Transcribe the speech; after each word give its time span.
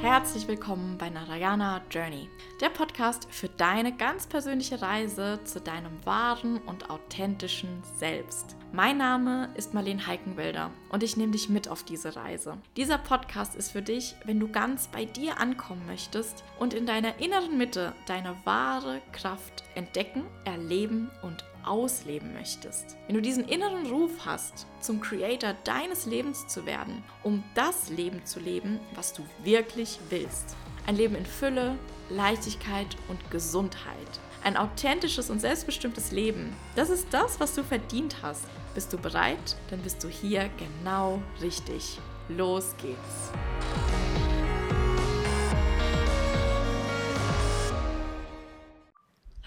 Herzlich 0.00 0.46
willkommen 0.46 0.96
bei 0.96 1.10
Narayana 1.10 1.82
Journey, 1.90 2.28
der 2.60 2.68
Podcast 2.68 3.26
für 3.32 3.48
deine 3.48 3.96
ganz 3.96 4.28
persönliche 4.28 4.80
Reise 4.80 5.40
zu 5.42 5.60
deinem 5.60 6.06
wahren 6.06 6.58
und 6.66 6.88
authentischen 6.88 7.82
Selbst. 7.96 8.54
Mein 8.72 8.98
Name 8.98 9.50
ist 9.56 9.74
Marlene 9.74 10.06
Heikenwälder 10.06 10.70
und 10.90 11.02
ich 11.02 11.16
nehme 11.16 11.32
dich 11.32 11.48
mit 11.48 11.66
auf 11.66 11.82
diese 11.82 12.14
Reise. 12.14 12.58
Dieser 12.76 12.98
Podcast 12.98 13.56
ist 13.56 13.72
für 13.72 13.82
dich, 13.82 14.14
wenn 14.24 14.38
du 14.38 14.46
ganz 14.46 14.86
bei 14.86 15.04
dir 15.04 15.40
ankommen 15.40 15.84
möchtest 15.86 16.44
und 16.60 16.74
in 16.74 16.86
deiner 16.86 17.18
inneren 17.18 17.58
Mitte 17.58 17.92
deine 18.06 18.36
wahre 18.44 19.02
Kraft 19.10 19.64
entdecken, 19.74 20.26
erleben 20.44 21.10
und 21.22 21.44
ausleben 21.66 22.32
möchtest, 22.32 22.96
wenn 23.06 23.16
du 23.16 23.22
diesen 23.22 23.44
inneren 23.44 23.86
Ruf 23.86 24.10
hast, 24.24 24.66
zum 24.80 25.00
Creator 25.00 25.54
deines 25.64 26.06
Lebens 26.06 26.46
zu 26.46 26.66
werden, 26.66 27.02
um 27.22 27.42
das 27.54 27.88
Leben 27.90 28.24
zu 28.24 28.40
leben, 28.40 28.80
was 28.94 29.12
du 29.12 29.22
wirklich 29.42 29.98
willst. 30.10 30.56
Ein 30.86 30.96
Leben 30.96 31.14
in 31.14 31.26
Fülle, 31.26 31.78
Leichtigkeit 32.10 32.96
und 33.08 33.30
Gesundheit. 33.30 34.20
Ein 34.42 34.56
authentisches 34.56 35.30
und 35.30 35.40
selbstbestimmtes 35.40 36.12
Leben. 36.12 36.54
Das 36.76 36.90
ist 36.90 37.06
das, 37.10 37.40
was 37.40 37.54
du 37.54 37.62
verdient 37.62 38.16
hast. 38.22 38.44
Bist 38.74 38.92
du 38.92 38.98
bereit? 38.98 39.56
Dann 39.70 39.80
bist 39.80 40.04
du 40.04 40.08
hier 40.08 40.50
genau 40.58 41.22
richtig. 41.40 41.98
Los 42.28 42.74
geht's. 42.80 43.83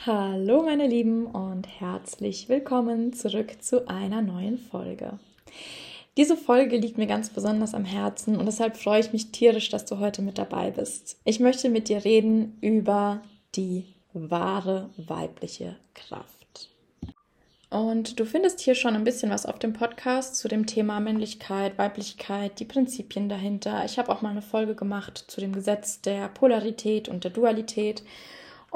Hallo 0.08 0.64
meine 0.64 0.88
Lieben 0.88 1.26
und 1.26 1.68
herzlich 1.82 2.48
willkommen 2.48 3.12
zurück 3.12 3.62
zu 3.62 3.90
einer 3.90 4.22
neuen 4.22 4.58
Folge. 4.58 5.20
Diese 6.16 6.38
Folge 6.38 6.78
liegt 6.78 6.98
mir 6.98 7.08
ganz 7.08 7.30
besonders 7.30 7.74
am 7.74 7.84
Herzen 7.84 8.38
und 8.38 8.46
deshalb 8.46 8.78
freue 8.78 9.02
ich 9.02 9.12
mich 9.12 9.34
tierisch, 9.34 9.68
dass 9.68 9.84
du 9.84 10.00
heute 10.00 10.22
mit 10.22 10.38
dabei 10.38 10.72
bist. 10.72 11.20
Ich 11.26 11.42
möchte 11.42 11.68
mit 11.68 11.90
dir 11.90 12.06
reden 12.06 12.58
über 12.62 13.22
die 13.56 13.84
wahre 14.14 14.90
weibliche 14.96 15.76
Kraft. 15.94 16.70
Und 17.70 18.18
du 18.18 18.24
findest 18.24 18.62
hier 18.62 18.76
schon 18.76 18.96
ein 18.96 19.04
bisschen 19.04 19.30
was 19.30 19.46
auf 19.46 19.60
dem 19.60 19.74
Podcast 19.74 20.38
zu 20.38 20.48
dem 20.48 20.68
Thema 20.68 21.02
Männlichkeit, 21.02 21.78
Weiblichkeit, 21.78 22.62
die 22.62 22.66
Prinzipien 22.66 23.28
dahinter. 23.28 23.84
Ich 23.84 24.00
habe 24.00 24.10
auch 24.14 24.22
mal 24.22 24.30
eine 24.30 24.42
Folge 24.42 24.74
gemacht 24.74 25.26
zu 25.28 25.42
dem 25.42 25.52
Gesetz 25.52 26.00
der 26.00 26.30
Polarität 26.30 27.10
und 27.10 27.26
der 27.26 27.32
Dualität. 27.32 28.04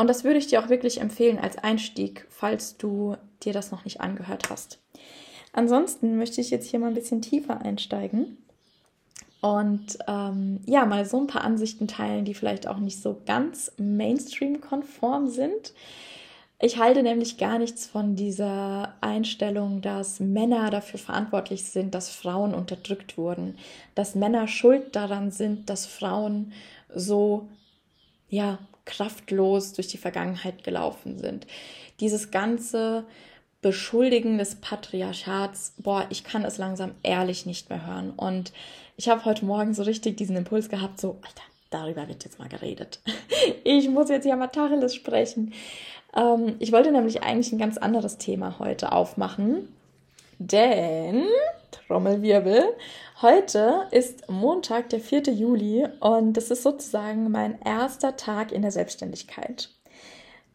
Und 0.02 0.08
das 0.08 0.24
würde 0.24 0.40
ich 0.40 0.48
dir 0.48 0.64
auch 0.64 0.70
wirklich 0.70 1.00
empfehlen 1.00 1.38
als 1.38 1.60
Einstieg, 1.60 2.26
falls 2.28 2.76
du 2.76 3.18
dir 3.44 3.54
das 3.54 3.70
noch 3.70 3.86
nicht 3.86 4.02
angehört 4.02 4.50
hast. 4.50 4.80
Ansonsten 5.54 6.18
möchte 6.18 6.42
ich 6.42 6.50
jetzt 6.50 6.68
hier 6.68 6.80
mal 6.80 6.88
ein 6.88 6.96
bisschen 6.96 7.22
tiefer 7.22 7.62
einsteigen 7.62 8.40
und 9.42 10.00
ähm, 10.08 10.62
ja, 10.66 10.88
mal 10.88 11.06
so 11.06 11.20
ein 11.20 11.28
paar 11.28 11.44
Ansichten 11.44 11.88
teilen, 11.88 12.26
die 12.26 12.34
vielleicht 12.34 12.66
auch 12.66 12.80
nicht 12.80 13.00
so 13.00 13.22
ganz 13.28 13.74
Mainstream-konform 13.78 15.28
sind. 15.28 15.72
Ich 16.60 16.80
halte 16.80 17.04
nämlich 17.04 17.38
gar 17.38 17.60
nichts 17.60 17.86
von 17.86 18.16
dieser 18.16 18.96
Einstellung, 19.02 19.84
dass 19.84 20.20
Männer 20.20 20.72
dafür 20.72 21.00
verantwortlich 21.00 21.66
sind, 21.66 21.94
dass 21.94 22.10
Frauen 22.10 22.56
unterdrückt 22.56 23.20
wurden, 23.20 23.56
dass 23.94 24.16
Männer 24.16 24.48
schuld 24.48 24.96
daran 24.96 25.30
sind, 25.30 25.70
dass 25.70 25.86
Frauen 25.86 26.54
so 26.92 27.48
ja 28.30 28.58
kraftlos 28.92 29.74
durch 29.74 29.88
die 29.88 29.98
Vergangenheit 29.98 30.64
gelaufen 30.64 31.18
sind. 31.18 31.48
Dieses 32.00 32.30
ganze 32.30 33.06
Beschuldigen 33.62 34.38
des 34.38 34.56
Patriarchats, 34.56 35.74
boah, 35.78 36.06
ich 36.10 36.24
kann 36.24 36.44
es 36.44 36.58
langsam 36.58 36.92
ehrlich 37.02 37.46
nicht 37.46 37.70
mehr 37.70 37.86
hören. 37.86 38.12
Und 38.12 38.54
ich 38.98 39.10
habe 39.10 39.26
heute 39.26 39.46
Morgen 39.46 39.74
so 39.74 39.84
richtig 39.84 40.18
diesen 40.18 40.36
Impuls 40.36 40.70
gehabt, 40.70 41.00
so, 41.00 41.18
Alter, 41.22 41.44
darüber 41.70 42.08
wird 42.08 42.24
jetzt 42.24 42.38
mal 42.40 42.50
geredet. 42.50 43.00
Ich 43.64 43.90
muss 43.90 44.10
jetzt 44.10 44.26
ja 44.26 44.36
mal 44.36 44.48
Tacheles 44.48 44.94
sprechen. 44.94 45.54
Ähm, 46.16 46.56
ich 46.60 46.72
wollte 46.72 46.92
nämlich 46.92 47.24
eigentlich 47.24 47.52
ein 47.52 47.58
ganz 47.58 47.78
anderes 47.78 48.20
Thema 48.20 48.60
heute 48.60 48.92
aufmachen. 48.92 49.68
Denn, 50.38 51.26
Trommelwirbel, 51.72 52.76
Heute 53.22 53.88
ist 53.92 54.32
Montag, 54.32 54.90
der 54.90 55.00
4. 55.00 55.32
Juli 55.32 55.88
und 56.00 56.34
das 56.34 56.50
ist 56.50 56.64
sozusagen 56.64 57.30
mein 57.30 57.62
erster 57.62 58.16
Tag 58.16 58.52
in 58.52 58.64
der 58.64 58.72
Selbstständigkeit. 58.72 59.70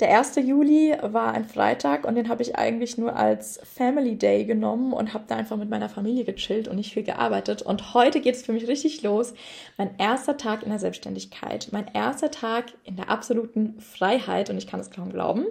Der 0.00 0.19
1. 0.19 0.34
Juli 0.34 0.93
war 1.00 1.32
ein 1.32 1.44
Freitag 1.44 2.04
und 2.04 2.16
den 2.16 2.28
habe 2.28 2.43
ich 2.43 2.56
eigentlich 2.56 2.99
nur 2.99 3.15
als 3.15 3.60
Family 3.62 4.19
Day 4.19 4.44
genommen 4.47 4.93
und 4.93 5.15
habe 5.15 5.27
da 5.28 5.37
einfach 5.37 5.56
mit 5.56 5.71
meiner 5.71 5.88
Familie 5.88 6.25
gechillt 6.25 6.66
und 6.66 6.75
nicht 6.75 6.93
viel 6.93 7.04
gearbeitet. 7.04 7.62
Und 7.62 7.94
heute 7.94 8.21
geht 8.21 8.34
es 8.34 8.43
für 8.43 8.53
mich 8.53 8.66
richtig 8.66 9.03
los. 9.03 9.33
Mein 9.78 9.97
erster 9.97 10.37
Tag 10.37 10.65
in 10.65 10.71
der 10.71 10.81
Selbstständigkeit, 10.81 11.69
mein 11.71 11.87
erster 11.94 12.33
Tag 12.33 12.72
in 12.83 12.97
der 12.97 13.10
absoluten 13.10 13.78
Freiheit 13.78 14.50
und 14.50 14.59
ich 14.59 14.66
kann 14.66 14.81
es 14.81 14.91
kaum 14.91 15.12
glauben. 15.12 15.47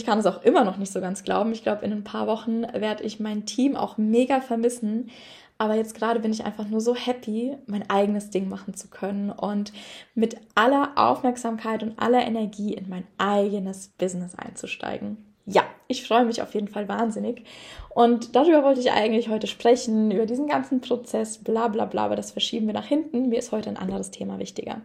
Ich 0.00 0.06
kann 0.06 0.18
es 0.18 0.24
auch 0.24 0.42
immer 0.44 0.64
noch 0.64 0.78
nicht 0.78 0.90
so 0.90 1.02
ganz 1.02 1.24
glauben. 1.24 1.52
Ich 1.52 1.62
glaube, 1.62 1.84
in 1.84 1.92
ein 1.92 2.04
paar 2.04 2.26
Wochen 2.26 2.62
werde 2.62 3.04
ich 3.04 3.20
mein 3.20 3.44
Team 3.44 3.76
auch 3.76 3.98
mega 3.98 4.40
vermissen, 4.40 5.10
aber 5.58 5.74
jetzt 5.74 5.94
gerade 5.94 6.20
bin 6.20 6.32
ich 6.32 6.46
einfach 6.46 6.66
nur 6.66 6.80
so 6.80 6.94
happy, 6.94 7.58
mein 7.66 7.90
eigenes 7.90 8.30
Ding 8.30 8.48
machen 8.48 8.72
zu 8.72 8.88
können 8.88 9.28
und 9.28 9.74
mit 10.14 10.38
aller 10.54 10.92
Aufmerksamkeit 10.94 11.82
und 11.82 11.98
aller 11.98 12.26
Energie 12.26 12.72
in 12.72 12.88
mein 12.88 13.04
eigenes 13.18 13.88
Business 13.88 14.34
einzusteigen. 14.36 15.18
Ja, 15.44 15.64
ich 15.86 16.06
freue 16.06 16.24
mich 16.24 16.40
auf 16.40 16.54
jeden 16.54 16.68
Fall 16.68 16.88
wahnsinnig. 16.88 17.44
Und 17.90 18.34
darüber 18.34 18.64
wollte 18.64 18.80
ich 18.80 18.92
eigentlich 18.92 19.28
heute 19.28 19.48
sprechen, 19.48 20.10
über 20.10 20.24
diesen 20.24 20.46
ganzen 20.46 20.80
Prozess, 20.80 21.36
bla 21.36 21.68
bla 21.68 21.84
bla, 21.84 22.06
aber 22.06 22.16
das 22.16 22.30
verschieben 22.30 22.68
wir 22.68 22.74
nach 22.74 22.86
hinten. 22.86 23.28
Mir 23.28 23.38
ist 23.38 23.52
heute 23.52 23.68
ein 23.68 23.76
anderes 23.76 24.10
Thema 24.10 24.38
wichtiger. 24.38 24.80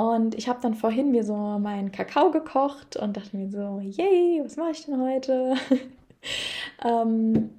Und 0.00 0.34
ich 0.34 0.48
habe 0.48 0.60
dann 0.62 0.74
vorhin 0.74 1.10
mir 1.10 1.24
so 1.24 1.34
meinen 1.34 1.92
Kakao 1.92 2.30
gekocht 2.30 2.96
und 2.96 3.18
dachte 3.18 3.36
mir 3.36 3.50
so, 3.50 3.80
yay, 3.80 4.40
was 4.42 4.56
mache 4.56 4.70
ich 4.70 4.86
denn 4.86 4.98
heute? 4.98 5.56
ähm, 6.84 7.50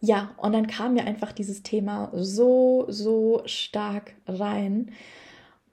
ja, 0.00 0.30
und 0.36 0.52
dann 0.52 0.68
kam 0.68 0.94
mir 0.94 1.04
einfach 1.04 1.32
dieses 1.32 1.64
Thema 1.64 2.10
so, 2.12 2.84
so 2.86 3.42
stark 3.46 4.14
rein 4.28 4.92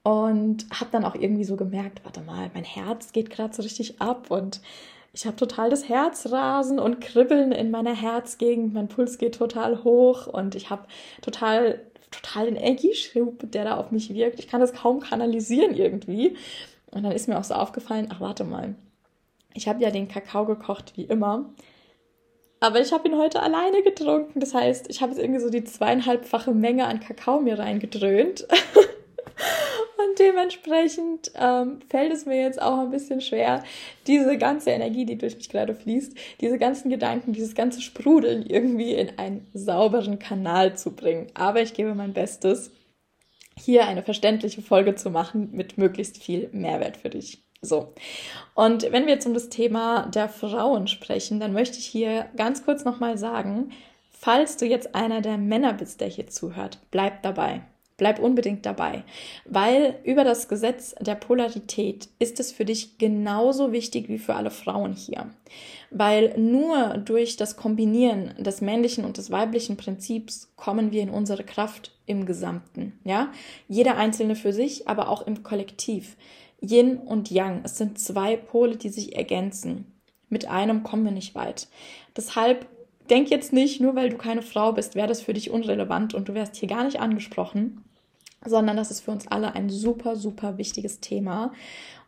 und 0.02 0.66
habe 0.72 0.90
dann 0.90 1.04
auch 1.04 1.14
irgendwie 1.14 1.44
so 1.44 1.54
gemerkt, 1.54 2.04
warte 2.04 2.22
mal, 2.22 2.50
mein 2.54 2.64
Herz 2.64 3.12
geht 3.12 3.30
gerade 3.30 3.54
so 3.54 3.62
richtig 3.62 4.00
ab 4.00 4.32
und 4.32 4.60
ich 5.12 5.26
habe 5.26 5.36
total 5.36 5.70
das 5.70 5.88
Herzrasen 5.88 6.80
und 6.80 7.00
Kribbeln 7.00 7.52
in 7.52 7.70
meiner 7.70 7.94
Herzgegend, 7.94 8.74
mein 8.74 8.88
Puls 8.88 9.16
geht 9.16 9.36
total 9.36 9.84
hoch 9.84 10.26
und 10.26 10.56
ich 10.56 10.70
habe 10.70 10.88
total, 11.22 11.80
total 12.10 12.46
den 12.46 12.56
Energieschub, 12.56 13.50
der 13.50 13.64
da 13.64 13.76
auf 13.76 13.90
mich 13.90 14.12
wirkt. 14.12 14.38
Ich 14.38 14.48
kann 14.48 14.60
das 14.60 14.72
kaum 14.72 15.00
kanalisieren 15.00 15.74
irgendwie. 15.74 16.36
Und 16.90 17.02
dann 17.02 17.12
ist 17.12 17.28
mir 17.28 17.38
auch 17.38 17.44
so 17.44 17.54
aufgefallen, 17.54 18.08
ach 18.10 18.20
warte 18.20 18.44
mal, 18.44 18.74
ich 19.54 19.68
habe 19.68 19.82
ja 19.82 19.90
den 19.90 20.08
Kakao 20.08 20.44
gekocht 20.44 20.92
wie 20.96 21.04
immer 21.04 21.50
aber 22.60 22.80
ich 22.80 22.92
habe 22.92 23.08
ihn 23.08 23.16
heute 23.16 23.42
alleine 23.42 23.82
getrunken. 23.82 24.40
Das 24.40 24.54
heißt, 24.54 24.88
ich 24.88 25.02
habe 25.02 25.12
jetzt 25.12 25.20
irgendwie 25.20 25.40
so 25.40 25.50
die 25.50 25.64
zweieinhalbfache 25.64 26.52
Menge 26.52 26.86
an 26.86 27.00
Kakao 27.00 27.40
mir 27.40 27.58
reingedröhnt. 27.58 28.46
Und 29.98 30.18
dementsprechend 30.18 31.32
ähm, 31.36 31.80
fällt 31.88 32.12
es 32.12 32.26
mir 32.26 32.40
jetzt 32.40 32.60
auch 32.60 32.80
ein 32.80 32.90
bisschen 32.90 33.22
schwer, 33.22 33.64
diese 34.06 34.36
ganze 34.36 34.70
Energie, 34.70 35.06
die 35.06 35.16
durch 35.16 35.36
mich 35.36 35.48
gerade 35.48 35.74
fließt, 35.74 36.14
diese 36.40 36.58
ganzen 36.58 36.90
Gedanken, 36.90 37.32
dieses 37.32 37.54
ganze 37.54 37.80
Sprudeln 37.80 38.44
irgendwie 38.44 38.92
in 38.92 39.18
einen 39.18 39.46
sauberen 39.54 40.18
Kanal 40.18 40.76
zu 40.76 40.94
bringen. 40.94 41.28
Aber 41.32 41.62
ich 41.62 41.72
gebe 41.72 41.94
mein 41.94 42.12
Bestes, 42.12 42.70
hier 43.58 43.86
eine 43.86 44.02
verständliche 44.02 44.60
Folge 44.60 44.96
zu 44.96 45.10
machen 45.10 45.50
mit 45.52 45.78
möglichst 45.78 46.22
viel 46.22 46.50
Mehrwert 46.52 46.98
für 46.98 47.08
dich. 47.08 47.42
So. 47.62 47.94
Und 48.54 48.82
wenn 48.92 49.06
wir 49.06 49.14
jetzt 49.14 49.26
um 49.26 49.32
das 49.32 49.48
Thema 49.48 50.06
der 50.08 50.28
Frauen 50.28 50.88
sprechen, 50.88 51.40
dann 51.40 51.54
möchte 51.54 51.78
ich 51.78 51.86
hier 51.86 52.26
ganz 52.36 52.64
kurz 52.64 52.84
nochmal 52.84 53.16
sagen, 53.16 53.72
falls 54.10 54.58
du 54.58 54.66
jetzt 54.66 54.94
einer 54.94 55.22
der 55.22 55.38
Männer 55.38 55.72
bist, 55.72 56.02
der 56.02 56.08
hier 56.08 56.26
zuhört, 56.26 56.78
bleib 56.90 57.22
dabei. 57.22 57.62
Bleib 57.98 58.18
unbedingt 58.18 58.66
dabei, 58.66 59.04
weil 59.46 59.98
über 60.04 60.22
das 60.22 60.48
Gesetz 60.48 60.94
der 61.00 61.14
Polarität 61.14 62.08
ist 62.18 62.38
es 62.40 62.52
für 62.52 62.66
dich 62.66 62.98
genauso 62.98 63.72
wichtig 63.72 64.10
wie 64.10 64.18
für 64.18 64.34
alle 64.34 64.50
Frauen 64.50 64.92
hier. 64.92 65.30
Weil 65.90 66.38
nur 66.38 66.98
durch 66.98 67.36
das 67.36 67.56
Kombinieren 67.56 68.34
des 68.38 68.60
männlichen 68.60 69.06
und 69.06 69.16
des 69.16 69.30
weiblichen 69.30 69.78
Prinzips 69.78 70.52
kommen 70.56 70.92
wir 70.92 71.00
in 71.00 71.08
unsere 71.08 71.42
Kraft 71.42 71.92
im 72.04 72.26
Gesamten, 72.26 72.98
ja? 73.04 73.32
Jeder 73.66 73.96
einzelne 73.96 74.36
für 74.36 74.52
sich, 74.52 74.88
aber 74.88 75.08
auch 75.08 75.26
im 75.26 75.42
Kollektiv. 75.42 76.16
Yin 76.60 76.98
und 76.98 77.30
Yang. 77.30 77.62
Es 77.64 77.78
sind 77.78 77.98
zwei 77.98 78.36
Pole, 78.36 78.76
die 78.76 78.88
sich 78.90 79.16
ergänzen. 79.16 79.86
Mit 80.28 80.48
einem 80.48 80.82
kommen 80.82 81.04
wir 81.04 81.12
nicht 81.12 81.34
weit. 81.34 81.68
Deshalb 82.16 82.66
denk 83.08 83.30
jetzt 83.30 83.52
nicht, 83.52 83.80
nur 83.80 83.94
weil 83.94 84.10
du 84.10 84.16
keine 84.16 84.42
Frau 84.42 84.72
bist, 84.72 84.94
wäre 84.94 85.08
das 85.08 85.22
für 85.22 85.34
dich 85.34 85.50
unrelevant 85.50 86.14
und 86.14 86.28
du 86.28 86.34
wärst 86.34 86.56
hier 86.56 86.68
gar 86.68 86.84
nicht 86.84 87.00
angesprochen, 87.00 87.82
sondern 88.46 88.76
das 88.76 88.90
ist 88.90 89.00
für 89.00 89.10
uns 89.10 89.26
alle 89.28 89.54
ein 89.54 89.70
super, 89.70 90.16
super 90.16 90.58
wichtiges 90.58 91.00
Thema. 91.00 91.52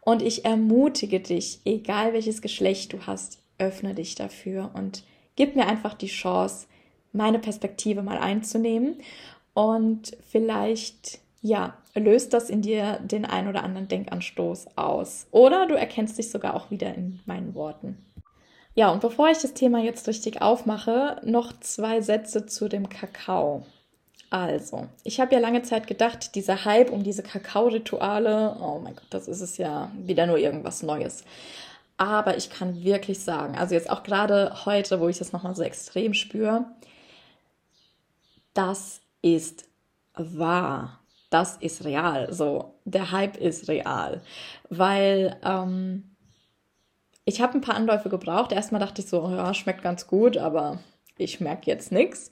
Und 0.01 0.23
ich 0.23 0.45
ermutige 0.45 1.21
dich, 1.21 1.61
egal 1.65 2.13
welches 2.13 2.41
Geschlecht 2.43 2.93
du 2.93 3.07
hast, 3.07 3.39
öffne 3.59 3.95
dich 3.95 4.15
dafür 4.15 4.71
und 4.75 5.03
gib 5.37 5.57
mir 5.57 5.67
einfach 5.67 5.95
die 5.95 6.07
Chance, 6.07 6.67
meine 7.13 7.39
Perspektive 7.39 8.03
mal 8.03 8.19
einzunehmen 8.19 8.97
und 9.55 10.17
vielleicht 10.29 11.21
ja, 11.41 11.77
löst 11.95 12.33
das 12.33 12.51
in 12.51 12.63
dir 12.63 12.99
den 13.01 13.25
ein 13.25 13.49
oder 13.49 13.63
anderen 13.63 13.89
Denkanstoß 13.89 14.77
aus. 14.77 15.27
Oder 15.31 15.67
du 15.67 15.75
erkennst 15.75 16.19
dich 16.19 16.31
sogar 16.31 16.55
auch 16.55 16.71
wieder 16.71 16.95
in 16.95 17.21
meinen 17.27 17.55
Worten. 17.55 17.99
Ja, 18.75 18.91
und 18.91 19.01
bevor 19.01 19.29
ich 19.29 19.39
das 19.39 19.55
Thema 19.55 19.81
jetzt 19.81 20.07
richtig 20.09 20.41
aufmache, 20.41 21.21
noch 21.25 21.59
zwei 21.61 22.01
Sätze 22.01 22.47
zu 22.47 22.69
dem 22.69 22.89
Kakao. 22.89 23.65
Also, 24.31 24.89
ich 25.05 25.21
habe 25.21 25.35
ja 25.35 25.41
lange 25.41 25.63
Zeit 25.63 25.87
gedacht, 25.87 26.35
dieser 26.35 26.65
Hype 26.65 26.91
um 26.91 27.03
diese 27.03 27.23
Kakao-Rituale, 27.23 28.57
oh 28.61 28.79
mein 28.79 28.95
Gott, 28.95 29.07
das 29.11 29.27
ist 29.27 29.41
es 29.41 29.57
ja 29.57 29.91
wieder 29.97 30.27
nur 30.27 30.39
irgendwas 30.39 30.83
Neues. 30.83 31.25
Aber 31.97 32.37
ich 32.37 32.51
kann 32.51 32.83
wirklich 32.85 33.21
sagen, 33.21 33.57
also 33.57 33.75
jetzt 33.75 33.91
auch 33.91 34.03
gerade 34.03 34.67
heute, 34.67 35.01
wo 35.01 35.09
ich 35.09 35.19
das 35.19 35.33
nochmal 35.33 35.57
so 35.57 35.63
extrem 35.63 36.15
spüre, 36.15 36.67
das 38.55 39.01
ist 39.23 39.65
wahr 40.15 40.99
das 41.31 41.57
ist 41.57 41.85
real. 41.85 42.33
So, 42.33 42.75
der 42.85 43.13
Hype 43.13 43.37
ist 43.37 43.69
real. 43.69 44.23
Weil 44.71 45.37
ähm, 45.45 46.17
ich 47.25 47.41
habe 47.41 47.55
ein 47.55 47.61
paar 47.61 47.75
Anläufe 47.75 48.09
gebraucht. 48.09 48.53
Erstmal 48.53 48.81
dachte 48.81 49.03
ich 49.03 49.09
so, 49.09 49.29
ja, 49.31 49.53
schmeckt 49.55 49.83
ganz 49.83 50.07
gut, 50.07 50.39
aber 50.39 50.79
ich 51.17 51.41
merke 51.41 51.71
jetzt 51.71 51.93
nichts. 51.93 52.31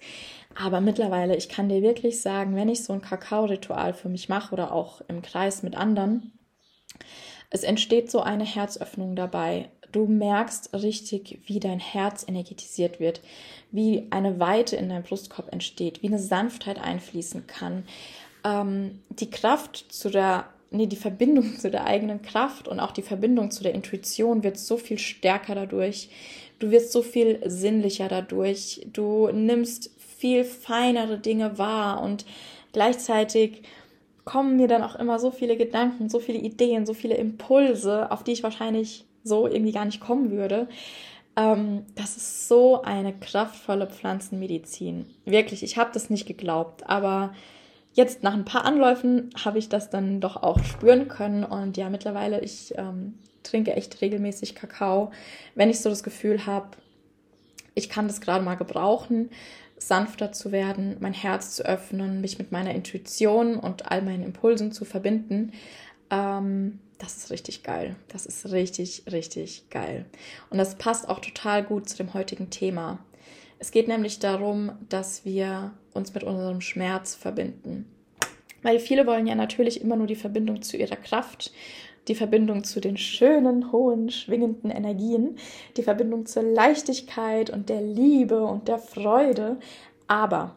Aber 0.59 0.81
mittlerweile, 0.81 1.37
ich 1.37 1.49
kann 1.49 1.69
dir 1.69 1.83
wirklich 1.83 2.21
sagen, 2.21 2.57
wenn 2.57 2.69
ich 2.69 2.83
so 2.83 2.93
ein 2.93 3.03
Kakao-Ritual 3.03 3.93
für 3.93 4.09
mich 4.09 4.29
mache 4.29 4.53
oder 4.53 4.73
auch 4.73 5.03
im 5.09 5.21
Kreis 5.21 5.63
mit 5.63 5.77
anderen, 5.77 6.33
es 7.51 7.63
entsteht 7.63 8.11
so 8.11 8.21
eine 8.21 8.45
Herzöffnung 8.45 9.17
dabei. 9.17 9.69
Du 9.93 10.07
merkst 10.07 10.75
richtig, 10.75 11.41
wie 11.47 11.61
dein 11.61 11.79
Herz 11.79 12.25
energetisiert 12.27 13.01
wird, 13.01 13.21
wie 13.71 14.07
eine 14.11 14.41
Weite 14.41 14.77
in 14.77 14.89
deinem 14.89 15.05
Brustkorb 15.05 15.53
entsteht, 15.53 16.03
wie 16.03 16.09
eine 16.09 16.19
Sanftheit 16.19 16.79
einfließen 16.79 17.47
kann, 17.47 17.85
ähm, 18.45 19.03
die 19.11 19.31
Kraft 19.31 19.87
zu 19.91 20.11
der, 20.11 20.49
nee, 20.71 20.87
die 20.87 20.97
Verbindung 20.97 21.57
zu 21.59 21.71
der 21.71 21.85
eigenen 21.85 22.23
Kraft 22.23 22.67
und 22.67 22.81
auch 22.81 22.93
die 22.93 23.03
Verbindung 23.03 23.51
zu 23.51 23.63
der 23.63 23.75
Intuition 23.75 24.43
wird 24.43 24.59
so 24.59 24.77
viel 24.77 24.99
stärker 24.99 25.55
dadurch. 25.55 26.09
Du 26.59 26.71
wirst 26.71 26.93
so 26.93 27.03
viel 27.03 27.41
sinnlicher 27.45 28.09
dadurch. 28.09 28.87
Du 28.93 29.29
nimmst 29.29 29.91
viel 30.19 30.45
feinere 30.45 31.19
Dinge 31.19 31.59
wahr 31.59 32.03
und 32.03 32.25
gleichzeitig 32.73 33.63
kommen 34.25 34.57
mir 34.57 34.67
dann 34.67 34.83
auch 34.83 34.97
immer 34.97 35.19
so 35.19 35.31
viele 35.31 35.57
Gedanken, 35.57 36.09
so 36.09 36.19
viele 36.19 36.39
Ideen, 36.39 36.85
so 36.85 36.95
viele 36.95 37.17
Impulse, 37.17 38.11
auf 38.11 38.25
die 38.25 38.33
ich 38.33 38.43
wahrscheinlich 38.43 39.05
so 39.23 39.47
irgendwie 39.47 39.73
gar 39.73 39.85
nicht 39.85 40.01
kommen 40.01 40.31
würde. 40.31 40.69
Ähm, 41.37 41.85
das 41.95 42.17
ist 42.17 42.49
so 42.49 42.83
eine 42.83 43.13
kraftvolle 43.13 43.87
Pflanzenmedizin. 43.87 45.07
Wirklich, 45.25 45.63
ich 45.63 45.77
habe 45.77 45.91
das 45.93 46.11
nicht 46.11 46.27
geglaubt, 46.27 46.89
aber 46.89 47.35
jetzt 47.93 48.23
nach 48.23 48.35
ein 48.35 48.45
paar 48.45 48.65
Anläufen 48.65 49.31
habe 49.45 49.59
ich 49.59 49.69
das 49.69 49.91
dann 49.91 50.21
doch 50.21 50.43
auch 50.43 50.63
spüren 50.65 51.09
können. 51.09 51.45
Und 51.45 51.77
ja, 51.77 51.89
mittlerweile, 51.89 52.41
ich 52.41 52.75
ähm, 52.77 53.15
trinke 53.43 53.75
echt 53.75 54.01
regelmäßig 54.01 54.55
Kakao, 54.55 55.13
wenn 55.55 55.71
ich 55.71 55.81
so 55.81 55.89
das 55.89 56.03
Gefühl 56.03 56.47
habe, 56.47 56.71
ich 57.75 57.89
kann 57.89 58.09
das 58.09 58.21
gerade 58.21 58.45
mal 58.45 58.57
gebrauchen, 58.57 59.31
sanfter 59.79 60.33
zu 60.33 60.53
werden, 60.53 60.97
mein 61.01 61.13
Herz 61.13 61.55
zu 61.57 61.65
öffnen, 61.65 62.21
mich 62.21 62.39
mit 62.39 62.53
meiner 62.53 62.75
Intuition 62.75 63.57
und 63.57 63.91
all 63.91 64.03
meinen 64.03 64.23
Impulsen 64.23 64.73
zu 64.73 64.85
verbinden. 64.85 65.53
Ähm, 66.11 66.81
das 66.99 67.17
ist 67.17 67.31
richtig 67.31 67.63
geil. 67.63 67.97
Das 68.09 68.27
ist 68.27 68.51
richtig, 68.53 69.05
richtig 69.11 69.69
geil. 69.71 70.07
Und 70.51 70.59
das 70.59 70.77
passt 70.77 71.09
auch 71.09 71.21
total 71.21 71.63
gut 71.63 71.89
zu 71.89 71.97
dem 71.97 72.15
heutigen 72.15 72.51
Thema. 72.51 72.99
Es 73.59 73.71
geht 73.71 73.89
nämlich 73.89 74.19
darum, 74.19 74.73
dass 74.89 75.25
wir 75.25 75.73
uns 75.93 76.15
mit 76.15 76.25
unserem 76.25 76.61
Schmerz 76.61 77.15
verbinden. 77.15 77.87
Weil 78.63 78.79
viele 78.79 79.07
wollen 79.07 79.27
ja 79.27 79.35
natürlich 79.35 79.81
immer 79.81 79.97
nur 79.97 80.07
die 80.07 80.17
Verbindung 80.17 80.63
zu 80.63 80.77
ihrer 80.77 80.97
Kraft, 80.97 81.53
die 82.09 82.15
Verbindung 82.15 82.65
zu 82.65 82.81
den 82.81 82.97
schönen, 82.97 83.73
hohen, 83.73 84.11
schwingenden 84.11 84.71
Energien, 84.71 85.37
die 85.77 85.83
Verbindung 85.83 86.27
zur 86.27 86.43
Leichtigkeit 86.43 87.51
und 87.51 87.69
der 87.69 87.83
Liebe 87.83 88.45
und 88.45 88.69
der 88.69 88.79
Freude. 88.79 89.59
Aber 90.07 90.57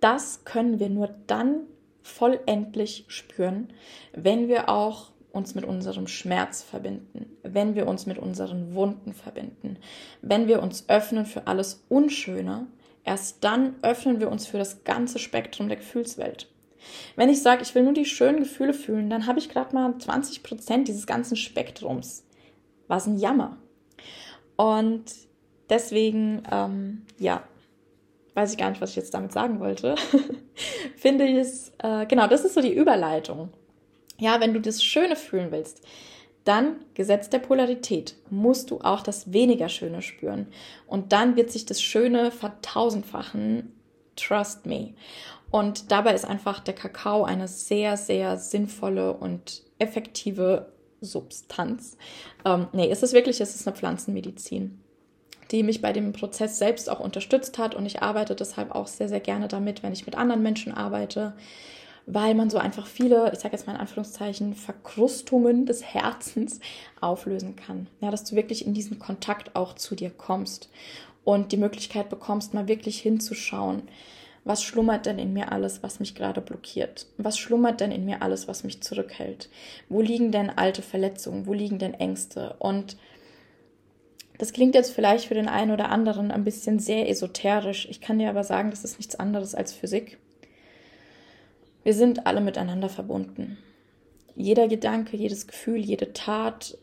das 0.00 0.44
können 0.44 0.80
wir 0.80 0.88
nur 0.88 1.14
dann 1.26 1.60
vollendlich 2.02 3.04
spüren, 3.08 3.68
wenn 4.12 4.48
wir 4.48 4.68
auch 4.68 5.10
uns 5.32 5.54
mit 5.54 5.64
unserem 5.64 6.08
Schmerz 6.08 6.62
verbinden, 6.62 7.36
wenn 7.42 7.74
wir 7.74 7.86
uns 7.86 8.06
mit 8.06 8.18
unseren 8.18 8.74
Wunden 8.74 9.12
verbinden, 9.12 9.76
wenn 10.22 10.48
wir 10.48 10.62
uns 10.62 10.88
öffnen 10.88 11.24
für 11.24 11.46
alles 11.46 11.84
Unschöne, 11.88 12.66
erst 13.04 13.44
dann 13.44 13.76
öffnen 13.82 14.20
wir 14.20 14.30
uns 14.30 14.46
für 14.46 14.58
das 14.58 14.82
ganze 14.82 15.18
Spektrum 15.18 15.68
der 15.68 15.76
Gefühlswelt. 15.76 16.49
Wenn 17.16 17.28
ich 17.28 17.42
sage, 17.42 17.62
ich 17.62 17.74
will 17.74 17.82
nur 17.82 17.92
die 17.92 18.04
schönen 18.04 18.40
Gefühle 18.40 18.74
fühlen, 18.74 19.10
dann 19.10 19.26
habe 19.26 19.38
ich 19.38 19.48
gerade 19.48 19.74
mal 19.74 19.98
20 19.98 20.42
Prozent 20.42 20.88
dieses 20.88 21.06
ganzen 21.06 21.36
Spektrums. 21.36 22.24
Was 22.88 23.06
ein 23.06 23.18
Jammer. 23.18 23.56
Und 24.56 25.04
deswegen, 25.68 26.42
ähm, 26.50 27.02
ja, 27.18 27.44
weiß 28.34 28.52
ich 28.52 28.58
gar 28.58 28.70
nicht, 28.70 28.80
was 28.80 28.90
ich 28.90 28.96
jetzt 28.96 29.14
damit 29.14 29.32
sagen 29.32 29.60
wollte. 29.60 29.94
Finde 30.96 31.24
ich 31.24 31.36
es, 31.36 31.72
äh, 31.78 32.06
genau, 32.06 32.26
das 32.26 32.44
ist 32.44 32.54
so 32.54 32.60
die 32.60 32.74
Überleitung. 32.74 33.50
Ja, 34.18 34.40
wenn 34.40 34.52
du 34.52 34.60
das 34.60 34.82
Schöne 34.82 35.16
fühlen 35.16 35.50
willst, 35.50 35.82
dann 36.44 36.76
Gesetz 36.94 37.30
der 37.30 37.38
Polarität, 37.38 38.16
musst 38.30 38.70
du 38.70 38.80
auch 38.80 39.02
das 39.02 39.32
weniger 39.32 39.68
Schöne 39.68 40.02
spüren. 40.02 40.46
Und 40.86 41.12
dann 41.12 41.36
wird 41.36 41.50
sich 41.50 41.66
das 41.66 41.82
Schöne 41.82 42.30
vertausendfachen. 42.30 43.72
Trust 44.16 44.66
me. 44.66 44.94
Und 45.50 45.90
dabei 45.90 46.14
ist 46.14 46.24
einfach 46.24 46.60
der 46.60 46.74
Kakao 46.74 47.24
eine 47.24 47.48
sehr, 47.48 47.96
sehr 47.96 48.36
sinnvolle 48.36 49.12
und 49.12 49.64
effektive 49.78 50.72
Substanz. 51.00 51.96
Ähm, 52.44 52.68
nee, 52.72 52.90
ist 52.90 53.02
es 53.02 53.12
wirklich, 53.12 53.40
es 53.40 53.54
ist 53.54 53.66
eine 53.66 53.76
Pflanzenmedizin, 53.76 54.78
die 55.50 55.62
mich 55.62 55.80
bei 55.80 55.92
dem 55.92 56.12
Prozess 56.12 56.58
selbst 56.58 56.88
auch 56.88 57.00
unterstützt 57.00 57.58
hat. 57.58 57.74
Und 57.74 57.86
ich 57.86 58.02
arbeite 58.02 58.36
deshalb 58.36 58.72
auch 58.72 58.86
sehr, 58.86 59.08
sehr 59.08 59.20
gerne 59.20 59.48
damit, 59.48 59.82
wenn 59.82 59.92
ich 59.92 60.06
mit 60.06 60.16
anderen 60.16 60.42
Menschen 60.42 60.72
arbeite 60.72 61.34
weil 62.06 62.34
man 62.34 62.50
so 62.50 62.58
einfach 62.58 62.86
viele, 62.86 63.30
ich 63.32 63.38
sage 63.38 63.54
jetzt 63.54 63.66
mal 63.66 63.74
in 63.74 63.80
Anführungszeichen, 63.80 64.54
Verkrustungen 64.54 65.66
des 65.66 65.82
Herzens 65.82 66.60
auflösen 67.00 67.56
kann. 67.56 67.86
Ja, 68.00 68.10
dass 68.10 68.24
du 68.24 68.36
wirklich 68.36 68.66
in 68.66 68.74
diesen 68.74 68.98
Kontakt 68.98 69.54
auch 69.54 69.74
zu 69.74 69.94
dir 69.94 70.10
kommst 70.10 70.70
und 71.24 71.52
die 71.52 71.56
Möglichkeit 71.56 72.08
bekommst, 72.08 72.54
mal 72.54 72.68
wirklich 72.68 73.00
hinzuschauen. 73.00 73.82
Was 74.44 74.62
schlummert 74.62 75.06
denn 75.06 75.18
in 75.18 75.32
mir 75.32 75.52
alles, 75.52 75.82
was 75.82 76.00
mich 76.00 76.14
gerade 76.14 76.40
blockiert? 76.40 77.06
Was 77.18 77.38
schlummert 77.38 77.80
denn 77.80 77.92
in 77.92 78.04
mir 78.04 78.22
alles, 78.22 78.48
was 78.48 78.64
mich 78.64 78.82
zurückhält? 78.82 79.50
Wo 79.88 80.00
liegen 80.00 80.32
denn 80.32 80.50
alte 80.50 80.82
Verletzungen? 80.82 81.46
Wo 81.46 81.52
liegen 81.52 81.78
denn 81.78 81.94
Ängste? 81.94 82.56
Und 82.58 82.96
das 84.38 84.54
klingt 84.54 84.74
jetzt 84.74 84.92
vielleicht 84.92 85.26
für 85.26 85.34
den 85.34 85.48
einen 85.48 85.70
oder 85.70 85.90
anderen 85.90 86.30
ein 86.30 86.44
bisschen 86.44 86.78
sehr 86.78 87.10
esoterisch. 87.10 87.86
Ich 87.90 88.00
kann 88.00 88.18
dir 88.18 88.30
aber 88.30 88.42
sagen, 88.42 88.70
das 88.70 88.84
ist 88.84 88.98
nichts 88.98 89.14
anderes 89.14 89.54
als 89.54 89.74
Physik. 89.74 90.16
Wir 91.82 91.92
sind 91.92 92.26
alle 92.26 92.40
miteinander 92.40 92.88
verbunden. 92.88 93.58
Jeder 94.36 94.68
Gedanke, 94.68 95.18
jedes 95.18 95.46
Gefühl, 95.46 95.76
jede 95.76 96.14
Tat, 96.14 96.78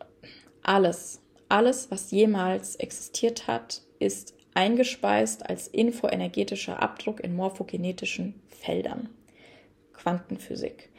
alles, 0.62 1.22
alles, 1.50 1.90
was 1.90 2.12
jemals 2.12 2.76
existiert 2.76 3.48
hat, 3.48 3.82
ist 3.98 4.37
eingespeist 4.58 5.48
als 5.48 5.68
infoenergetischer 5.68 6.82
Abdruck 6.82 7.20
in 7.24 7.36
morphogenetischen 7.36 8.34
Feldern. 8.50 9.08
Quantenphysik. 9.94 10.90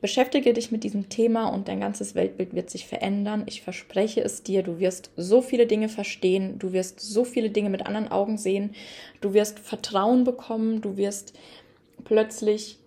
Beschäftige 0.00 0.54
dich 0.54 0.72
mit 0.72 0.82
diesem 0.82 1.10
Thema 1.10 1.48
und 1.48 1.68
dein 1.68 1.80
ganzes 1.80 2.14
Weltbild 2.14 2.54
wird 2.54 2.70
sich 2.70 2.86
verändern. 2.86 3.44
Ich 3.46 3.60
verspreche 3.60 4.22
es 4.22 4.42
dir, 4.42 4.62
du 4.62 4.78
wirst 4.78 5.10
so 5.16 5.42
viele 5.42 5.66
Dinge 5.66 5.90
verstehen, 5.90 6.58
du 6.58 6.72
wirst 6.72 6.98
so 7.00 7.24
viele 7.24 7.50
Dinge 7.50 7.68
mit 7.68 7.84
anderen 7.84 8.10
Augen 8.10 8.38
sehen, 8.38 8.74
du 9.20 9.34
wirst 9.34 9.58
Vertrauen 9.58 10.24
bekommen, 10.24 10.80
du 10.80 10.96
wirst 10.96 11.38
plötzlich 12.04 12.78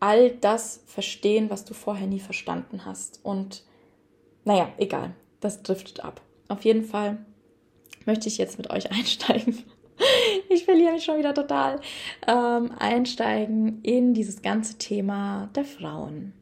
all 0.00 0.32
das 0.32 0.82
verstehen, 0.86 1.48
was 1.48 1.64
du 1.64 1.72
vorher 1.72 2.06
nie 2.06 2.20
verstanden 2.20 2.84
hast. 2.84 3.20
Und 3.22 3.64
naja, 4.44 4.70
egal, 4.76 5.14
das 5.40 5.62
driftet 5.62 6.04
ab. 6.04 6.20
Auf 6.48 6.64
jeden 6.64 6.84
Fall 6.84 7.24
möchte 8.08 8.26
ich 8.26 8.38
jetzt 8.38 8.58
mit 8.58 8.70
euch 8.70 8.90
einsteigen. 8.90 9.62
Ich 10.48 10.64
verliere 10.64 10.92
mich 10.92 11.04
schon 11.04 11.18
wieder 11.18 11.34
total. 11.34 11.80
Ähm, 12.26 12.72
einsteigen 12.78 13.80
in 13.82 14.14
dieses 14.14 14.42
ganze 14.42 14.78
Thema 14.78 15.50
der 15.54 15.64
Frauen. 15.64 16.32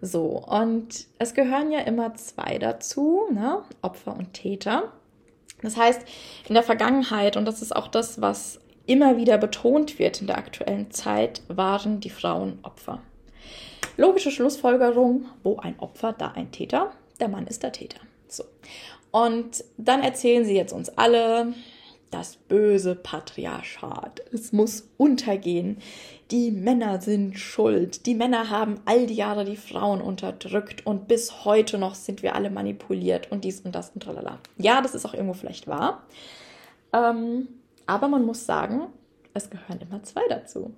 So, 0.00 0.22
und 0.46 1.06
es 1.18 1.34
gehören 1.34 1.70
ja 1.70 1.80
immer 1.80 2.14
zwei 2.14 2.58
dazu, 2.58 3.22
ne? 3.30 3.62
Opfer 3.82 4.16
und 4.16 4.32
Täter. 4.32 4.92
Das 5.62 5.76
heißt, 5.76 6.02
in 6.48 6.54
der 6.54 6.64
Vergangenheit, 6.64 7.36
und 7.36 7.44
das 7.44 7.62
ist 7.62 7.74
auch 7.74 7.88
das, 7.88 8.20
was 8.20 8.58
immer 8.86 9.16
wieder 9.16 9.38
betont 9.38 9.98
wird 9.98 10.20
in 10.20 10.26
der 10.26 10.38
aktuellen 10.38 10.90
Zeit, 10.90 11.42
waren 11.48 12.00
die 12.00 12.10
Frauen 12.10 12.58
Opfer. 12.62 13.00
Logische 13.96 14.30
Schlussfolgerung, 14.30 15.26
wo 15.42 15.58
ein 15.58 15.78
Opfer, 15.78 16.12
da 16.12 16.32
ein 16.32 16.50
Täter, 16.50 16.92
der 17.20 17.28
Mann 17.28 17.46
ist 17.46 17.62
der 17.62 17.72
Täter. 17.72 18.00
So. 18.26 18.44
Und 19.12 19.64
dann 19.76 20.02
erzählen 20.02 20.44
sie 20.44 20.56
jetzt 20.56 20.72
uns 20.72 20.88
alle, 20.98 21.54
das 22.10 22.36
böse 22.36 22.94
Patriarchat. 22.94 24.22
Es 24.32 24.52
muss 24.52 24.88
untergehen. 24.96 25.78
Die 26.30 26.50
Männer 26.50 27.00
sind 27.00 27.38
schuld. 27.38 28.06
Die 28.06 28.14
Männer 28.14 28.50
haben 28.50 28.80
all 28.84 29.06
die 29.06 29.14
Jahre 29.14 29.44
die 29.44 29.56
Frauen 29.56 30.00
unterdrückt 30.00 30.86
und 30.86 31.08
bis 31.08 31.44
heute 31.44 31.78
noch 31.78 31.94
sind 31.94 32.22
wir 32.22 32.34
alle 32.34 32.50
manipuliert 32.50 33.30
und 33.30 33.44
dies 33.44 33.60
und 33.60 33.74
das 33.74 33.90
und 33.90 34.02
tralala. 34.02 34.38
Ja, 34.58 34.80
das 34.80 34.94
ist 34.94 35.06
auch 35.06 35.14
irgendwo 35.14 35.34
vielleicht 35.34 35.66
wahr. 35.66 36.02
Ähm, 36.92 37.48
aber 37.86 38.08
man 38.08 38.24
muss 38.24 38.46
sagen, 38.46 38.86
es 39.34 39.50
gehören 39.50 39.80
immer 39.80 40.02
zwei 40.02 40.26
dazu. 40.28 40.72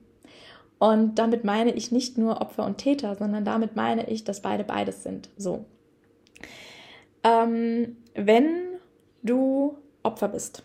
Und 0.78 1.16
damit 1.16 1.44
meine 1.44 1.72
ich 1.72 1.92
nicht 1.92 2.18
nur 2.18 2.40
Opfer 2.40 2.64
und 2.64 2.78
Täter, 2.78 3.14
sondern 3.16 3.44
damit 3.44 3.76
meine 3.76 4.08
ich, 4.08 4.24
dass 4.24 4.42
beide 4.42 4.64
beides 4.64 5.02
sind. 5.02 5.30
So. 5.36 5.64
Ähm, 7.24 7.96
wenn 8.14 8.78
du 9.22 9.78
Opfer 10.02 10.28
bist, 10.28 10.62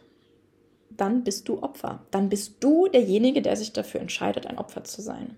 dann 0.90 1.24
bist 1.24 1.48
du 1.48 1.64
Opfer. 1.64 2.04
Dann 2.12 2.30
bist 2.30 2.58
du 2.60 2.88
derjenige, 2.88 3.42
der 3.42 3.56
sich 3.56 3.74
dafür 3.74 4.02
entscheidet, 4.02 4.46
ein 4.46 4.58
Opfer 4.58 4.84
zu 4.84 5.02
sein. 5.02 5.38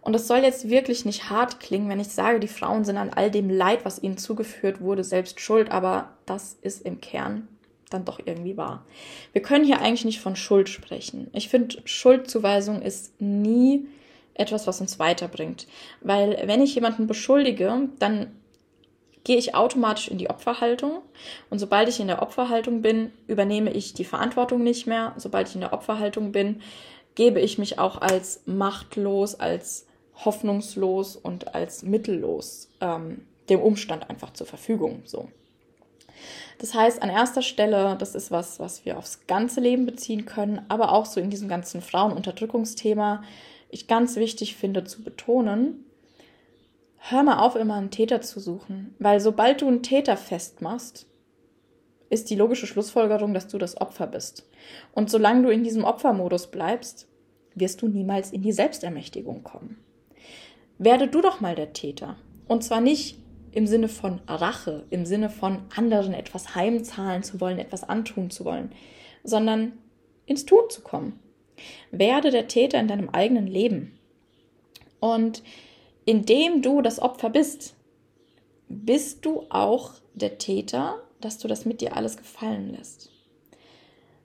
Und 0.00 0.14
es 0.14 0.28
soll 0.28 0.38
jetzt 0.38 0.68
wirklich 0.70 1.04
nicht 1.04 1.30
hart 1.30 1.60
klingen, 1.60 1.88
wenn 1.88 2.00
ich 2.00 2.08
sage, 2.08 2.40
die 2.40 2.48
Frauen 2.48 2.84
sind 2.84 2.96
an 2.96 3.10
all 3.10 3.30
dem 3.30 3.50
Leid, 3.50 3.84
was 3.84 4.02
ihnen 4.02 4.16
zugeführt 4.16 4.80
wurde, 4.80 5.04
selbst 5.04 5.40
schuld, 5.40 5.70
aber 5.70 6.10
das 6.26 6.56
ist 6.62 6.82
im 6.86 7.00
Kern 7.00 7.48
dann 7.90 8.04
doch 8.04 8.20
irgendwie 8.24 8.56
wahr. 8.56 8.84
Wir 9.32 9.42
können 9.42 9.64
hier 9.64 9.80
eigentlich 9.80 10.04
nicht 10.04 10.20
von 10.20 10.36
Schuld 10.36 10.68
sprechen. 10.68 11.28
Ich 11.32 11.48
finde, 11.48 11.76
Schuldzuweisung 11.84 12.82
ist 12.82 13.20
nie 13.20 13.86
etwas, 14.34 14.66
was 14.66 14.80
uns 14.80 14.98
weiterbringt. 14.98 15.66
Weil 16.00 16.42
wenn 16.46 16.62
ich 16.62 16.74
jemanden 16.74 17.06
beschuldige, 17.06 17.88
dann 17.98 18.28
gehe 19.26 19.38
ich 19.38 19.56
automatisch 19.56 20.06
in 20.06 20.18
die 20.18 20.30
Opferhaltung. 20.30 21.02
Und 21.50 21.58
sobald 21.58 21.88
ich 21.88 21.98
in 21.98 22.06
der 22.06 22.22
Opferhaltung 22.22 22.80
bin, 22.80 23.10
übernehme 23.26 23.72
ich 23.72 23.92
die 23.92 24.04
Verantwortung 24.04 24.62
nicht 24.62 24.86
mehr. 24.86 25.14
Sobald 25.16 25.48
ich 25.48 25.56
in 25.56 25.62
der 25.62 25.72
Opferhaltung 25.72 26.30
bin, 26.30 26.62
gebe 27.16 27.40
ich 27.40 27.58
mich 27.58 27.80
auch 27.80 28.00
als 28.00 28.42
machtlos, 28.46 29.34
als 29.34 29.88
hoffnungslos 30.24 31.16
und 31.16 31.56
als 31.56 31.82
mittellos 31.82 32.68
ähm, 32.80 33.26
dem 33.48 33.58
Umstand 33.58 34.08
einfach 34.08 34.32
zur 34.32 34.46
Verfügung. 34.46 35.02
So. 35.06 35.28
Das 36.58 36.74
heißt, 36.74 37.02
an 37.02 37.10
erster 37.10 37.42
Stelle, 37.42 37.96
das 37.98 38.14
ist 38.14 38.30
was, 38.30 38.60
was 38.60 38.84
wir 38.84 38.96
aufs 38.96 39.26
ganze 39.26 39.60
Leben 39.60 39.86
beziehen 39.86 40.24
können, 40.24 40.64
aber 40.68 40.92
auch 40.92 41.04
so 41.04 41.18
in 41.18 41.30
diesem 41.30 41.48
ganzen 41.48 41.82
Frauenunterdrückungsthema, 41.82 43.24
ich 43.70 43.88
ganz 43.88 44.14
wichtig 44.14 44.54
finde 44.54 44.84
zu 44.84 45.02
betonen, 45.02 45.84
hör 47.10 47.22
mal 47.22 47.38
auf, 47.38 47.56
immer 47.56 47.74
einen 47.74 47.90
Täter 47.90 48.20
zu 48.20 48.40
suchen. 48.40 48.94
Weil 48.98 49.20
sobald 49.20 49.62
du 49.62 49.68
einen 49.68 49.82
Täter 49.82 50.16
festmachst, 50.16 51.06
ist 52.08 52.30
die 52.30 52.36
logische 52.36 52.66
Schlussfolgerung, 52.66 53.34
dass 53.34 53.48
du 53.48 53.58
das 53.58 53.80
Opfer 53.80 54.06
bist. 54.06 54.48
Und 54.92 55.10
solange 55.10 55.42
du 55.42 55.50
in 55.50 55.64
diesem 55.64 55.84
Opfermodus 55.84 56.50
bleibst, 56.50 57.08
wirst 57.54 57.82
du 57.82 57.88
niemals 57.88 58.32
in 58.32 58.42
die 58.42 58.52
Selbstermächtigung 58.52 59.42
kommen. 59.42 59.78
Werde 60.78 61.08
du 61.08 61.20
doch 61.20 61.40
mal 61.40 61.54
der 61.54 61.72
Täter. 61.72 62.16
Und 62.46 62.62
zwar 62.62 62.80
nicht 62.80 63.18
im 63.52 63.66
Sinne 63.66 63.88
von 63.88 64.20
Rache, 64.28 64.84
im 64.90 65.06
Sinne 65.06 65.30
von 65.30 65.62
anderen 65.74 66.12
etwas 66.12 66.54
heimzahlen 66.54 67.22
zu 67.22 67.40
wollen, 67.40 67.58
etwas 67.58 67.88
antun 67.88 68.30
zu 68.30 68.44
wollen, 68.44 68.72
sondern 69.24 69.72
ins 70.26 70.44
Tun 70.44 70.64
zu 70.68 70.82
kommen. 70.82 71.18
Werde 71.90 72.30
der 72.30 72.48
Täter 72.48 72.78
in 72.78 72.88
deinem 72.88 73.08
eigenen 73.08 73.46
Leben. 73.46 73.98
Und 75.00 75.42
indem 76.06 76.62
du 76.62 76.80
das 76.80 76.98
Opfer 76.98 77.28
bist, 77.28 77.74
bist 78.68 79.26
du 79.26 79.44
auch 79.50 79.92
der 80.14 80.38
Täter, 80.38 81.02
dass 81.20 81.38
du 81.38 81.48
das 81.48 81.66
mit 81.66 81.82
dir 81.82 81.96
alles 81.96 82.16
gefallen 82.16 82.72
lässt. 82.72 83.10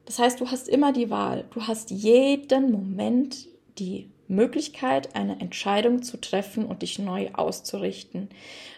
Das 0.06 0.20
heißt, 0.20 0.40
du 0.40 0.50
hast 0.50 0.70
immer 0.70 0.94
die 0.94 1.10
Wahl. 1.10 1.46
Du 1.54 1.68
hast 1.68 1.92
jeden 1.92 2.72
Moment 2.72 3.48
die 3.78 4.10
Möglichkeit, 4.28 5.16
eine 5.16 5.40
Entscheidung 5.40 6.04
zu 6.04 6.20
treffen 6.20 6.66
und 6.66 6.82
dich 6.82 7.00
neu 7.00 7.32
auszurichten. 7.34 8.30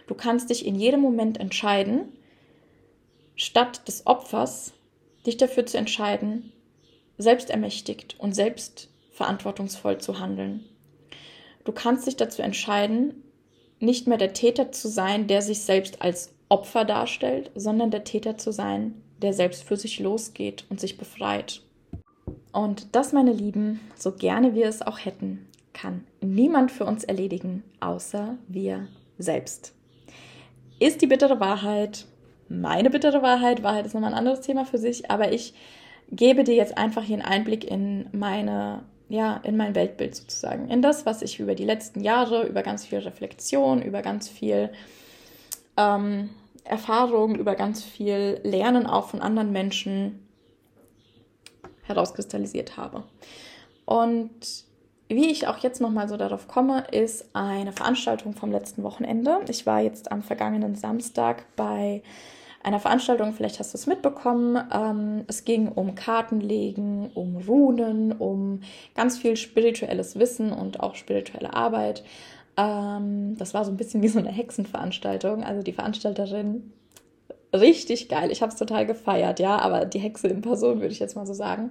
Du 0.07 0.15
kannst 0.15 0.49
dich 0.49 0.65
in 0.65 0.75
jedem 0.75 1.01
Moment 1.01 1.39
entscheiden, 1.39 2.13
statt 3.35 3.87
des 3.87 4.05
Opfers, 4.07 4.73
dich 5.25 5.37
dafür 5.37 5.65
zu 5.65 5.77
entscheiden, 5.77 6.51
selbstermächtigt 7.17 8.19
und 8.19 8.33
selbstverantwortungsvoll 8.33 9.99
zu 9.99 10.19
handeln. 10.19 10.65
Du 11.63 11.71
kannst 11.71 12.07
dich 12.07 12.15
dazu 12.15 12.41
entscheiden, 12.41 13.23
nicht 13.79 14.07
mehr 14.07 14.17
der 14.17 14.33
Täter 14.33 14.71
zu 14.71 14.87
sein, 14.87 15.27
der 15.27 15.41
sich 15.41 15.61
selbst 15.61 16.01
als 16.01 16.33
Opfer 16.49 16.85
darstellt, 16.85 17.51
sondern 17.55 17.91
der 17.91 18.03
Täter 18.03 18.37
zu 18.37 18.51
sein, 18.51 19.01
der 19.21 19.33
selbst 19.33 19.63
für 19.63 19.77
sich 19.77 19.99
losgeht 19.99 20.65
und 20.69 20.79
sich 20.79 20.97
befreit. 20.97 21.61
Und 22.51 22.95
das, 22.95 23.13
meine 23.13 23.33
Lieben, 23.33 23.79
so 23.95 24.11
gerne 24.11 24.53
wir 24.53 24.67
es 24.67 24.81
auch 24.81 24.99
hätten, 25.03 25.47
kann 25.73 26.05
niemand 26.21 26.71
für 26.71 26.85
uns 26.85 27.03
erledigen, 27.03 27.63
außer 27.79 28.37
wir 28.47 28.87
selbst. 29.17 29.73
Ist 30.79 31.01
die 31.01 31.07
bittere 31.07 31.39
Wahrheit 31.39 32.05
meine 32.49 32.89
bittere 32.89 33.21
Wahrheit? 33.21 33.63
Wahrheit 33.63 33.85
ist 33.85 33.93
nochmal 33.93 34.11
ein 34.11 34.19
anderes 34.19 34.41
Thema 34.41 34.65
für 34.65 34.77
sich, 34.77 35.09
aber 35.09 35.31
ich 35.31 35.53
gebe 36.11 36.43
dir 36.43 36.55
jetzt 36.55 36.77
einfach 36.77 37.03
hier 37.03 37.15
einen 37.15 37.25
Einblick 37.25 37.63
in 37.63 38.07
meine 38.11 38.83
ja, 39.13 39.39
in 39.43 39.57
mein 39.57 39.75
Weltbild 39.75 40.15
sozusagen, 40.15 40.69
in 40.69 40.81
das, 40.81 41.05
was 41.05 41.21
ich 41.21 41.39
über 41.39 41.53
die 41.53 41.65
letzten 41.65 42.01
Jahre, 42.01 42.47
über 42.47 42.63
ganz 42.63 42.83
viel 42.83 42.97
Reflexion, 42.97 43.83
über 43.83 44.01
ganz 44.01 44.27
viel 44.27 44.71
ähm, 45.77 46.31
Erfahrung, 46.63 47.35
über 47.35 47.53
ganz 47.53 47.83
viel 47.83 48.39
Lernen 48.43 48.87
auch 48.87 49.09
von 49.09 49.21
anderen 49.21 49.51
Menschen 49.51 50.27
herauskristallisiert 51.83 52.75
habe. 52.75 53.03
Und 53.85 54.31
wie 55.09 55.29
ich 55.29 55.47
auch 55.47 55.59
jetzt 55.59 55.79
nochmal 55.79 56.09
so 56.09 56.17
darauf 56.17 56.47
komme, 56.47 56.85
ist 56.91 57.35
eine 57.35 57.71
Veranstaltung 57.71 58.33
vom 58.33 58.51
letzten 58.51 58.81
Wochenende. 58.81 59.41
Ich 59.47 59.67
war 59.67 59.79
jetzt 59.79 60.11
am 60.11 60.23
vergangenen 60.23 60.73
Samstag 60.73 61.45
bei 61.55 62.01
einer 62.63 62.79
Veranstaltung, 62.79 63.33
vielleicht 63.33 63.59
hast 63.59 63.73
du 63.73 63.77
es 63.77 63.87
mitbekommen. 63.87 64.57
Ähm, 64.73 65.25
es 65.27 65.45
ging 65.45 65.67
um 65.67 65.95
Kartenlegen, 65.95 67.11
um 67.13 67.37
Runen, 67.37 68.13
um 68.13 68.61
ganz 68.95 69.17
viel 69.17 69.35
spirituelles 69.35 70.17
Wissen 70.17 70.51
und 70.51 70.79
auch 70.79 70.95
spirituelle 70.95 71.53
Arbeit. 71.53 72.03
Ähm, 72.57 73.37
das 73.37 73.53
war 73.53 73.65
so 73.65 73.71
ein 73.71 73.77
bisschen 73.77 74.01
wie 74.01 74.07
so 74.07 74.19
eine 74.19 74.31
Hexenveranstaltung. 74.31 75.43
Also 75.43 75.61
die 75.61 75.73
Veranstalterin, 75.73 76.71
richtig 77.53 78.09
geil. 78.09 78.31
Ich 78.31 78.41
habe 78.41 78.51
es 78.51 78.57
total 78.57 78.85
gefeiert, 78.85 79.39
ja, 79.39 79.57
aber 79.59 79.85
die 79.85 79.99
Hexe 79.99 80.27
in 80.27 80.41
Person 80.41 80.79
würde 80.79 80.93
ich 80.93 80.99
jetzt 80.99 81.15
mal 81.15 81.27
so 81.27 81.33
sagen. 81.33 81.69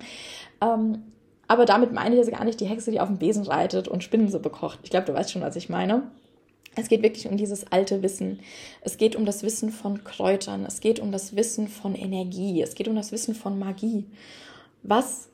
Ähm, 0.60 1.02
aber 1.48 1.64
damit 1.64 1.92
meine 1.92 2.14
ich 2.14 2.18
jetzt 2.18 2.34
gar 2.34 2.44
nicht 2.44 2.60
die 2.60 2.66
Hexe, 2.66 2.90
die 2.90 3.00
auf 3.00 3.08
dem 3.08 3.18
Besen 3.18 3.44
reitet 3.44 3.88
und 3.88 4.04
Spinnensuppe 4.04 4.50
kocht. 4.50 4.80
Ich 4.84 4.90
glaube, 4.90 5.06
du 5.06 5.14
weißt 5.14 5.32
schon, 5.32 5.42
was 5.42 5.56
ich 5.56 5.68
meine. 5.68 6.04
Es 6.74 6.88
geht 6.88 7.02
wirklich 7.02 7.28
um 7.28 7.36
dieses 7.36 7.70
alte 7.70 8.02
Wissen. 8.02 8.40
Es 8.80 8.96
geht 8.96 9.14
um 9.14 9.26
das 9.26 9.42
Wissen 9.42 9.70
von 9.70 10.04
Kräutern. 10.04 10.64
Es 10.64 10.80
geht 10.80 11.00
um 11.00 11.12
das 11.12 11.36
Wissen 11.36 11.68
von 11.68 11.94
Energie. 11.94 12.62
Es 12.62 12.74
geht 12.74 12.88
um 12.88 12.96
das 12.96 13.12
Wissen 13.12 13.34
von 13.34 13.58
Magie. 13.58 14.06
Was 14.82 15.28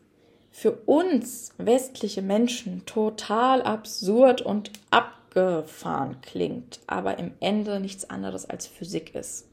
für 0.50 0.72
uns 0.72 1.52
westliche 1.58 2.22
Menschen 2.22 2.84
total 2.86 3.62
absurd 3.62 4.42
und 4.42 4.72
abgefahren 4.90 6.16
klingt, 6.22 6.80
aber 6.88 7.18
im 7.18 7.32
Ende 7.38 7.78
nichts 7.78 8.10
anderes 8.10 8.44
als 8.50 8.66
Physik 8.66 9.14
ist. 9.14 9.46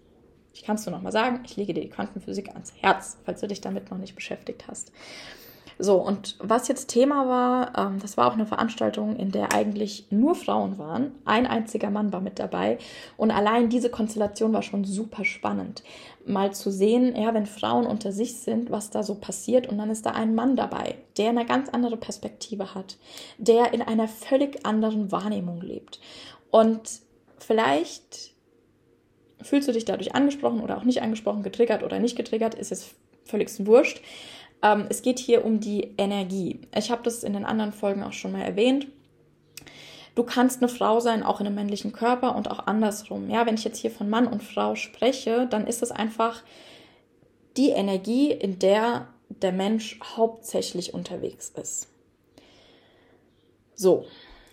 Ich 0.55 0.63
kann 0.63 0.77
es 0.77 0.85
nur 0.85 0.95
noch 0.95 1.03
mal 1.03 1.11
sagen, 1.11 1.43
ich 1.45 1.57
lege 1.57 1.73
dir 1.73 1.81
die 1.81 1.89
Quantenphysik 1.89 2.49
ans 2.49 2.73
Herz, 2.79 3.17
falls 3.25 3.41
du 3.41 3.47
dich 3.47 3.61
damit 3.61 3.91
noch 3.91 3.97
nicht 3.99 4.15
beschäftigt 4.15 4.67
hast. 4.67 4.91
So, 5.77 5.97
und 5.97 6.37
was 6.39 6.67
jetzt 6.67 6.87
Thema 6.87 7.27
war, 7.27 7.77
ähm, 7.77 7.99
das 7.99 8.15
war 8.15 8.27
auch 8.27 8.33
eine 8.33 8.45
Veranstaltung, 8.45 9.15
in 9.17 9.31
der 9.31 9.53
eigentlich 9.53 10.07
nur 10.09 10.35
Frauen 10.35 10.77
waren. 10.77 11.11
Ein 11.25 11.45
einziger 11.45 11.89
Mann 11.89 12.13
war 12.13 12.21
mit 12.21 12.39
dabei. 12.39 12.77
Und 13.17 13.31
allein 13.31 13.69
diese 13.69 13.89
Konstellation 13.89 14.53
war 14.53 14.61
schon 14.61 14.85
super 14.85 15.25
spannend. 15.25 15.83
Mal 16.25 16.53
zu 16.53 16.71
sehen, 16.71 17.15
ja, 17.15 17.33
wenn 17.33 17.45
Frauen 17.45 17.85
unter 17.85 18.11
sich 18.13 18.39
sind, 18.39 18.71
was 18.71 18.89
da 18.89 19.03
so 19.03 19.15
passiert. 19.15 19.67
Und 19.67 19.77
dann 19.77 19.89
ist 19.89 20.05
da 20.05 20.11
ein 20.11 20.33
Mann 20.33 20.55
dabei, 20.55 20.95
der 21.17 21.29
eine 21.29 21.45
ganz 21.45 21.69
andere 21.69 21.97
Perspektive 21.97 22.73
hat, 22.73 22.97
der 23.37 23.73
in 23.73 23.81
einer 23.81 24.07
völlig 24.07 24.65
anderen 24.65 25.11
Wahrnehmung 25.11 25.61
lebt. 25.61 25.99
Und 26.51 27.01
vielleicht 27.37 28.33
fühlst 29.41 29.67
du 29.67 29.73
dich 29.73 29.85
dadurch 29.85 30.15
angesprochen 30.15 30.61
oder 30.61 30.77
auch 30.77 30.83
nicht 30.83 31.01
angesprochen, 31.01 31.43
getriggert 31.43 31.83
oder 31.83 31.99
nicht 31.99 32.15
getriggert, 32.15 32.55
ist 32.55 32.71
es 32.71 32.95
völlig 33.25 33.49
wurscht. 33.65 34.01
Ähm, 34.61 34.85
es 34.89 35.01
geht 35.01 35.19
hier 35.19 35.45
um 35.45 35.59
die 35.59 35.93
Energie. 35.97 36.61
Ich 36.75 36.91
habe 36.91 37.03
das 37.03 37.23
in 37.23 37.33
den 37.33 37.45
anderen 37.45 37.73
Folgen 37.73 38.03
auch 38.03 38.13
schon 38.13 38.31
mal 38.31 38.41
erwähnt. 38.41 38.87
Du 40.15 40.23
kannst 40.23 40.61
eine 40.61 40.69
Frau 40.69 41.01
sein, 41.01 41.23
auch 41.23 41.41
in 41.41 41.47
einem 41.47 41.55
männlichen 41.55 41.91
Körper 41.91 42.35
und 42.35 42.49
auch 42.49 42.67
andersrum. 42.67 43.29
Ja, 43.29 43.45
wenn 43.45 43.55
ich 43.55 43.65
jetzt 43.65 43.79
hier 43.79 43.91
von 43.91 44.09
Mann 44.09 44.27
und 44.27 44.43
Frau 44.43 44.75
spreche, 44.75 45.45
dann 45.49 45.67
ist 45.67 45.83
es 45.83 45.91
einfach 45.91 46.41
die 47.57 47.69
Energie, 47.69 48.31
in 48.31 48.59
der 48.59 49.07
der 49.29 49.51
Mensch 49.51 49.99
hauptsächlich 50.15 50.93
unterwegs 50.93 51.51
ist. 51.55 51.87
So, 53.75 54.05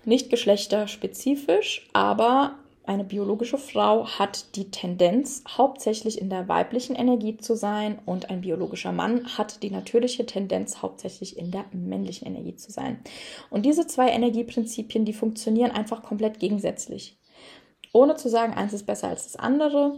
nicht 0.05 0.31
geschlechterspezifisch, 0.31 1.89
aber 1.93 2.57
eine 2.85 3.05
biologische 3.05 3.59
Frau 3.59 4.07
hat 4.07 4.57
die 4.57 4.71
Tendenz, 4.71 5.45
hauptsächlich 5.47 6.21
in 6.21 6.31
der 6.31 6.49
weiblichen 6.49 6.97
Energie 6.97 7.37
zu 7.37 7.55
sein 7.55 8.01
und 8.07 8.29
ein 8.29 8.41
biologischer 8.41 8.91
Mann 8.91 9.39
hat 9.39 9.63
die 9.63 9.71
natürliche 9.71 10.27
Tendenz, 10.27 10.83
hauptsächlich 10.83 11.39
in 11.39 11.53
der 11.53 11.65
männlichen 11.73 12.27
Energie 12.27 12.57
zu 12.57 12.73
sein. 12.73 12.99
Und 13.51 13.65
diese 13.67 13.87
zwei 13.87 14.09
Energieprinzipien, 14.11 15.05
die 15.05 15.13
funktionieren 15.13 15.71
einfach 15.71 16.03
komplett 16.03 16.41
gegensätzlich. 16.41 17.17
Ohne 17.93 18.17
zu 18.17 18.29
sagen, 18.29 18.55
eins 18.55 18.73
ist 18.73 18.87
besser 18.87 19.09
als 19.09 19.25
das 19.25 19.37
andere. 19.37 19.97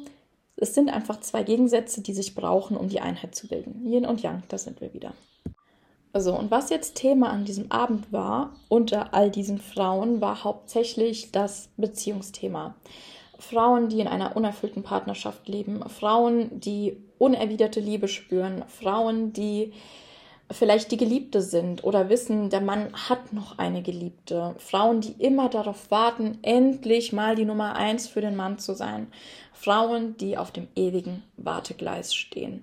Es 0.57 0.75
sind 0.75 0.91
einfach 0.91 1.21
zwei 1.21 1.43
Gegensätze, 1.43 2.03
die 2.03 2.13
sich 2.13 2.35
brauchen, 2.35 2.77
um 2.77 2.89
die 2.89 3.01
Einheit 3.01 3.35
zu 3.35 3.49
bilden. 3.49 3.87
Yin 3.87 4.05
und 4.05 4.23
Yang, 4.23 4.43
da 4.49 4.59
sind 4.59 4.81
wir 4.81 4.93
wieder. 4.93 5.15
So, 6.17 6.39
und 6.39 6.53
was 6.53 6.71
jetzt 6.71 6.95
Thema 6.95 7.31
an 7.31 7.45
diesem 7.45 7.73
Abend 7.73 8.13
war, 8.13 8.55
unter 8.69 9.13
all 9.15 9.31
diesen 9.31 9.59
Frauen, 9.59 10.21
war 10.21 10.45
hauptsächlich 10.45 11.33
das 11.33 11.71
Beziehungsthema. 11.77 12.77
Frauen, 13.41 13.89
die 13.89 13.99
in 13.99 14.07
einer 14.07 14.37
unerfüllten 14.37 14.85
Partnerschaft 14.85 15.49
leben, 15.49 15.83
Frauen, 15.89 16.61
die 16.61 16.97
unerwiderte 17.19 17.81
Liebe 17.81 18.07
spüren, 18.07 18.65
Frauen, 18.69 19.33
die 19.33 19.73
vielleicht 20.53 20.93
die 20.93 20.97
Geliebte 20.97 21.41
sind 21.43 21.83
oder 21.83 22.09
wissen, 22.09 22.49
der 22.49 22.61
Mann 22.61 22.93
hat 22.93 23.33
noch 23.33 23.59
eine 23.59 23.83
Geliebte, 23.83 24.55
Frauen, 24.59 25.01
die 25.01 25.13
immer 25.19 25.49
darauf 25.49 25.91
warten, 25.91 26.39
endlich 26.43 27.13
mal 27.13 27.35
die 27.35 27.45
Nummer 27.45 27.75
eins 27.75 28.07
für 28.07 28.21
den 28.21 28.37
Mann 28.37 28.59
zu 28.61 28.75
sein, 28.75 29.09
Frauen, 29.53 30.17
die 30.19 30.39
auf 30.39 30.53
dem 30.53 30.69
ewigen 30.77 31.25
Wartegleis 31.37 32.15
stehen. 32.15 32.63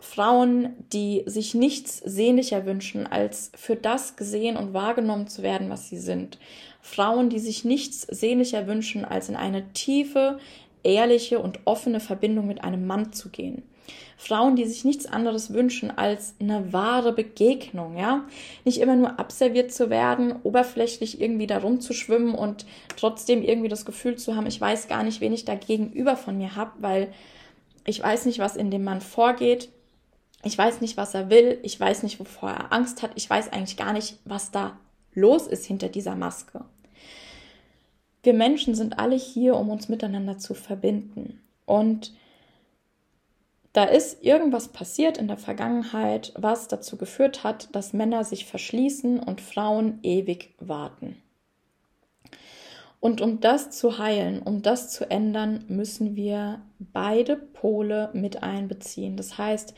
Frauen, 0.00 0.76
die 0.92 1.24
sich 1.26 1.54
nichts 1.54 1.98
sehnlicher 1.98 2.66
wünschen, 2.66 3.06
als 3.06 3.50
für 3.56 3.74
das 3.74 4.16
gesehen 4.16 4.56
und 4.56 4.72
wahrgenommen 4.72 5.26
zu 5.26 5.42
werden, 5.42 5.70
was 5.70 5.88
sie 5.88 5.98
sind. 5.98 6.38
Frauen, 6.80 7.30
die 7.30 7.40
sich 7.40 7.64
nichts 7.64 8.02
sehnlicher 8.02 8.66
wünschen, 8.66 9.04
als 9.04 9.28
in 9.28 9.36
eine 9.36 9.72
tiefe, 9.72 10.38
ehrliche 10.84 11.40
und 11.40 11.60
offene 11.64 11.98
Verbindung 11.98 12.46
mit 12.46 12.62
einem 12.62 12.86
Mann 12.86 13.12
zu 13.12 13.28
gehen. 13.28 13.62
Frauen, 14.16 14.56
die 14.56 14.66
sich 14.66 14.84
nichts 14.84 15.06
anderes 15.06 15.52
wünschen 15.52 15.96
als 15.96 16.34
eine 16.40 16.72
wahre 16.72 17.12
Begegnung, 17.12 17.96
ja. 17.96 18.24
Nicht 18.64 18.78
immer 18.78 18.96
nur 18.96 19.18
abserviert 19.18 19.72
zu 19.72 19.90
werden, 19.90 20.34
oberflächlich 20.42 21.20
irgendwie 21.20 21.46
da 21.46 21.58
rumzuschwimmen 21.58 22.34
und 22.34 22.66
trotzdem 22.96 23.42
irgendwie 23.42 23.68
das 23.68 23.84
Gefühl 23.84 24.16
zu 24.16 24.36
haben, 24.36 24.46
ich 24.46 24.60
weiß 24.60 24.88
gar 24.88 25.02
nicht, 25.02 25.20
wen 25.20 25.32
ich 25.32 25.44
da 25.44 25.54
gegenüber 25.54 26.16
von 26.16 26.36
mir 26.36 26.56
habe, 26.56 26.72
weil 26.78 27.12
ich 27.86 28.02
weiß 28.02 28.26
nicht, 28.26 28.38
was 28.38 28.56
in 28.56 28.70
dem 28.70 28.84
Mann 28.84 29.00
vorgeht. 29.00 29.70
Ich 30.44 30.56
weiß 30.56 30.80
nicht, 30.80 30.96
was 30.96 31.14
er 31.14 31.30
will. 31.30 31.58
Ich 31.62 31.78
weiß 31.78 32.02
nicht, 32.02 32.20
wovor 32.20 32.50
er 32.50 32.72
Angst 32.72 33.02
hat. 33.02 33.10
Ich 33.16 33.28
weiß 33.28 33.52
eigentlich 33.52 33.76
gar 33.76 33.92
nicht, 33.92 34.18
was 34.24 34.50
da 34.50 34.78
los 35.14 35.46
ist 35.46 35.66
hinter 35.66 35.88
dieser 35.88 36.14
Maske. 36.14 36.64
Wir 38.22 38.34
Menschen 38.34 38.74
sind 38.74 38.98
alle 38.98 39.16
hier, 39.16 39.56
um 39.56 39.70
uns 39.70 39.88
miteinander 39.88 40.38
zu 40.38 40.54
verbinden. 40.54 41.40
Und 41.66 42.12
da 43.72 43.84
ist 43.84 44.24
irgendwas 44.24 44.68
passiert 44.68 45.18
in 45.18 45.28
der 45.28 45.36
Vergangenheit, 45.36 46.32
was 46.36 46.68
dazu 46.68 46.96
geführt 46.96 47.44
hat, 47.44 47.74
dass 47.74 47.92
Männer 47.92 48.24
sich 48.24 48.46
verschließen 48.46 49.20
und 49.20 49.40
Frauen 49.40 49.98
ewig 50.02 50.54
warten. 50.58 51.16
Und 53.00 53.20
um 53.20 53.40
das 53.40 53.70
zu 53.70 53.98
heilen, 53.98 54.42
um 54.42 54.62
das 54.62 54.90
zu 54.90 55.08
ändern, 55.08 55.64
müssen 55.68 56.16
wir 56.16 56.60
beide 56.80 57.36
Pole 57.36 58.10
mit 58.12 58.42
einbeziehen. 58.42 59.16
Das 59.16 59.38
heißt, 59.38 59.74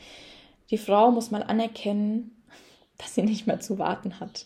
die 0.71 0.77
Frau 0.77 1.11
muss 1.11 1.31
mal 1.31 1.43
anerkennen, 1.43 2.43
dass 2.97 3.15
sie 3.15 3.23
nicht 3.23 3.47
mehr 3.47 3.59
zu 3.59 3.79
warten 3.79 4.19
hat. 4.19 4.45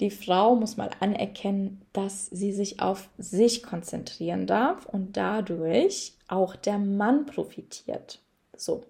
Die 0.00 0.10
Frau 0.10 0.56
muss 0.56 0.76
mal 0.76 0.90
anerkennen, 1.00 1.82
dass 1.92 2.26
sie 2.26 2.52
sich 2.52 2.80
auf 2.80 3.08
sich 3.18 3.62
konzentrieren 3.62 4.46
darf 4.46 4.86
und 4.86 5.16
dadurch 5.16 6.14
auch 6.26 6.56
der 6.56 6.78
Mann 6.78 7.26
profitiert. 7.26 8.20
So. 8.56 8.82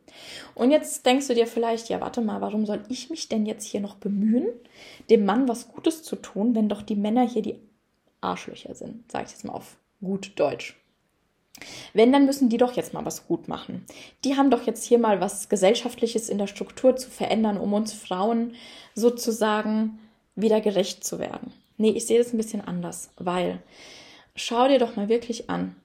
Und 0.54 0.70
jetzt 0.70 1.04
denkst 1.06 1.28
du 1.28 1.34
dir 1.34 1.46
vielleicht, 1.46 1.88
ja, 1.88 2.00
warte 2.00 2.20
mal, 2.20 2.40
warum 2.40 2.66
soll 2.66 2.82
ich 2.88 3.10
mich 3.10 3.28
denn 3.28 3.46
jetzt 3.46 3.64
hier 3.64 3.80
noch 3.80 3.96
bemühen, 3.96 4.48
dem 5.10 5.24
Mann 5.24 5.48
was 5.48 5.68
Gutes 5.68 6.02
zu 6.02 6.16
tun, 6.16 6.54
wenn 6.54 6.68
doch 6.68 6.82
die 6.82 6.96
Männer 6.96 7.26
hier 7.28 7.42
die 7.42 7.60
Arschlöcher 8.20 8.74
sind? 8.74 9.10
Sag 9.10 9.26
ich 9.26 9.32
jetzt 9.32 9.44
mal 9.44 9.54
auf 9.54 9.76
gut 10.00 10.32
Deutsch. 10.36 10.81
Wenn, 11.94 12.12
dann 12.12 12.26
müssen 12.26 12.48
die 12.48 12.56
doch 12.56 12.72
jetzt 12.74 12.94
mal 12.94 13.04
was 13.04 13.26
gut 13.26 13.48
machen. 13.48 13.84
Die 14.24 14.36
haben 14.36 14.50
doch 14.50 14.66
jetzt 14.66 14.84
hier 14.84 14.98
mal 14.98 15.20
was 15.20 15.48
Gesellschaftliches 15.48 16.28
in 16.28 16.38
der 16.38 16.46
Struktur 16.46 16.96
zu 16.96 17.10
verändern, 17.10 17.58
um 17.58 17.72
uns 17.72 17.92
Frauen 17.92 18.54
sozusagen 18.94 19.98
wieder 20.34 20.60
gerecht 20.60 21.04
zu 21.04 21.18
werden. 21.18 21.52
Nee, 21.76 21.90
ich 21.90 22.06
sehe 22.06 22.18
das 22.18 22.32
ein 22.32 22.36
bisschen 22.36 22.60
anders, 22.60 23.10
weil 23.16 23.62
schau 24.34 24.68
dir 24.68 24.78
doch 24.78 24.96
mal 24.96 25.08
wirklich 25.08 25.50
an. 25.50 25.76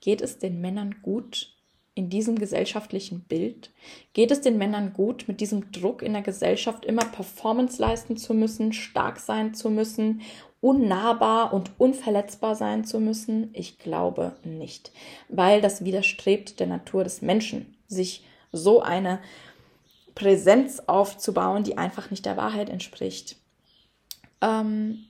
Geht 0.00 0.20
es 0.20 0.38
den 0.38 0.60
Männern 0.60 0.96
gut 1.02 1.54
in 1.94 2.10
diesem 2.10 2.38
gesellschaftlichen 2.38 3.20
Bild? 3.20 3.70
Geht 4.12 4.30
es 4.30 4.40
den 4.40 4.58
Männern 4.58 4.92
gut, 4.92 5.24
mit 5.28 5.40
diesem 5.40 5.72
Druck 5.72 6.02
in 6.02 6.12
der 6.12 6.22
Gesellschaft 6.22 6.84
immer 6.84 7.04
Performance 7.04 7.80
leisten 7.80 8.16
zu 8.16 8.34
müssen, 8.34 8.72
stark 8.72 9.18
sein 9.18 9.54
zu 9.54 9.70
müssen 9.70 10.20
unnahbar 10.64 11.52
und 11.52 11.72
unverletzbar 11.76 12.54
sein 12.54 12.84
zu 12.84 12.98
müssen? 12.98 13.50
Ich 13.52 13.78
glaube 13.78 14.32
nicht, 14.44 14.92
weil 15.28 15.60
das 15.60 15.84
widerstrebt 15.84 16.58
der 16.58 16.66
Natur 16.66 17.04
des 17.04 17.20
Menschen, 17.20 17.76
sich 17.86 18.24
so 18.50 18.80
eine 18.80 19.20
Präsenz 20.14 20.80
aufzubauen, 20.86 21.64
die 21.64 21.76
einfach 21.76 22.10
nicht 22.10 22.24
der 22.24 22.38
Wahrheit 22.38 22.70
entspricht. 22.70 23.36
Ähm, 24.40 25.04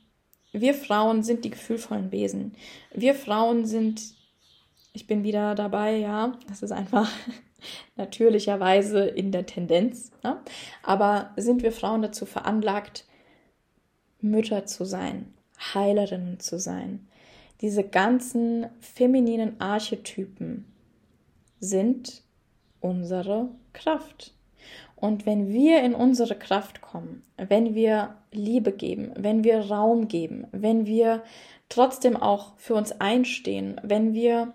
wir 0.51 0.75
Frauen 0.75 1.23
sind 1.23 1.45
die 1.45 1.51
gefühlvollen 1.51 2.11
Wesen. 2.11 2.57
Wir 2.93 3.15
Frauen 3.15 3.65
sind, 3.65 4.03
ich 4.93 5.07
bin 5.07 5.23
wieder 5.23 5.55
dabei, 5.55 5.99
ja, 5.99 6.37
das 6.49 6.65
ist 6.65 6.73
einfach 6.73 7.09
natürlicherweise 7.97 9.05
in 9.05 9.31
der 9.31 9.47
Tendenz, 9.47 10.11
ne? 10.25 10.41
aber 10.83 11.31
sind 11.37 11.63
wir 11.63 11.71
Frauen 11.71 12.03
dazu 12.03 12.27
veranlagt, 12.27 13.05
Mütter 14.21 14.67
zu 14.67 14.85
sein, 14.85 15.35
Heilerinnen 15.73 16.41
zu 16.41 16.59
sein. 16.59 17.07
Diese 17.61 17.85
ganzen 17.85 18.67
femininen 18.81 19.61
Archetypen 19.61 20.67
sind 21.61 22.23
unsere 22.81 23.49
Kraft. 23.73 24.35
Und 24.97 25.27
wenn 25.27 25.49
wir 25.49 25.83
in 25.83 25.95
unsere 25.95 26.37
Kraft 26.37 26.81
kommen, 26.81 27.23
wenn 27.37 27.75
wir 27.75 28.17
Liebe 28.33 28.73
geben, 28.73 29.13
wenn 29.17 29.45
wir 29.45 29.71
Raum 29.71 30.09
geben, 30.09 30.47
wenn 30.53 30.87
wir 30.87 31.23
trotzdem 31.69 32.17
auch 32.17 32.57
für 32.57 32.75
uns 32.75 32.93
einstehen, 33.01 33.81
wenn 33.83 34.15
wir 34.15 34.53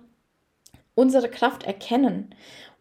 unsere 0.96 1.30
Kraft 1.30 1.64
erkennen 1.64 2.36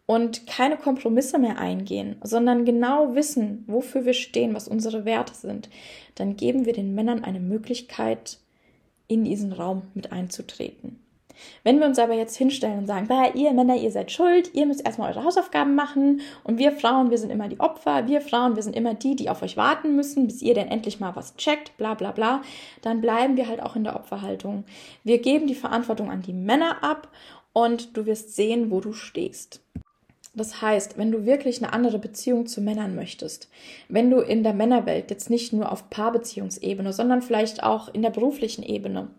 und 0.09 0.47
keine 0.47 0.75
Kompromisse 0.75 1.37
mehr 1.37 1.59
eingehen, 1.59 2.15
sondern 2.23 2.65
genau 2.65 3.13
wissen, 3.13 3.63
wofür 3.67 4.05
wir 4.05 4.13
stehen, 4.13 4.55
was 4.55 4.67
unsere 4.67 5.05
Werte 5.05 5.35
sind, 5.35 5.69
dann 6.15 6.35
geben 6.35 6.65
wir 6.65 6.73
den 6.73 6.95
Männern 6.95 7.23
eine 7.23 7.39
Möglichkeit, 7.39 8.39
in 9.07 9.23
diesen 9.23 9.53
Raum 9.53 9.83
mit 9.93 10.11
einzutreten. 10.11 10.99
Wenn 11.63 11.79
wir 11.79 11.85
uns 11.85 11.99
aber 11.99 12.15
jetzt 12.15 12.35
hinstellen 12.35 12.79
und 12.79 12.87
sagen, 12.87 13.07
ihr 13.35 13.53
Männer, 13.53 13.75
ihr 13.75 13.91
seid 13.91 14.11
schuld, 14.11 14.49
ihr 14.55 14.65
müsst 14.65 14.83
erstmal 14.83 15.11
eure 15.11 15.25
Hausaufgaben 15.25 15.75
machen 15.75 16.21
und 16.43 16.57
wir 16.57 16.71
Frauen, 16.71 17.11
wir 17.11 17.19
sind 17.19 17.29
immer 17.29 17.47
die 17.47 17.59
Opfer, 17.59 18.07
wir 18.07 18.21
Frauen, 18.21 18.55
wir 18.55 18.63
sind 18.63 18.75
immer 18.75 18.95
die, 18.95 19.15
die 19.15 19.29
auf 19.29 19.43
euch 19.43 19.57
warten 19.57 19.95
müssen, 19.95 20.25
bis 20.25 20.41
ihr 20.41 20.55
denn 20.55 20.69
endlich 20.69 20.99
mal 20.99 21.15
was 21.15 21.35
checkt, 21.35 21.77
bla 21.77 21.93
bla 21.93 22.13
bla, 22.13 22.41
dann 22.81 22.99
bleiben 22.99 23.37
wir 23.37 23.47
halt 23.47 23.61
auch 23.61 23.75
in 23.75 23.83
der 23.83 23.95
Opferhaltung. 23.95 24.63
Wir 25.03 25.19
geben 25.19 25.45
die 25.45 25.53
Verantwortung 25.53 26.09
an 26.09 26.23
die 26.23 26.33
Männer 26.33 26.83
ab 26.83 27.09
und 27.53 27.95
du 27.95 28.07
wirst 28.07 28.35
sehen, 28.35 28.71
wo 28.71 28.81
du 28.81 28.91
stehst. 28.93 29.61
Das 30.39 30.61
heißt, 30.61 30.97
wenn 30.97 31.11
du 31.11 31.25
wirklich 31.25 31.61
eine 31.61 31.73
andere 31.73 31.99
Beziehung 31.99 32.45
zu 32.45 32.61
Männern 32.61 32.95
möchtest, 32.95 33.49
wenn 33.89 34.09
du 34.09 34.21
in 34.21 34.41
der 34.41 34.53
Männerwelt 34.53 35.11
jetzt 35.11 35.29
nicht 35.29 35.51
nur 35.51 35.69
auf 35.69 35.89
Paarbeziehungsebene, 35.89 36.93
sondern 36.93 37.21
vielleicht 37.21 37.61
auch 37.61 37.93
in 37.93 38.03
der 38.03 38.09
beruflichen 38.09 38.63
Ebene, 38.63 39.09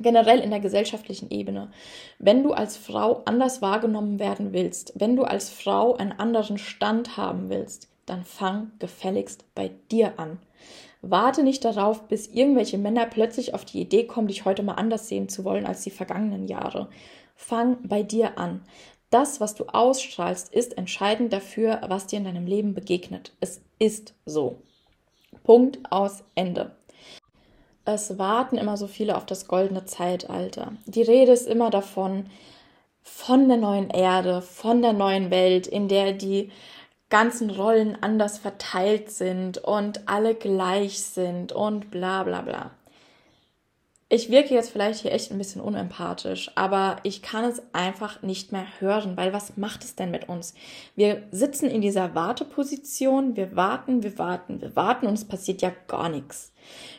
generell 0.00 0.40
in 0.40 0.50
der 0.50 0.58
gesellschaftlichen 0.58 1.30
Ebene, 1.30 1.70
wenn 2.18 2.42
du 2.42 2.52
als 2.52 2.76
Frau 2.76 3.22
anders 3.26 3.62
wahrgenommen 3.62 4.18
werden 4.18 4.52
willst, 4.52 4.92
wenn 4.96 5.14
du 5.14 5.22
als 5.22 5.50
Frau 5.50 5.94
einen 5.94 6.10
anderen 6.10 6.58
Stand 6.58 7.16
haben 7.16 7.48
willst, 7.48 7.86
dann 8.04 8.24
fang 8.24 8.72
gefälligst 8.80 9.44
bei 9.54 9.70
dir 9.92 10.18
an. 10.18 10.40
Warte 11.00 11.44
nicht 11.44 11.64
darauf, 11.64 12.08
bis 12.08 12.26
irgendwelche 12.26 12.78
Männer 12.78 13.06
plötzlich 13.06 13.54
auf 13.54 13.64
die 13.64 13.80
Idee 13.80 14.08
kommen, 14.08 14.26
dich 14.26 14.44
heute 14.44 14.64
mal 14.64 14.74
anders 14.74 15.08
sehen 15.08 15.28
zu 15.28 15.44
wollen 15.44 15.64
als 15.64 15.82
die 15.82 15.90
vergangenen 15.90 16.48
Jahre. 16.48 16.88
Fang 17.36 17.76
bei 17.84 18.02
dir 18.02 18.38
an. 18.38 18.62
Das, 19.10 19.40
was 19.40 19.54
du 19.54 19.66
ausstrahlst, 19.66 20.52
ist 20.52 20.76
entscheidend 20.76 21.32
dafür, 21.32 21.80
was 21.88 22.06
dir 22.06 22.18
in 22.18 22.24
deinem 22.24 22.46
Leben 22.46 22.74
begegnet. 22.74 23.32
Es 23.40 23.60
ist 23.78 24.14
so. 24.24 24.56
Punkt 25.44 25.78
aus 25.90 26.24
Ende. 26.34 26.74
Es 27.84 28.18
warten 28.18 28.58
immer 28.58 28.76
so 28.76 28.88
viele 28.88 29.16
auf 29.16 29.26
das 29.26 29.46
goldene 29.46 29.84
Zeitalter. 29.84 30.72
Die 30.86 31.02
Rede 31.02 31.32
ist 31.32 31.46
immer 31.46 31.70
davon, 31.70 32.28
von 33.02 33.46
der 33.46 33.58
neuen 33.58 33.90
Erde, 33.90 34.42
von 34.42 34.82
der 34.82 34.92
neuen 34.92 35.30
Welt, 35.30 35.68
in 35.68 35.86
der 35.86 36.12
die 36.12 36.50
ganzen 37.08 37.50
Rollen 37.50 37.96
anders 38.02 38.38
verteilt 38.38 39.12
sind 39.12 39.58
und 39.58 40.08
alle 40.08 40.34
gleich 40.34 41.00
sind 41.00 41.52
und 41.52 41.92
bla 41.92 42.24
bla 42.24 42.40
bla. 42.40 42.70
Ich 44.08 44.30
wirke 44.30 44.54
jetzt 44.54 44.70
vielleicht 44.70 45.00
hier 45.00 45.12
echt 45.12 45.32
ein 45.32 45.38
bisschen 45.38 45.60
unempathisch, 45.60 46.50
aber 46.54 46.98
ich 47.02 47.22
kann 47.22 47.44
es 47.44 47.60
einfach 47.72 48.22
nicht 48.22 48.52
mehr 48.52 48.66
hören, 48.78 49.16
weil 49.16 49.32
was 49.32 49.56
macht 49.56 49.82
es 49.82 49.96
denn 49.96 50.12
mit 50.12 50.28
uns? 50.28 50.54
Wir 50.94 51.24
sitzen 51.32 51.68
in 51.68 51.80
dieser 51.80 52.14
Warteposition, 52.14 53.34
wir 53.34 53.56
warten, 53.56 54.04
wir 54.04 54.16
warten, 54.16 54.60
wir 54.60 54.76
warten 54.76 55.06
und 55.06 55.14
es 55.14 55.24
passiert 55.24 55.60
ja 55.60 55.72
gar 55.88 56.08
nichts. 56.08 56.52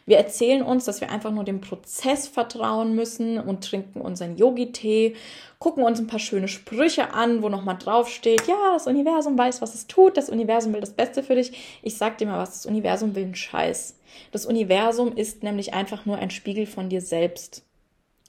Wir 0.05 0.17
erzählen 0.17 0.61
uns, 0.61 0.85
dass 0.85 1.01
wir 1.01 1.11
einfach 1.11 1.31
nur 1.31 1.43
dem 1.43 1.61
Prozess 1.61 2.27
vertrauen 2.27 2.95
müssen 2.95 3.39
und 3.39 3.63
trinken 3.63 3.99
unseren 3.99 4.37
Yogi-Tee, 4.37 5.15
gucken 5.59 5.83
uns 5.83 5.99
ein 5.99 6.07
paar 6.07 6.19
schöne 6.19 6.47
Sprüche 6.47 7.13
an, 7.13 7.41
wo 7.41 7.49
nochmal 7.49 7.77
draufsteht, 7.77 8.47
ja, 8.47 8.73
das 8.73 8.87
Universum 8.87 9.37
weiß, 9.37 9.61
was 9.61 9.75
es 9.75 9.87
tut, 9.87 10.15
das 10.15 10.29
Universum 10.29 10.73
will 10.73 10.81
das 10.81 10.93
Beste 10.93 11.23
für 11.23 11.35
dich. 11.35 11.79
Ich 11.81 11.97
sag 11.97 12.17
dir 12.17 12.27
mal 12.27 12.39
was, 12.39 12.51
das 12.51 12.65
Universum 12.65 13.15
will 13.15 13.23
einen 13.23 13.35
Scheiß. 13.35 13.95
Das 14.31 14.45
Universum 14.45 15.15
ist 15.15 15.43
nämlich 15.43 15.73
einfach 15.73 16.05
nur 16.05 16.17
ein 16.17 16.29
Spiegel 16.29 16.65
von 16.65 16.89
dir 16.89 17.01
selbst. 17.01 17.63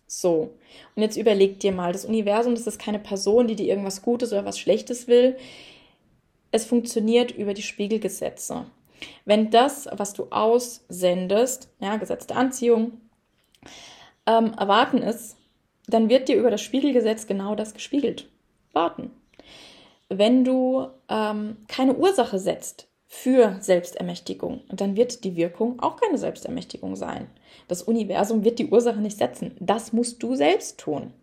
So. 0.09 0.55
Und 0.96 1.03
jetzt 1.03 1.16
überleg 1.16 1.61
dir 1.61 1.70
mal, 1.72 1.92
das 1.92 2.05
Universum, 2.05 2.55
das 2.55 2.66
ist 2.66 2.81
keine 2.81 2.98
Person, 2.98 3.46
die 3.46 3.57
dir 3.57 3.66
irgendwas 3.66 4.03
Gutes 4.03 4.33
oder 4.33 4.44
was 4.44 4.59
Schlechtes 4.59 5.07
will. 5.07 5.37
Es 6.51 6.64
funktioniert 6.64 7.31
über 7.31 7.55
die 7.55 7.62
Spiegelgesetze. 7.62 8.66
Wenn 9.24 9.50
das, 9.50 9.88
was 9.92 10.12
du 10.12 10.28
aussendest, 10.30 11.70
ja, 11.80 11.96
Gesetz 11.96 12.26
Anziehung, 12.30 13.00
ähm, 14.26 14.52
erwarten 14.54 14.98
ist, 14.98 15.37
dann 15.87 16.08
wird 16.08 16.28
dir 16.28 16.37
über 16.37 16.50
das 16.50 16.61
Spiegelgesetz 16.61 17.26
genau 17.26 17.54
das 17.54 17.74
gespiegelt. 17.74 18.28
Warten. 18.72 19.11
Wenn 20.08 20.44
du 20.44 20.88
ähm, 21.08 21.56
keine 21.68 21.94
Ursache 21.94 22.38
setzt, 22.38 22.88
für 23.11 23.57
Selbstermächtigung. 23.61 24.61
Und 24.68 24.83
dann 24.83 24.94
wird 24.94 25.25
die 25.25 25.35
Wirkung 25.35 25.81
auch 25.81 25.97
keine 25.97 26.18
Selbstermächtigung 26.18 26.94
sein. 26.94 27.27
Das 27.66 27.83
Universum 27.83 28.44
wird 28.44 28.59
die 28.59 28.68
Ursache 28.68 29.01
nicht 29.01 29.16
setzen. 29.16 29.57
Das 29.61 29.94
musst 29.94 30.23
du 30.23 30.35
selbst 30.35 30.79
tun. 30.79 31.14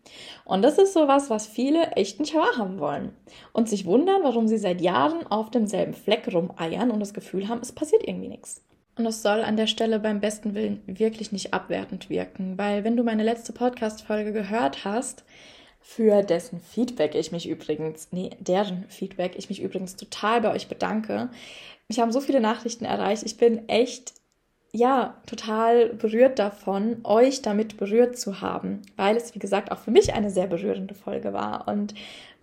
Und 0.45 0.63
das 0.63 0.79
ist 0.79 0.93
sowas, 0.93 1.29
was 1.29 1.45
viele 1.45 1.91
echt 1.91 2.19
nicht 2.19 2.33
wahrhaben 2.33 2.79
wollen. 2.79 3.13
Und 3.53 3.69
sich 3.69 3.85
wundern, 3.85 4.23
warum 4.23 4.47
sie 4.47 4.57
seit 4.57 4.81
Jahren 4.81 5.27
auf 5.27 5.51
demselben 5.51 5.93
Fleck 5.93 6.27
rumeiern 6.33 6.89
und 6.89 6.99
das 6.99 7.13
Gefühl 7.13 7.47
haben, 7.47 7.61
es 7.61 7.71
passiert 7.71 8.05
irgendwie 8.05 8.29
nichts. 8.29 8.63
Und 8.97 9.05
es 9.05 9.21
soll 9.21 9.41
an 9.41 9.57
der 9.57 9.67
Stelle 9.67 9.99
beim 9.99 10.21
besten 10.21 10.55
Willen 10.55 10.81
wirklich 10.87 11.31
nicht 11.31 11.53
abwertend 11.53 12.09
wirken, 12.09 12.57
weil 12.57 12.83
wenn 12.83 12.97
du 12.97 13.03
meine 13.03 13.23
letzte 13.23 13.53
Podcast-Folge 13.53 14.33
gehört 14.33 14.85
hast, 14.85 15.23
für 15.87 16.23
dessen 16.23 16.59
Feedback 16.59 17.13
ich 17.13 17.31
mich 17.31 17.47
übrigens, 17.47 18.07
nee, 18.11 18.31
deren 18.39 18.85
Feedback 18.89 19.33
ich 19.37 19.49
mich 19.49 19.61
übrigens 19.61 19.95
total 19.95 20.41
bei 20.41 20.51
euch 20.51 20.67
bedanke, 20.67 21.29
mich 21.87 21.99
haben 21.99 22.11
so 22.11 22.21
viele 22.21 22.41
Nachrichten 22.41 22.85
erreicht. 22.85 23.23
Ich 23.23 23.37
bin 23.37 23.69
echt, 23.69 24.13
ja, 24.71 25.15
total 25.25 25.89
berührt 25.89 26.39
davon, 26.39 26.97
euch 27.03 27.41
damit 27.41 27.77
berührt 27.77 28.17
zu 28.17 28.41
haben, 28.41 28.81
weil 28.95 29.15
es, 29.15 29.35
wie 29.35 29.39
gesagt, 29.39 29.71
auch 29.71 29.79
für 29.79 29.91
mich 29.91 30.13
eine 30.13 30.29
sehr 30.29 30.47
berührende 30.47 30.95
Folge 30.95 31.33
war 31.33 31.67
und 31.67 31.93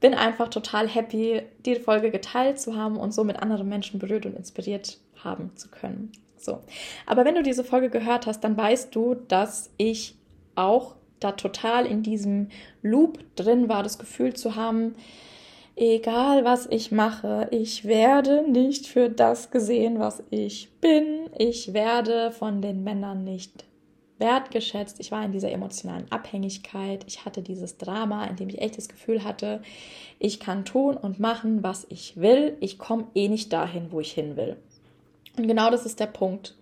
bin 0.00 0.14
einfach 0.14 0.48
total 0.48 0.88
happy, 0.88 1.42
die 1.64 1.76
Folge 1.76 2.10
geteilt 2.10 2.60
zu 2.60 2.76
haben 2.76 2.96
und 2.96 3.14
so 3.14 3.24
mit 3.24 3.40
anderen 3.40 3.68
Menschen 3.68 4.00
berührt 4.00 4.26
und 4.26 4.36
inspiriert 4.36 4.98
haben 5.22 5.52
zu 5.56 5.68
können. 5.68 6.10
So. 6.36 6.60
Aber 7.06 7.24
wenn 7.24 7.36
du 7.36 7.42
diese 7.42 7.62
Folge 7.62 7.88
gehört 7.88 8.26
hast, 8.26 8.40
dann 8.40 8.56
weißt 8.56 8.94
du, 8.94 9.14
dass 9.14 9.70
ich 9.76 10.16
auch 10.56 10.96
da 11.20 11.32
total 11.32 11.86
in 11.86 12.02
diesem 12.02 12.48
Loop 12.82 13.20
drin 13.36 13.68
war, 13.68 13.84
das 13.84 13.98
Gefühl 13.98 14.34
zu 14.34 14.56
haben, 14.56 14.96
egal 15.76 16.44
was 16.44 16.66
ich 16.66 16.92
mache, 16.92 17.48
ich 17.50 17.84
werde 17.84 18.50
nicht 18.50 18.86
für 18.86 19.08
das 19.08 19.50
gesehen, 19.50 19.98
was 19.98 20.22
ich 20.30 20.70
bin. 20.80 21.30
Ich 21.38 21.72
werde 21.72 22.30
von 22.30 22.62
den 22.62 22.84
Männern 22.84 23.24
nicht 23.24 23.64
wertgeschätzt. 24.18 25.00
Ich 25.00 25.10
war 25.10 25.24
in 25.24 25.32
dieser 25.32 25.50
emotionalen 25.50 26.10
Abhängigkeit. 26.10 27.04
Ich 27.08 27.24
hatte 27.24 27.42
dieses 27.42 27.78
Drama, 27.78 28.24
in 28.26 28.36
dem 28.36 28.48
ich 28.48 28.60
echt 28.60 28.78
das 28.78 28.88
Gefühl 28.88 29.24
hatte, 29.24 29.62
ich 30.18 30.38
kann 30.38 30.64
tun 30.64 30.96
und 30.96 31.18
machen, 31.18 31.62
was 31.62 31.86
ich 31.88 32.16
will. 32.16 32.56
Ich 32.60 32.78
komme 32.78 33.06
eh 33.14 33.28
nicht 33.28 33.52
dahin, 33.52 33.90
wo 33.90 34.00
ich 34.00 34.12
hin 34.12 34.36
will. 34.36 34.56
Und 35.36 35.48
genau 35.48 35.70
das 35.70 35.86
ist 35.86 35.98
der 35.98 36.06
Punkt. 36.06 36.54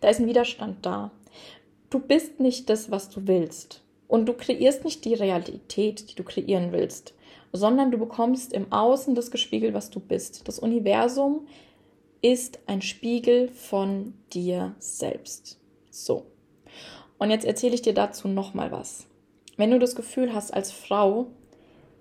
Da 0.00 0.08
ist 0.08 0.20
ein 0.20 0.26
Widerstand 0.26 0.86
da. 0.86 1.10
Du 1.90 1.98
bist 1.98 2.40
nicht 2.40 2.70
das, 2.70 2.90
was 2.90 3.10
du 3.10 3.26
willst. 3.26 3.82
Und 4.08 4.26
du 4.26 4.32
kreierst 4.32 4.84
nicht 4.84 5.04
die 5.04 5.14
Realität, 5.14 6.10
die 6.10 6.14
du 6.14 6.22
kreieren 6.24 6.72
willst 6.72 7.14
sondern 7.54 7.92
du 7.92 7.98
bekommst 7.98 8.52
im 8.52 8.72
Außen 8.72 9.14
das 9.14 9.30
gespiegelt, 9.30 9.74
was 9.74 9.88
du 9.88 10.00
bist. 10.00 10.46
Das 10.48 10.58
Universum 10.58 11.46
ist 12.20 12.58
ein 12.66 12.82
Spiegel 12.82 13.48
von 13.48 14.14
dir 14.32 14.74
selbst. 14.80 15.60
So. 15.88 16.26
Und 17.16 17.30
jetzt 17.30 17.46
erzähle 17.46 17.76
ich 17.76 17.82
dir 17.82 17.94
dazu 17.94 18.26
nochmal 18.26 18.72
was. 18.72 19.06
Wenn 19.56 19.70
du 19.70 19.78
das 19.78 19.94
Gefühl 19.94 20.34
hast, 20.34 20.52
als 20.52 20.72
Frau 20.72 21.28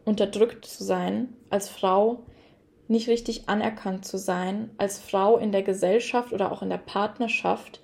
unterdrückt 0.06 0.66
zu 0.66 0.84
sein, 0.84 1.36
als 1.52 1.70
Frau 1.70 2.24
nicht 2.88 3.08
richtig 3.08 3.48
anerkannt 3.48 4.06
zu 4.06 4.18
sein, 4.18 4.72
als 4.78 4.98
Frau 4.98 5.38
in 5.38 5.52
der 5.52 5.62
Gesellschaft 5.62 6.34
oder 6.34 6.52
auch 6.52 6.64
in 6.64 6.70
der 6.70 6.78
Partnerschaft 6.78 7.80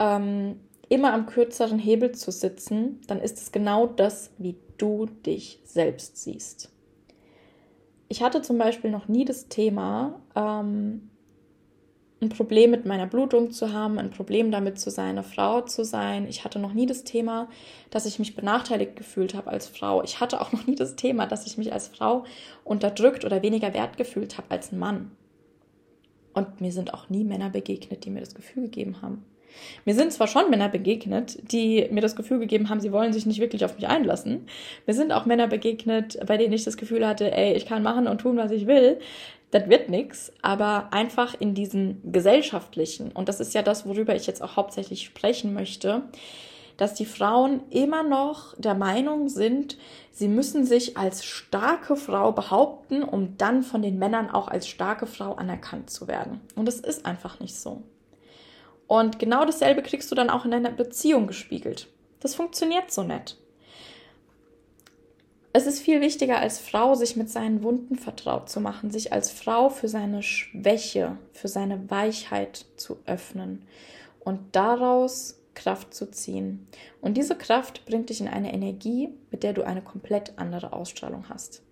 ähm, 0.00 0.58
immer 0.88 1.12
am 1.12 1.26
kürzeren 1.26 1.78
Hebel 1.78 2.12
zu 2.12 2.32
sitzen, 2.32 3.00
dann 3.06 3.20
ist 3.20 3.38
es 3.38 3.52
genau 3.52 3.86
das, 3.86 4.32
wie 4.38 4.56
du 4.76 5.06
dich 5.06 5.60
selbst 5.64 6.16
siehst 6.16 6.72
ich 8.08 8.22
hatte 8.22 8.42
zum 8.42 8.58
Beispiel 8.58 8.90
noch 8.90 9.08
nie 9.08 9.24
das 9.24 9.48
Thema, 9.48 10.20
ähm, 10.34 11.10
ein 12.20 12.30
Problem 12.30 12.70
mit 12.70 12.86
meiner 12.86 13.06
Blutung 13.06 13.50
zu 13.50 13.72
haben, 13.72 13.98
ein 13.98 14.10
Problem 14.10 14.50
damit 14.50 14.78
zu 14.78 14.90
sein, 14.90 15.10
eine 15.10 15.22
Frau 15.22 15.60
zu 15.62 15.84
sein. 15.84 16.26
Ich 16.28 16.44
hatte 16.44 16.58
noch 16.58 16.72
nie 16.72 16.86
das 16.86 17.04
Thema, 17.04 17.48
dass 17.90 18.06
ich 18.06 18.18
mich 18.18 18.34
benachteiligt 18.34 18.96
gefühlt 18.96 19.34
habe 19.34 19.50
als 19.50 19.68
Frau. 19.68 20.02
Ich 20.02 20.18
hatte 20.18 20.40
auch 20.40 20.52
noch 20.52 20.66
nie 20.66 20.76
das 20.76 20.96
Thema, 20.96 21.26
dass 21.26 21.46
ich 21.46 21.58
mich 21.58 21.72
als 21.72 21.88
Frau 21.88 22.24
unterdrückt 22.64 23.24
oder 23.24 23.42
weniger 23.42 23.74
wert 23.74 23.96
gefühlt 23.96 24.38
habe 24.38 24.50
als 24.50 24.72
ein 24.72 24.78
Mann. 24.78 25.10
Und 26.32 26.60
mir 26.60 26.72
sind 26.72 26.94
auch 26.94 27.08
nie 27.10 27.24
Männer 27.24 27.50
begegnet, 27.50 28.04
die 28.04 28.10
mir 28.10 28.20
das 28.20 28.34
Gefühl 28.34 28.64
gegeben 28.64 29.02
haben. 29.02 29.24
Mir 29.84 29.94
sind 29.94 30.12
zwar 30.12 30.26
schon 30.26 30.50
Männer 30.50 30.68
begegnet, 30.68 31.38
die 31.52 31.86
mir 31.90 32.00
das 32.00 32.16
Gefühl 32.16 32.38
gegeben 32.38 32.68
haben, 32.68 32.80
sie 32.80 32.92
wollen 32.92 33.12
sich 33.12 33.26
nicht 33.26 33.40
wirklich 33.40 33.64
auf 33.64 33.76
mich 33.76 33.88
einlassen. 33.88 34.46
Mir 34.86 34.94
sind 34.94 35.12
auch 35.12 35.26
Männer 35.26 35.46
begegnet, 35.46 36.18
bei 36.26 36.36
denen 36.36 36.52
ich 36.52 36.64
das 36.64 36.76
Gefühl 36.76 37.06
hatte, 37.06 37.32
ey, 37.32 37.54
ich 37.54 37.66
kann 37.66 37.82
machen 37.82 38.06
und 38.06 38.18
tun, 38.20 38.36
was 38.36 38.50
ich 38.50 38.66
will. 38.66 38.98
Das 39.50 39.68
wird 39.68 39.88
nichts, 39.88 40.32
aber 40.42 40.88
einfach 40.92 41.34
in 41.38 41.54
diesem 41.54 42.00
gesellschaftlichen, 42.12 43.12
und 43.12 43.28
das 43.28 43.40
ist 43.40 43.54
ja 43.54 43.62
das, 43.62 43.86
worüber 43.86 44.14
ich 44.14 44.26
jetzt 44.26 44.42
auch 44.42 44.56
hauptsächlich 44.56 45.04
sprechen 45.04 45.54
möchte, 45.54 46.02
dass 46.76 46.94
die 46.94 47.06
Frauen 47.06 47.60
immer 47.70 48.02
noch 48.02 48.54
der 48.58 48.74
Meinung 48.74 49.28
sind, 49.28 49.78
sie 50.12 50.28
müssen 50.28 50.64
sich 50.64 50.96
als 50.96 51.24
starke 51.24 51.96
Frau 51.96 52.32
behaupten, 52.32 53.02
um 53.02 53.36
dann 53.38 53.62
von 53.62 53.82
den 53.82 53.98
Männern 53.98 54.30
auch 54.30 54.48
als 54.48 54.68
starke 54.68 55.06
Frau 55.06 55.34
anerkannt 55.34 55.90
zu 55.90 56.08
werden. 56.08 56.40
Und 56.54 56.66
das 56.66 56.80
ist 56.80 57.06
einfach 57.06 57.40
nicht 57.40 57.56
so. 57.56 57.82
Und 58.86 59.18
genau 59.18 59.44
dasselbe 59.44 59.82
kriegst 59.82 60.10
du 60.10 60.14
dann 60.14 60.30
auch 60.30 60.44
in 60.44 60.50
deiner 60.50 60.70
Beziehung 60.70 61.26
gespiegelt. 61.26 61.88
Das 62.20 62.34
funktioniert 62.34 62.90
so 62.90 63.02
nett. 63.02 63.36
Es 65.52 65.66
ist 65.66 65.80
viel 65.80 66.02
wichtiger 66.02 66.38
als 66.38 66.58
Frau, 66.58 66.94
sich 66.94 67.16
mit 67.16 67.30
seinen 67.30 67.62
Wunden 67.62 67.96
vertraut 67.96 68.50
zu 68.50 68.60
machen, 68.60 68.90
sich 68.90 69.14
als 69.14 69.30
Frau 69.30 69.70
für 69.70 69.88
seine 69.88 70.22
Schwäche, 70.22 71.16
für 71.32 71.48
seine 71.48 71.90
Weichheit 71.90 72.66
zu 72.76 72.98
öffnen 73.06 73.64
und 74.20 74.40
daraus 74.52 75.40
Kraft 75.54 75.94
zu 75.94 76.10
ziehen. 76.10 76.68
Und 77.00 77.16
diese 77.16 77.36
Kraft 77.36 77.86
bringt 77.86 78.10
dich 78.10 78.20
in 78.20 78.28
eine 78.28 78.52
Energie, 78.52 79.08
mit 79.30 79.42
der 79.42 79.54
du 79.54 79.62
eine 79.62 79.80
komplett 79.82 80.34
andere 80.36 80.74
Ausstrahlung 80.74 81.30
hast. 81.30 81.62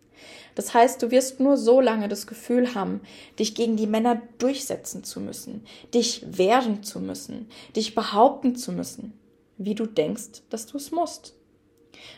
Das 0.55 0.75
heißt, 0.75 1.03
du 1.03 1.11
wirst 1.11 1.41
nur 1.41 1.57
so 1.57 1.81
lange 1.81 2.09
das 2.09 2.27
Gefühl 2.27 2.75
haben, 2.75 3.01
dich 3.39 3.55
gegen 3.55 3.77
die 3.77 3.87
Männer 3.87 4.23
durchsetzen 4.39 5.05
zu 5.05 5.21
müssen, 5.21 5.65
dich 5.93 6.25
wehren 6.27 6.83
zu 6.83 7.01
müssen, 7.01 7.49
dich 7.75 7.95
behaupten 7.95 8.57
zu 8.57 8.73
müssen, 8.73 9.13
wie 9.59 9.75
du 9.75 9.87
denkst, 9.87 10.43
dass 10.51 10.67
du 10.67 10.77
es 10.77 10.91
musst. 10.91 11.35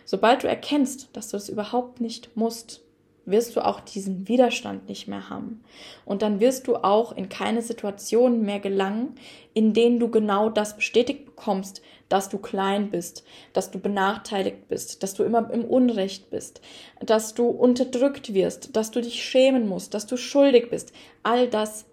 Sobald 0.05 0.43
du 0.43 0.49
erkennst, 0.49 1.09
dass 1.13 1.29
du 1.29 1.37
es 1.37 1.49
überhaupt 1.49 2.01
nicht 2.01 2.37
musst, 2.37 2.83
wirst 3.27 3.57
du 3.57 3.65
auch 3.65 3.81
diesen 3.81 4.29
Widerstand 4.29 4.89
nicht 4.89 5.09
mehr 5.09 5.29
haben. 5.29 5.63
Und 6.05 6.23
dann 6.23 6.41
wirst 6.41 6.69
du 6.69 6.77
auch 6.77 7.15
in 7.15 7.29
keine 7.29 7.61
Situationen 7.61 8.43
mehr 8.43 8.61
gelangen, 8.61 9.17
in 9.53 9.75
denen 9.75 9.99
du 9.99 10.09
genau 10.09 10.49
das 10.49 10.77
bestätigt 10.77 11.27
bekommst, 11.27 11.83
dass 12.09 12.29
du 12.29 12.39
klein 12.39 12.91
bist, 12.91 13.25
dass 13.53 13.73
du 13.73 13.81
benachteiligt 13.81 14.69
bist, 14.69 15.03
dass 15.03 15.15
du 15.15 15.25
immer 15.25 15.51
im 15.51 15.65
Unrecht 15.65 16.31
bist, 16.31 16.61
dass 17.01 17.35
du 17.35 17.49
unterdrückt 17.49 18.33
wirst, 18.33 18.77
dass 18.77 18.93
du 18.93 19.03
dich 19.03 19.23
schämen 19.23 19.67
musst, 19.69 19.93
dass 19.93 20.07
du 20.07 20.17
schuldig 20.17 20.71
bist. 20.71 20.93
All 21.25 21.49
das. 21.49 21.85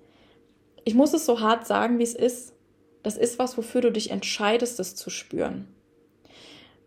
Ich 0.86 0.94
muss 0.94 1.14
es 1.14 1.26
so 1.26 1.40
hart 1.40 1.66
sagen, 1.66 1.98
wie 1.98 2.04
es 2.04 2.14
ist. 2.14 2.54
Das 3.02 3.18
ist 3.18 3.40
was, 3.40 3.58
wofür 3.58 3.82
du 3.82 3.92
dich 3.92 4.12
entscheidest, 4.12 4.80
es 4.80 4.96
zu 4.96 5.10
spüren. 5.10 5.68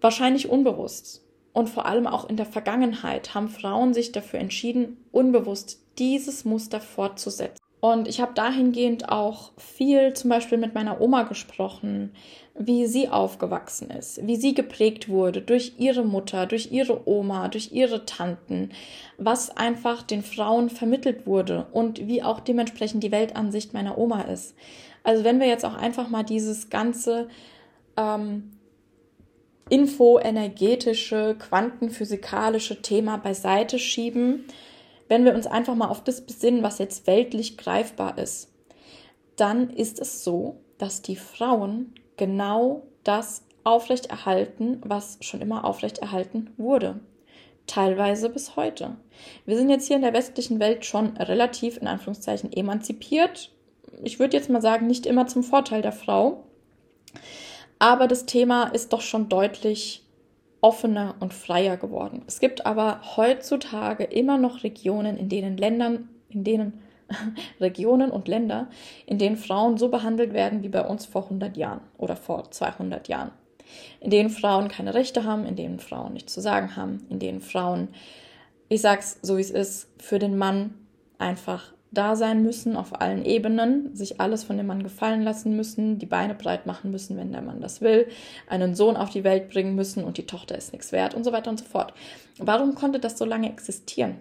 Wahrscheinlich 0.00 0.48
unbewusst. 0.48 1.25
Und 1.56 1.70
vor 1.70 1.86
allem 1.86 2.06
auch 2.06 2.28
in 2.28 2.36
der 2.36 2.44
Vergangenheit 2.44 3.34
haben 3.34 3.48
Frauen 3.48 3.94
sich 3.94 4.12
dafür 4.12 4.40
entschieden, 4.40 4.98
unbewusst 5.10 5.80
dieses 5.96 6.44
Muster 6.44 6.82
fortzusetzen. 6.82 7.64
Und 7.80 8.08
ich 8.08 8.20
habe 8.20 8.34
dahingehend 8.34 9.08
auch 9.08 9.52
viel 9.56 10.12
zum 10.12 10.28
Beispiel 10.28 10.58
mit 10.58 10.74
meiner 10.74 11.00
Oma 11.00 11.22
gesprochen, 11.22 12.12
wie 12.58 12.84
sie 12.84 13.08
aufgewachsen 13.08 13.88
ist, 13.88 14.26
wie 14.26 14.36
sie 14.36 14.52
geprägt 14.52 15.08
wurde 15.08 15.40
durch 15.40 15.72
ihre 15.78 16.04
Mutter, 16.04 16.44
durch 16.44 16.72
ihre 16.72 17.08
Oma, 17.08 17.48
durch 17.48 17.72
ihre 17.72 18.04
Tanten, 18.04 18.68
was 19.16 19.56
einfach 19.56 20.02
den 20.02 20.22
Frauen 20.22 20.68
vermittelt 20.68 21.26
wurde 21.26 21.68
und 21.72 22.06
wie 22.06 22.22
auch 22.22 22.40
dementsprechend 22.40 23.02
die 23.02 23.12
Weltansicht 23.12 23.72
meiner 23.72 23.96
Oma 23.96 24.24
ist. 24.24 24.54
Also 25.04 25.24
wenn 25.24 25.40
wir 25.40 25.46
jetzt 25.46 25.64
auch 25.64 25.76
einfach 25.76 26.10
mal 26.10 26.22
dieses 26.22 26.68
ganze 26.68 27.28
ähm, 27.96 28.55
infoenergetische, 29.68 31.36
quantenphysikalische 31.38 32.82
Thema 32.82 33.16
beiseite 33.16 33.78
schieben, 33.78 34.46
wenn 35.08 35.24
wir 35.24 35.34
uns 35.34 35.46
einfach 35.46 35.74
mal 35.74 35.88
auf 35.88 36.02
das 36.02 36.20
besinnen, 36.20 36.62
was 36.62 36.78
jetzt 36.78 37.06
weltlich 37.06 37.56
greifbar 37.56 38.18
ist, 38.18 38.52
dann 39.36 39.70
ist 39.70 40.00
es 40.00 40.24
so, 40.24 40.60
dass 40.78 41.02
die 41.02 41.16
Frauen 41.16 41.94
genau 42.16 42.82
das 43.04 43.44
aufrechterhalten, 43.64 44.80
was 44.84 45.18
schon 45.20 45.40
immer 45.40 45.64
aufrechterhalten 45.64 46.50
wurde. 46.56 47.00
Teilweise 47.66 48.30
bis 48.30 48.54
heute. 48.54 48.96
Wir 49.44 49.56
sind 49.56 49.70
jetzt 49.70 49.88
hier 49.88 49.96
in 49.96 50.02
der 50.02 50.12
westlichen 50.12 50.60
Welt 50.60 50.84
schon 50.84 51.16
relativ 51.16 51.76
in 51.76 51.88
Anführungszeichen 51.88 52.52
emanzipiert. 52.52 53.52
Ich 54.04 54.20
würde 54.20 54.36
jetzt 54.36 54.50
mal 54.50 54.62
sagen, 54.62 54.86
nicht 54.86 55.06
immer 55.06 55.26
zum 55.26 55.42
Vorteil 55.42 55.82
der 55.82 55.92
Frau. 55.92 56.44
Aber 57.78 58.08
das 58.08 58.26
Thema 58.26 58.64
ist 58.64 58.92
doch 58.92 59.00
schon 59.00 59.28
deutlich 59.28 60.02
offener 60.60 61.14
und 61.20 61.34
freier 61.34 61.76
geworden. 61.76 62.22
Es 62.26 62.40
gibt 62.40 62.66
aber 62.66 63.00
heutzutage 63.16 64.04
immer 64.04 64.38
noch 64.38 64.64
Regionen, 64.64 65.16
in 65.16 65.28
denen 65.28 65.56
Ländern, 65.56 66.08
in 66.28 66.44
denen 66.44 66.82
Regionen 67.60 68.10
und 68.10 68.26
Länder, 68.26 68.68
in 69.06 69.18
denen 69.18 69.36
Frauen 69.36 69.78
so 69.78 69.88
behandelt 69.88 70.32
werden 70.32 70.62
wie 70.62 70.68
bei 70.68 70.84
uns 70.84 71.06
vor 71.06 71.24
100 71.24 71.56
Jahren 71.56 71.80
oder 71.98 72.16
vor 72.16 72.50
200 72.50 73.08
Jahren. 73.08 73.30
In 74.00 74.10
denen 74.10 74.30
Frauen 74.30 74.68
keine 74.68 74.94
Rechte 74.94 75.24
haben, 75.24 75.44
in 75.44 75.56
denen 75.56 75.78
Frauen 75.78 76.14
nichts 76.14 76.32
zu 76.32 76.40
sagen 76.40 76.76
haben, 76.76 77.06
in 77.10 77.18
denen 77.18 77.40
Frauen, 77.40 77.88
ich 78.68 78.80
sag's 78.80 79.18
so 79.22 79.36
wie 79.36 79.42
es 79.42 79.50
ist, 79.50 79.88
für 79.98 80.18
den 80.18 80.36
Mann 80.36 80.74
einfach 81.18 81.72
da 81.90 82.16
sein 82.16 82.42
müssen 82.42 82.76
auf 82.76 83.00
allen 83.00 83.24
Ebenen, 83.24 83.94
sich 83.94 84.20
alles 84.20 84.44
von 84.44 84.56
dem 84.56 84.66
Mann 84.66 84.82
gefallen 84.82 85.22
lassen 85.22 85.56
müssen, 85.56 85.98
die 85.98 86.06
Beine 86.06 86.34
breit 86.34 86.66
machen 86.66 86.90
müssen, 86.90 87.16
wenn 87.16 87.32
der 87.32 87.42
Mann 87.42 87.60
das 87.60 87.80
will, 87.80 88.08
einen 88.48 88.74
Sohn 88.74 88.96
auf 88.96 89.10
die 89.10 89.24
Welt 89.24 89.48
bringen 89.48 89.74
müssen 89.74 90.04
und 90.04 90.18
die 90.18 90.26
Tochter 90.26 90.56
ist 90.56 90.72
nichts 90.72 90.92
wert 90.92 91.14
und 91.14 91.24
so 91.24 91.32
weiter 91.32 91.50
und 91.50 91.58
so 91.58 91.64
fort. 91.64 91.94
Warum 92.38 92.74
konnte 92.74 92.98
das 92.98 93.16
so 93.16 93.24
lange 93.24 93.50
existieren? 93.50 94.16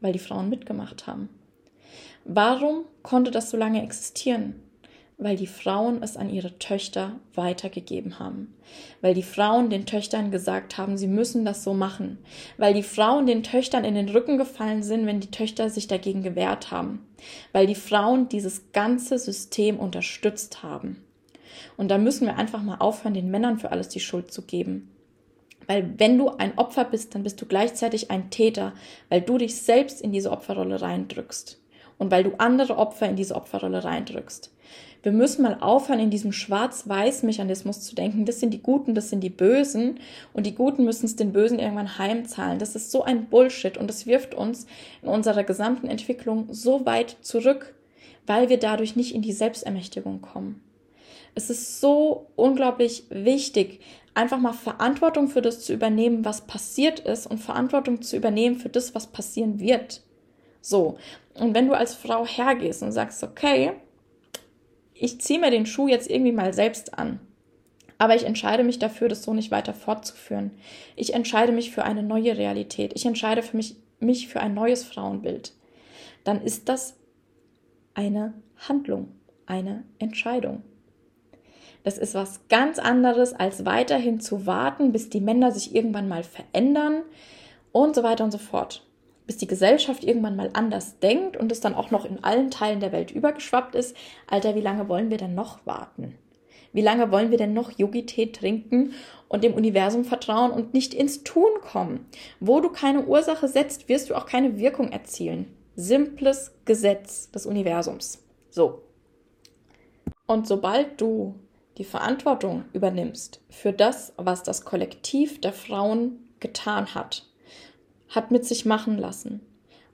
Weil 0.00 0.12
die 0.12 0.18
Frauen 0.18 0.48
mitgemacht 0.48 1.06
haben. 1.06 1.28
Warum 2.24 2.84
konnte 3.02 3.30
das 3.30 3.50
so 3.50 3.56
lange 3.56 3.82
existieren? 3.82 4.54
Weil 5.20 5.36
die 5.36 5.46
Frauen 5.46 6.02
es 6.02 6.16
an 6.16 6.30
ihre 6.30 6.58
Töchter 6.58 7.20
weitergegeben 7.34 8.18
haben, 8.18 8.54
weil 9.02 9.14
die 9.14 9.22
Frauen 9.22 9.68
den 9.68 9.86
Töchtern 9.86 10.30
gesagt 10.30 10.78
haben, 10.78 10.96
sie 10.96 11.06
müssen 11.06 11.44
das 11.44 11.62
so 11.62 11.74
machen, 11.74 12.18
weil 12.56 12.74
die 12.74 12.82
Frauen 12.82 13.26
den 13.26 13.42
Töchtern 13.42 13.84
in 13.84 13.94
den 13.94 14.08
Rücken 14.08 14.38
gefallen 14.38 14.82
sind, 14.82 15.06
wenn 15.06 15.20
die 15.20 15.30
Töchter 15.30 15.68
sich 15.68 15.86
dagegen 15.86 16.22
gewehrt 16.22 16.70
haben, 16.70 17.06
weil 17.52 17.66
die 17.66 17.74
Frauen 17.74 18.28
dieses 18.28 18.72
ganze 18.72 19.18
System 19.18 19.78
unterstützt 19.78 20.62
haben. 20.62 21.04
Und 21.76 21.90
da 21.90 21.98
müssen 21.98 22.26
wir 22.26 22.36
einfach 22.36 22.62
mal 22.62 22.78
aufhören, 22.78 23.14
den 23.14 23.30
Männern 23.30 23.58
für 23.58 23.70
alles 23.70 23.88
die 23.88 24.00
Schuld 24.00 24.32
zu 24.32 24.42
geben. 24.42 24.90
Weil 25.66 25.98
wenn 25.98 26.18
du 26.18 26.30
ein 26.30 26.56
Opfer 26.58 26.84
bist, 26.84 27.14
dann 27.14 27.22
bist 27.22 27.40
du 27.40 27.46
gleichzeitig 27.46 28.10
ein 28.10 28.30
Täter, 28.30 28.72
weil 29.08 29.20
du 29.20 29.38
dich 29.38 29.56
selbst 29.56 30.00
in 30.00 30.12
diese 30.12 30.30
Opferrolle 30.30 30.80
reindrückst 30.80 31.60
und 31.98 32.10
weil 32.10 32.24
du 32.24 32.32
andere 32.38 32.78
Opfer 32.78 33.08
in 33.08 33.16
diese 33.16 33.36
Opferrolle 33.36 33.84
reindrückst. 33.84 34.50
Wir 35.02 35.12
müssen 35.12 35.42
mal 35.42 35.58
aufhören, 35.60 35.98
in 35.98 36.10
diesem 36.10 36.32
Schwarz-Weiß-Mechanismus 36.32 37.80
zu 37.80 37.94
denken, 37.94 38.26
das 38.26 38.40
sind 38.40 38.52
die 38.52 38.62
Guten, 38.62 38.94
das 38.94 39.08
sind 39.08 39.20
die 39.20 39.30
Bösen 39.30 39.98
und 40.34 40.44
die 40.44 40.54
Guten 40.54 40.84
müssen 40.84 41.06
es 41.06 41.16
den 41.16 41.32
Bösen 41.32 41.58
irgendwann 41.58 41.96
heimzahlen. 41.96 42.58
Das 42.58 42.76
ist 42.76 42.90
so 42.90 43.02
ein 43.02 43.26
Bullshit 43.26 43.78
und 43.78 43.88
das 43.88 44.06
wirft 44.06 44.34
uns 44.34 44.66
in 45.02 45.08
unserer 45.08 45.42
gesamten 45.42 45.88
Entwicklung 45.88 46.48
so 46.50 46.84
weit 46.84 47.16
zurück, 47.22 47.74
weil 48.26 48.50
wir 48.50 48.58
dadurch 48.58 48.94
nicht 48.94 49.14
in 49.14 49.22
die 49.22 49.32
Selbstermächtigung 49.32 50.20
kommen. 50.20 50.62
Es 51.34 51.48
ist 51.48 51.80
so 51.80 52.26
unglaublich 52.36 53.04
wichtig, 53.08 53.80
einfach 54.12 54.38
mal 54.38 54.52
Verantwortung 54.52 55.28
für 55.28 55.40
das 55.40 55.60
zu 55.60 55.72
übernehmen, 55.72 56.24
was 56.24 56.42
passiert 56.42 57.00
ist 57.00 57.26
und 57.26 57.38
Verantwortung 57.38 58.02
zu 58.02 58.16
übernehmen 58.16 58.56
für 58.56 58.68
das, 58.68 58.94
was 58.94 59.06
passieren 59.06 59.60
wird. 59.60 60.02
So. 60.60 60.98
Und 61.34 61.54
wenn 61.54 61.68
du 61.68 61.74
als 61.74 61.94
Frau 61.94 62.26
hergehst 62.26 62.82
und 62.82 62.92
sagst, 62.92 63.22
okay, 63.22 63.72
ich 65.00 65.20
ziehe 65.20 65.40
mir 65.40 65.50
den 65.50 65.64
Schuh 65.64 65.88
jetzt 65.88 66.10
irgendwie 66.10 66.32
mal 66.32 66.52
selbst 66.52 66.98
an. 66.98 67.20
Aber 67.96 68.14
ich 68.14 68.24
entscheide 68.24 68.64
mich 68.64 68.78
dafür, 68.78 69.08
das 69.08 69.22
so 69.22 69.32
nicht 69.32 69.50
weiter 69.50 69.74
fortzuführen. 69.74 70.52
Ich 70.94 71.14
entscheide 71.14 71.52
mich 71.52 71.70
für 71.70 71.84
eine 71.84 72.02
neue 72.02 72.36
Realität. 72.36 72.92
Ich 72.94 73.06
entscheide 73.06 73.42
für 73.42 73.56
mich, 73.56 73.76
mich 73.98 74.28
für 74.28 74.40
ein 74.40 74.54
neues 74.54 74.84
Frauenbild. 74.84 75.52
Dann 76.24 76.42
ist 76.42 76.68
das 76.68 76.96
eine 77.94 78.34
Handlung, 78.68 79.08
eine 79.46 79.84
Entscheidung. 79.98 80.62
Das 81.82 81.96
ist 81.96 82.14
was 82.14 82.46
ganz 82.48 82.78
anderes, 82.78 83.32
als 83.32 83.64
weiterhin 83.64 84.20
zu 84.20 84.44
warten, 84.44 84.92
bis 84.92 85.08
die 85.08 85.22
Männer 85.22 85.50
sich 85.50 85.74
irgendwann 85.74 86.08
mal 86.08 86.24
verändern 86.24 87.02
und 87.72 87.94
so 87.94 88.02
weiter 88.02 88.24
und 88.24 88.32
so 88.32 88.38
fort 88.38 88.86
bis 89.30 89.36
die 89.36 89.46
Gesellschaft 89.46 90.02
irgendwann 90.02 90.34
mal 90.34 90.50
anders 90.54 90.98
denkt 90.98 91.36
und 91.36 91.52
es 91.52 91.60
dann 91.60 91.76
auch 91.76 91.92
noch 91.92 92.04
in 92.04 92.24
allen 92.24 92.50
Teilen 92.50 92.80
der 92.80 92.90
Welt 92.90 93.12
übergeschwappt 93.12 93.76
ist, 93.76 93.96
Alter, 94.26 94.56
wie 94.56 94.60
lange 94.60 94.88
wollen 94.88 95.08
wir 95.08 95.18
denn 95.18 95.36
noch 95.36 95.64
warten? 95.64 96.18
Wie 96.72 96.80
lange 96.80 97.12
wollen 97.12 97.30
wir 97.30 97.38
denn 97.38 97.52
noch 97.52 97.70
Yogi-Tee 97.78 98.32
trinken 98.32 98.92
und 99.28 99.44
dem 99.44 99.54
Universum 99.54 100.04
vertrauen 100.04 100.50
und 100.50 100.74
nicht 100.74 100.94
ins 100.94 101.22
Tun 101.22 101.52
kommen? 101.62 102.08
Wo 102.40 102.60
du 102.60 102.70
keine 102.70 103.04
Ursache 103.06 103.46
setzt, 103.46 103.88
wirst 103.88 104.10
du 104.10 104.16
auch 104.16 104.26
keine 104.26 104.58
Wirkung 104.58 104.90
erzielen. 104.90 105.46
Simples 105.76 106.50
Gesetz 106.64 107.30
des 107.30 107.46
Universums. 107.46 108.24
So. 108.48 108.82
Und 110.26 110.48
sobald 110.48 111.00
du 111.00 111.36
die 111.78 111.84
Verantwortung 111.84 112.64
übernimmst 112.72 113.40
für 113.48 113.72
das, 113.72 114.12
was 114.16 114.42
das 114.42 114.64
Kollektiv 114.64 115.40
der 115.40 115.52
Frauen 115.52 116.18
getan 116.40 116.96
hat, 116.96 117.29
hat 118.10 118.30
mit 118.30 118.44
sich 118.44 118.66
machen 118.66 118.98
lassen, 118.98 119.40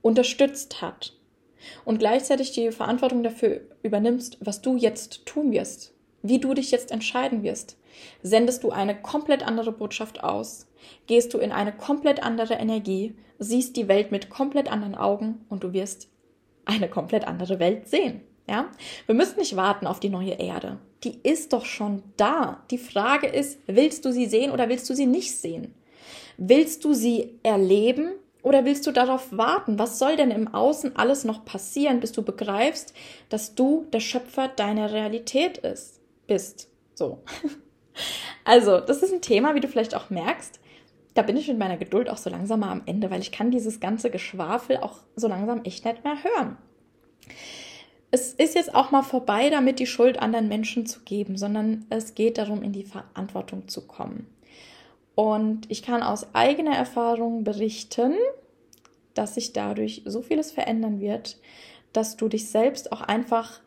unterstützt 0.02 0.82
hat 0.82 1.12
und 1.84 1.98
gleichzeitig 1.98 2.52
die 2.52 2.72
Verantwortung 2.72 3.22
dafür 3.22 3.60
übernimmst, 3.82 4.38
was 4.40 4.62
du 4.62 4.76
jetzt 4.76 5.26
tun 5.26 5.52
wirst, 5.52 5.94
wie 6.22 6.38
du 6.38 6.54
dich 6.54 6.70
jetzt 6.70 6.90
entscheiden 6.90 7.42
wirst. 7.42 7.76
Sendest 8.22 8.62
du 8.62 8.70
eine 8.70 9.00
komplett 9.00 9.46
andere 9.46 9.72
Botschaft 9.72 10.22
aus, 10.22 10.66
gehst 11.06 11.32
du 11.32 11.38
in 11.38 11.52
eine 11.52 11.72
komplett 11.72 12.22
andere 12.22 12.54
Energie, 12.54 13.14
siehst 13.38 13.76
die 13.76 13.88
Welt 13.88 14.10
mit 14.10 14.30
komplett 14.30 14.70
anderen 14.70 14.94
Augen 14.94 15.44
und 15.48 15.64
du 15.64 15.72
wirst 15.72 16.08
eine 16.64 16.88
komplett 16.88 17.26
andere 17.26 17.58
Welt 17.58 17.88
sehen. 17.88 18.22
Ja? 18.48 18.70
Wir 19.06 19.14
müssen 19.14 19.38
nicht 19.38 19.56
warten 19.56 19.86
auf 19.86 20.00
die 20.00 20.08
neue 20.08 20.32
Erde. 20.32 20.78
Die 21.04 21.18
ist 21.22 21.52
doch 21.52 21.64
schon 21.64 22.02
da. 22.16 22.64
Die 22.70 22.78
Frage 22.78 23.26
ist, 23.26 23.60
willst 23.66 24.04
du 24.04 24.12
sie 24.12 24.26
sehen 24.26 24.50
oder 24.50 24.68
willst 24.68 24.88
du 24.90 24.94
sie 24.94 25.06
nicht 25.06 25.36
sehen? 25.36 25.74
Willst 26.38 26.84
du 26.84 26.92
sie 26.92 27.38
erleben 27.42 28.10
oder 28.42 28.64
willst 28.64 28.86
du 28.86 28.92
darauf 28.92 29.36
warten? 29.36 29.78
Was 29.78 29.98
soll 29.98 30.16
denn 30.16 30.30
im 30.30 30.52
Außen 30.52 30.96
alles 30.96 31.24
noch 31.24 31.44
passieren, 31.44 32.00
bis 32.00 32.12
du 32.12 32.22
begreifst, 32.22 32.94
dass 33.28 33.54
du 33.54 33.86
der 33.92 34.00
Schöpfer 34.00 34.48
deiner 34.48 34.92
Realität 34.92 35.58
ist, 35.58 36.00
bist? 36.26 36.68
So. 36.94 37.22
Also, 38.44 38.78
das 38.78 39.02
ist 39.02 39.12
ein 39.12 39.22
Thema, 39.22 39.54
wie 39.54 39.60
du 39.60 39.66
vielleicht 39.68 39.96
auch 39.96 40.10
merkst. 40.10 40.60
Da 41.14 41.22
bin 41.22 41.36
ich 41.36 41.48
mit 41.48 41.58
meiner 41.58 41.78
Geduld 41.78 42.08
auch 42.10 42.18
so 42.18 42.28
langsam 42.28 42.60
mal 42.60 42.70
am 42.70 42.82
Ende, 42.86 43.10
weil 43.10 43.22
ich 43.22 43.32
kann 43.32 43.50
dieses 43.50 43.80
ganze 43.80 44.10
Geschwafel 44.10 44.76
auch 44.76 44.98
so 45.16 45.26
langsam 45.28 45.64
echt 45.64 45.84
nicht 45.84 46.04
mehr 46.04 46.22
hören. 46.22 46.58
Es 48.10 48.34
ist 48.34 48.54
jetzt 48.54 48.74
auch 48.74 48.90
mal 48.90 49.02
vorbei, 49.02 49.50
damit 49.50 49.78
die 49.78 49.86
Schuld 49.86 50.20
anderen 50.20 50.48
Menschen 50.48 50.86
zu 50.86 51.00
geben, 51.00 51.36
sondern 51.36 51.86
es 51.90 52.14
geht 52.14 52.38
darum, 52.38 52.62
in 52.62 52.72
die 52.72 52.84
Verantwortung 52.84 53.66
zu 53.66 53.86
kommen. 53.86 54.26
Und 55.16 55.68
ich 55.70 55.82
kann 55.82 56.04
aus 56.04 56.32
eigener 56.34 56.76
Erfahrung 56.76 57.42
berichten, 57.42 58.14
dass 59.14 59.34
sich 59.34 59.52
dadurch 59.54 60.02
so 60.04 60.22
vieles 60.22 60.52
verändern 60.52 61.00
wird, 61.00 61.38
dass 61.92 62.16
du 62.16 62.28
dich 62.28 62.48
selbst 62.50 62.92
auch 62.92 63.00
einfach 63.00 63.60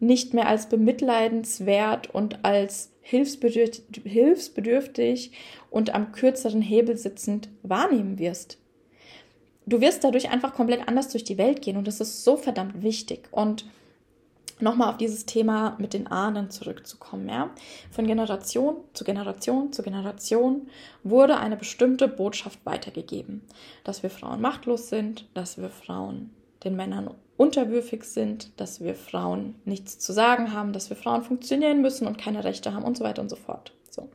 nicht 0.00 0.34
mehr 0.34 0.48
als 0.48 0.68
bemitleidenswert 0.68 2.12
und 2.12 2.44
als 2.44 2.90
hilfsbedürftig 3.00 5.32
und 5.70 5.94
am 5.94 6.10
kürzeren 6.12 6.62
Hebel 6.62 6.96
sitzend 6.96 7.48
wahrnehmen 7.62 8.18
wirst. 8.18 8.58
Du 9.66 9.80
wirst 9.80 10.02
dadurch 10.02 10.30
einfach 10.30 10.54
komplett 10.54 10.88
anders 10.88 11.10
durch 11.10 11.22
die 11.24 11.38
Welt 11.38 11.62
gehen 11.62 11.76
und 11.76 11.86
das 11.86 12.00
ist 12.00 12.24
so 12.24 12.36
verdammt 12.36 12.82
wichtig. 12.82 13.28
Und 13.30 13.66
nochmal 14.60 14.90
auf 14.90 14.96
dieses 14.96 15.26
Thema 15.26 15.76
mit 15.78 15.94
den 15.94 16.06
Ahnen 16.06 16.50
zurückzukommen. 16.50 17.28
Ja? 17.28 17.50
Von 17.90 18.06
Generation 18.06 18.76
zu 18.92 19.04
Generation 19.04 19.72
zu 19.72 19.82
Generation 19.82 20.68
wurde 21.02 21.38
eine 21.38 21.56
bestimmte 21.56 22.08
Botschaft 22.08 22.58
weitergegeben, 22.64 23.42
dass 23.84 24.02
wir 24.02 24.10
Frauen 24.10 24.40
machtlos 24.40 24.88
sind, 24.88 25.26
dass 25.34 25.58
wir 25.58 25.70
Frauen 25.70 26.30
den 26.64 26.76
Männern 26.76 27.10
unterwürfig 27.36 28.04
sind, 28.04 28.50
dass 28.60 28.80
wir 28.80 28.94
Frauen 28.94 29.54
nichts 29.64 29.98
zu 29.98 30.12
sagen 30.12 30.52
haben, 30.52 30.72
dass 30.72 30.90
wir 30.90 30.96
Frauen 30.96 31.22
funktionieren 31.22 31.80
müssen 31.80 32.06
und 32.06 32.18
keine 32.18 32.44
Rechte 32.44 32.74
haben 32.74 32.84
und 32.84 32.96
so 32.96 33.04
weiter 33.04 33.22
und 33.22 33.28
so 33.28 33.36
fort. 33.36 33.72
So. 33.90 34.08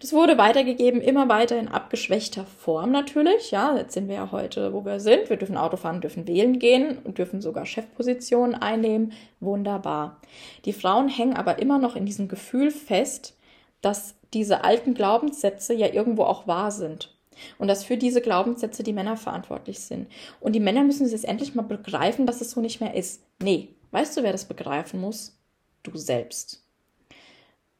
Das 0.00 0.12
wurde 0.12 0.36
weitergegeben, 0.38 1.00
immer 1.00 1.28
weiter 1.28 1.58
in 1.58 1.68
abgeschwächter 1.68 2.44
Form 2.44 2.90
natürlich. 2.90 3.50
Ja, 3.50 3.76
jetzt 3.76 3.94
sind 3.94 4.08
wir 4.08 4.16
ja 4.16 4.32
heute, 4.32 4.72
wo 4.72 4.84
wir 4.84 5.00
sind. 5.00 5.30
Wir 5.30 5.36
dürfen 5.36 5.56
Auto 5.56 5.76
fahren, 5.76 6.00
dürfen 6.00 6.26
wählen 6.26 6.58
gehen 6.58 6.98
und 6.98 7.18
dürfen 7.18 7.40
sogar 7.40 7.64
Chefpositionen 7.64 8.54
einnehmen. 8.54 9.12
Wunderbar. 9.40 10.20
Die 10.64 10.72
Frauen 10.72 11.08
hängen 11.08 11.36
aber 11.36 11.58
immer 11.58 11.78
noch 11.78 11.96
in 11.96 12.06
diesem 12.06 12.28
Gefühl 12.28 12.70
fest, 12.70 13.36
dass 13.80 14.16
diese 14.32 14.64
alten 14.64 14.94
Glaubenssätze 14.94 15.74
ja 15.74 15.92
irgendwo 15.92 16.24
auch 16.24 16.46
wahr 16.46 16.70
sind. 16.70 17.14
Und 17.58 17.68
dass 17.68 17.84
für 17.84 17.96
diese 17.96 18.20
Glaubenssätze 18.20 18.82
die 18.82 18.92
Männer 18.92 19.16
verantwortlich 19.16 19.80
sind. 19.80 20.08
Und 20.40 20.52
die 20.52 20.60
Männer 20.60 20.84
müssen 20.84 21.08
jetzt 21.08 21.24
endlich 21.24 21.54
mal 21.54 21.62
begreifen, 21.62 22.26
dass 22.26 22.40
es 22.40 22.52
so 22.52 22.60
nicht 22.60 22.80
mehr 22.80 22.94
ist. 22.94 23.22
Nee, 23.42 23.70
weißt 23.90 24.16
du, 24.16 24.22
wer 24.22 24.32
das 24.32 24.44
begreifen 24.44 25.00
muss? 25.00 25.38
Du 25.82 25.96
selbst. 25.96 26.63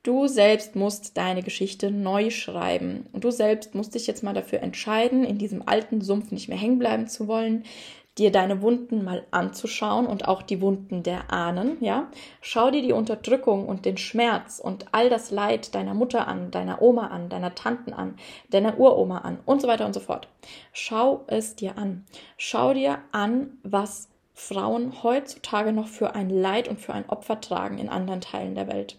Du 0.05 0.27
selbst 0.27 0.77
musst 0.77 1.17
deine 1.17 1.43
Geschichte 1.43 1.91
neu 1.91 2.29
schreiben. 2.29 3.07
Und 3.13 3.25
du 3.25 3.31
selbst 3.31 3.75
musst 3.75 3.95
dich 3.95 4.07
jetzt 4.07 4.23
mal 4.23 4.35
dafür 4.35 4.61
entscheiden, 4.61 5.25
in 5.25 5.39
diesem 5.39 5.67
alten 5.67 6.03
Sumpf 6.03 6.31
nicht 6.31 6.47
mehr 6.51 6.59
hängen 6.59 6.79
bleiben 6.79 7.09
zu 7.09 7.27
wollen, 7.27 7.65
dir 8.19 8.31
deine 8.31 8.61
Wunden 8.61 9.03
mal 9.03 9.25
anzuschauen 9.31 10.07
und 10.07 10.29
auch 10.29 10.43
die 10.43 10.61
Wunden 10.61 11.03
der 11.03 11.33
Ahnen, 11.33 11.79
ja? 11.81 12.11
Schau 12.43 12.71
dir 12.71 12.83
die 12.83 12.93
Unterdrückung 12.93 13.67
und 13.67 13.87
den 13.87 13.97
Schmerz 13.97 14.61
und 14.63 14.85
all 14.93 15.09
das 15.09 15.31
Leid 15.31 15.75
deiner 15.75 15.95
Mutter 15.95 16.29
an, 16.29 16.51
deiner 16.51 16.83
Oma 16.83 17.07
an, 17.07 17.31
deiner 17.31 17.55
Tanten 17.55 17.95
an, 17.95 18.17
deiner 18.51 18.79
Uroma 18.79 19.19
an 19.19 19.39
und 19.47 19.63
so 19.63 19.69
weiter 19.69 19.87
und 19.87 19.95
so 19.95 20.01
fort. 20.01 20.29
Schau 20.75 21.25
es 21.29 21.57
dir 21.57 21.79
an. 21.79 22.05
Schau 22.37 22.75
dir 22.75 22.99
an, 23.13 23.57
was 23.63 24.11
Frauen 24.35 25.03
heutzutage 25.03 25.73
noch 25.73 25.89
für 25.89 26.15
ein 26.15 26.29
Leid 26.29 26.69
und 26.69 26.79
für 26.79 26.93
ein 26.93 27.09
Opfer 27.09 27.41
tragen 27.41 27.79
in 27.79 27.89
anderen 27.89 28.21
Teilen 28.21 28.55
der 28.55 28.69
Welt 28.69 28.99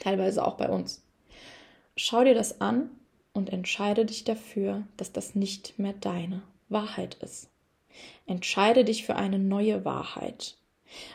teilweise 0.00 0.44
auch 0.46 0.56
bei 0.56 0.68
uns. 0.68 1.02
Schau 1.96 2.24
dir 2.24 2.34
das 2.34 2.60
an 2.60 2.90
und 3.32 3.52
entscheide 3.52 4.04
dich 4.04 4.24
dafür, 4.24 4.82
dass 4.96 5.12
das 5.12 5.34
nicht 5.34 5.78
mehr 5.78 5.94
deine 5.94 6.42
Wahrheit 6.68 7.14
ist. 7.16 7.50
Entscheide 8.26 8.84
dich 8.84 9.04
für 9.04 9.16
eine 9.16 9.38
neue 9.38 9.84
Wahrheit. 9.84 10.56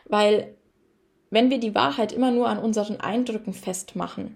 Weil 0.06 0.56
wenn 1.30 1.50
wir 1.50 1.60
die 1.60 1.76
Wahrheit 1.76 2.12
immer 2.12 2.32
nur 2.32 2.48
an 2.50 2.60
unseren 2.60 3.00
Eindrücken 3.00 3.54
festmachen, 3.54 4.36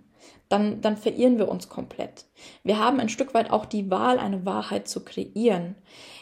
dann, 0.50 0.82
dann 0.82 0.98
verirren 0.98 1.38
wir 1.38 1.50
uns 1.50 1.68
komplett. 1.68 2.26
Wir 2.64 2.78
haben 2.78 3.00
ein 3.00 3.10
Stück 3.10 3.34
weit 3.34 3.50
auch 3.50 3.66
die 3.66 3.90
Wahl, 3.90 4.20
eine 4.20 4.46
Wahrheit 4.46 4.88
zu 4.88 5.04
kreieren, 5.04 5.76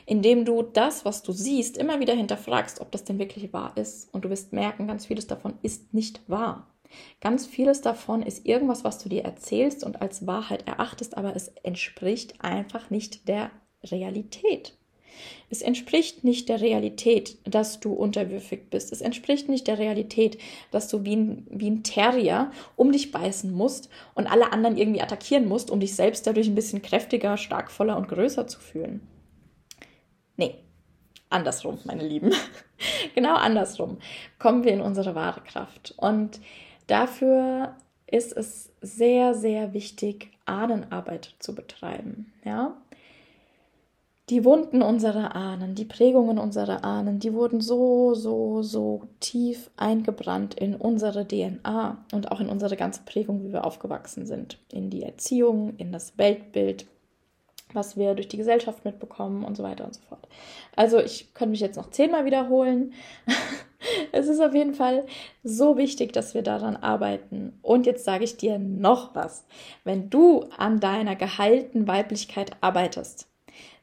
indem 0.06 0.46
du 0.46 0.62
das, 0.62 1.04
was 1.04 1.22
du 1.22 1.34
siehst, 1.34 1.78
immer 1.78 2.00
wieder 2.00 2.14
hinterfragst, 2.14 2.80
ob 2.80 2.92
das 2.92 3.04
denn 3.04 3.20
wirklich 3.20 3.52
wahr 3.52 3.74
ist. 3.76 4.14
Und 4.14 4.24
du 4.24 4.30
wirst 4.30 4.54
merken, 4.54 4.88
ganz 4.88 5.06
vieles 5.06 5.28
davon 5.28 5.56
ist 5.62 5.94
nicht 5.94 6.22
wahr. 6.28 6.71
Ganz 7.20 7.46
vieles 7.46 7.82
davon 7.82 8.22
ist 8.24 8.46
irgendwas, 8.46 8.84
was 8.84 8.98
du 9.00 9.10
dir 9.10 9.24
erzählst 9.24 9.84
und 9.84 10.02
als 10.02 10.28
Wahrheit 10.28 10.68
erachtest, 10.68 11.18
aber 11.18 11.36
es 11.36 11.50
entspricht 11.64 12.44
einfach 12.44 12.90
nicht 12.90 13.28
der 13.28 13.52
Realität. 13.84 14.74
Es 15.50 15.62
entspricht 15.62 16.24
nicht 16.24 16.50
der 16.50 16.62
Realität, 16.62 17.38
dass 17.44 17.80
du 17.80 17.94
unterwürfig 17.94 18.70
bist. 18.70 18.92
Es 18.92 19.02
entspricht 19.02 19.50
nicht 19.50 19.68
der 19.68 19.78
Realität, 19.78 20.38
dass 20.72 20.88
du 20.88 21.04
wie 21.04 21.16
ein, 21.16 21.48
wie 21.50 21.70
ein 21.70 21.84
Terrier 21.84 22.52
um 22.76 22.92
dich 22.92 23.12
beißen 23.12 23.52
musst 23.52 23.90
und 24.16 24.28
alle 24.28 24.54
anderen 24.54 24.78
irgendwie 24.78 25.02
attackieren 25.02 25.48
musst, 25.48 25.70
um 25.70 25.80
dich 25.80 25.96
selbst 25.96 26.26
dadurch 26.26 26.48
ein 26.48 26.56
bisschen 26.56 26.82
kräftiger, 26.82 27.38
starkvoller 27.38 27.98
und 27.98 28.08
größer 28.08 28.48
zu 28.48 28.60
fühlen. 28.60 29.06
Nee, 30.38 30.56
andersrum, 31.30 31.80
meine 31.84 32.08
Lieben. 32.08 32.34
genau 33.16 33.36
andersrum 33.36 34.00
kommen 34.40 34.64
wir 34.64 34.72
in 34.72 34.82
unsere 34.82 35.16
wahre 35.16 35.42
Kraft. 35.42 35.94
Und 35.98 36.40
Dafür 36.92 37.78
ist 38.06 38.36
es 38.36 38.74
sehr, 38.82 39.34
sehr 39.34 39.74
wichtig, 39.74 40.30
Ahnenarbeit 40.46 41.36
zu 41.40 41.56
betreiben. 41.56 42.34
Ja? 42.44 42.76
Die 44.28 44.44
Wunden 44.44 44.82
unserer 44.82 45.34
Ahnen, 45.34 45.74
die 45.74 45.86
Prägungen 45.86 46.38
unserer 46.38 46.84
Ahnen, 46.84 47.20
die 47.20 47.34
wurden 47.34 47.62
so, 47.62 48.14
so, 48.14 48.62
so 48.62 49.04
tief 49.22 49.72
eingebrannt 49.78 50.54
in 50.56 50.76
unsere 50.76 51.26
DNA 51.26 52.04
und 52.12 52.30
auch 52.30 52.42
in 52.42 52.50
unsere 52.50 52.76
ganze 52.76 53.04
Prägung, 53.06 53.46
wie 53.46 53.54
wir 53.54 53.64
aufgewachsen 53.64 54.26
sind. 54.26 54.58
In 54.70 54.90
die 54.90 55.04
Erziehung, 55.04 55.78
in 55.78 55.94
das 55.94 56.18
Weltbild, 56.18 56.88
was 57.72 57.96
wir 57.96 58.16
durch 58.16 58.28
die 58.28 58.38
Gesellschaft 58.38 58.84
mitbekommen 58.84 59.46
und 59.46 59.56
so 59.56 59.64
weiter 59.64 59.86
und 59.86 59.96
so 59.96 60.02
fort. 60.10 60.28
Also 60.76 61.00
ich 61.00 61.34
könnte 61.34 61.52
mich 61.52 61.62
jetzt 61.62 61.78
noch 61.78 61.90
zehnmal 61.90 62.26
wiederholen. 62.26 62.92
es 64.12 64.28
ist 64.28 64.40
auf 64.40 64.54
jeden 64.54 64.74
Fall 64.74 65.06
so 65.44 65.78
wichtig, 65.78 66.14
dass 66.14 66.34
wir 66.34 66.42
daran 66.42 66.76
arbeiten. 66.76 67.60
Und 67.62 67.86
jetzt 67.86 68.06
sage 68.06 68.24
ich 68.24 68.38
dir 68.38 68.60
noch 68.60 69.16
was. 69.16 69.46
Wenn 69.84 70.10
du 70.10 70.46
an 70.58 70.80
deiner 70.80 71.16
geheilten 71.16 71.88
Weiblichkeit 71.88 72.52
arbeitest, 72.62 73.28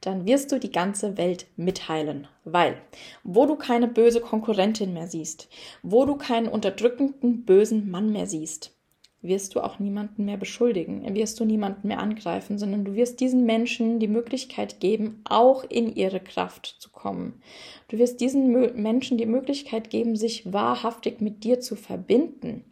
dann 0.01 0.27
wirst 0.27 0.53
du 0.53 0.61
die 0.61 0.73
ganze 0.73 1.17
Welt 1.17 1.47
mitheilen. 1.57 2.29
Weil, 2.45 2.77
wo 3.25 3.47
du 3.47 3.57
keine 3.57 3.89
böse 3.89 4.21
Konkurrentin 4.21 4.93
mehr 4.93 5.09
siehst, 5.09 5.49
wo 5.83 6.05
du 6.05 6.17
keinen 6.17 6.49
unterdrückenden, 6.49 7.45
bösen 7.45 7.91
Mann 7.91 8.13
mehr 8.13 8.27
siehst, 8.27 8.78
wirst 9.21 9.55
du 9.55 9.61
auch 9.61 9.79
niemanden 9.79 10.25
mehr 10.25 10.37
beschuldigen, 10.37 11.15
wirst 11.15 11.41
du 11.41 11.45
niemanden 11.45 11.89
mehr 11.89 11.99
angreifen, 11.99 12.57
sondern 12.59 12.85
du 12.85 12.95
wirst 12.95 13.21
diesen 13.21 13.45
Menschen 13.45 13.99
die 13.99 14.09
Möglichkeit 14.09 14.79
geben, 14.79 15.23
auch 15.29 15.65
in 15.65 15.95
ihre 15.95 16.21
Kraft 16.21 16.77
zu 16.79 16.91
kommen. 16.91 17.43
Du 17.89 17.99
wirst 17.99 18.21
diesen 18.21 18.53
Menschen 18.81 19.19
die 19.19 19.27
Möglichkeit 19.27 19.91
geben, 19.91 20.15
sich 20.15 20.53
wahrhaftig 20.53 21.21
mit 21.21 21.43
dir 21.43 21.61
zu 21.61 21.75
verbinden, 21.75 22.65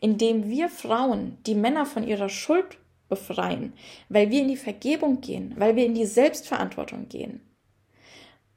indem 0.00 0.50
wir 0.50 0.68
Frauen 0.68 1.38
die 1.46 1.54
Männer 1.54 1.86
von 1.86 2.06
ihrer 2.06 2.28
Schuld 2.28 2.78
befreien, 3.08 3.72
weil 4.08 4.30
wir 4.30 4.42
in 4.42 4.48
die 4.48 4.56
Vergebung 4.56 5.20
gehen, 5.20 5.54
weil 5.56 5.76
wir 5.76 5.86
in 5.86 5.94
die 5.94 6.06
Selbstverantwortung 6.06 7.08
gehen. 7.08 7.40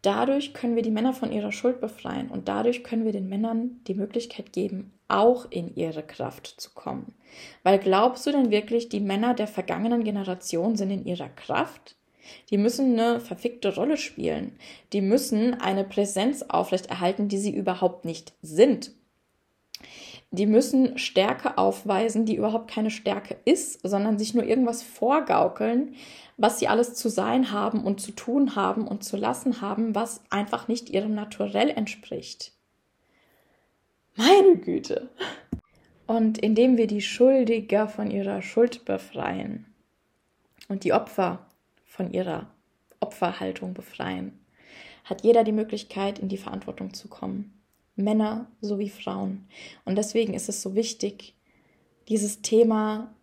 Dadurch 0.01 0.53
können 0.53 0.75
wir 0.75 0.81
die 0.81 0.91
Männer 0.91 1.13
von 1.13 1.31
ihrer 1.31 1.51
Schuld 1.51 1.81
befreien 1.81 2.29
und 2.29 2.47
dadurch 2.47 2.83
können 2.83 3.03
wir 3.03 3.11
den 3.11 3.27
Männern 3.27 3.81
die 3.87 3.95
Möglichkeit 3.95 4.53
geben, 4.53 4.93
auch 5.09 5.51
in 5.51 5.75
ihre 5.75 6.03
Kraft 6.03 6.47
zu 6.47 6.69
kommen. 6.73 7.13
Weil 7.63 7.79
glaubst 7.79 8.25
du 8.25 8.31
denn 8.31 8.49
wirklich, 8.49 8.87
die 8.87 9.01
Männer 9.01 9.33
der 9.33 9.47
vergangenen 9.47 10.05
Generation 10.05 10.77
sind 10.77 10.91
in 10.91 11.05
ihrer 11.05 11.29
Kraft? 11.29 11.95
Die 12.49 12.57
müssen 12.57 12.97
eine 12.97 13.19
verfickte 13.19 13.75
Rolle 13.75 13.97
spielen. 13.97 14.55
Die 14.93 15.01
müssen 15.01 15.55
eine 15.55 15.83
Präsenz 15.83 16.43
aufrechterhalten, 16.43 17.27
die 17.27 17.37
sie 17.37 17.53
überhaupt 17.53 18.05
nicht 18.05 18.33
sind. 18.41 18.91
Die 20.31 20.45
müssen 20.45 20.97
Stärke 20.99 21.57
aufweisen, 21.57 22.25
die 22.25 22.35
überhaupt 22.35 22.69
keine 22.69 22.91
Stärke 22.91 23.37
ist, 23.45 23.87
sondern 23.87 24.19
sich 24.19 24.35
nur 24.35 24.43
irgendwas 24.43 24.83
vorgaukeln, 24.83 25.95
was 26.37 26.59
sie 26.59 26.67
alles 26.67 26.93
zu 26.93 27.09
sein 27.09 27.51
haben 27.51 27.83
und 27.83 27.99
zu 27.99 28.11
tun 28.11 28.55
haben 28.55 28.87
und 28.87 29.03
zu 29.03 29.17
lassen 29.17 29.61
haben, 29.61 29.95
was 29.95 30.21
einfach 30.29 30.67
nicht 30.67 30.89
ihrem 30.89 31.15
Naturell 31.15 31.69
entspricht. 31.69 32.53
Meine 34.15 34.57
Güte. 34.57 35.09
Und 36.05 36.37
indem 36.37 36.77
wir 36.77 36.87
die 36.87 37.01
Schuldiger 37.01 37.87
von 37.87 38.11
ihrer 38.11 38.41
Schuld 38.41 38.85
befreien 38.85 39.65
und 40.67 40.83
die 40.83 40.93
Opfer 40.93 41.47
von 41.85 42.11
ihrer 42.11 42.47
Opferhaltung 42.99 43.73
befreien, 43.73 44.39
hat 45.05 45.23
jeder 45.23 45.43
die 45.43 45.51
Möglichkeit, 45.51 46.19
in 46.19 46.29
die 46.29 46.37
Verantwortung 46.37 46.93
zu 46.93 47.07
kommen. 47.07 47.58
Männer 47.99 48.47
sowie 48.61 48.89
Frauen. 48.89 49.47
Und 49.85 49.97
deswegen 49.97 50.33
ist 50.33 50.49
es 50.49 50.61
so 50.61 50.75
wichtig, 50.75 51.35
dieses 52.07 52.41
Thema 52.41 53.13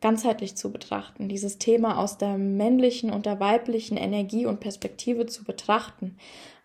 ganzheitlich 0.00 0.54
zu 0.54 0.70
betrachten, 0.70 1.28
dieses 1.28 1.58
Thema 1.58 1.98
aus 1.98 2.18
der 2.18 2.38
männlichen 2.38 3.10
und 3.10 3.26
der 3.26 3.40
weiblichen 3.40 3.96
Energie 3.96 4.46
und 4.46 4.60
Perspektive 4.60 5.26
zu 5.26 5.44
betrachten. 5.44 6.16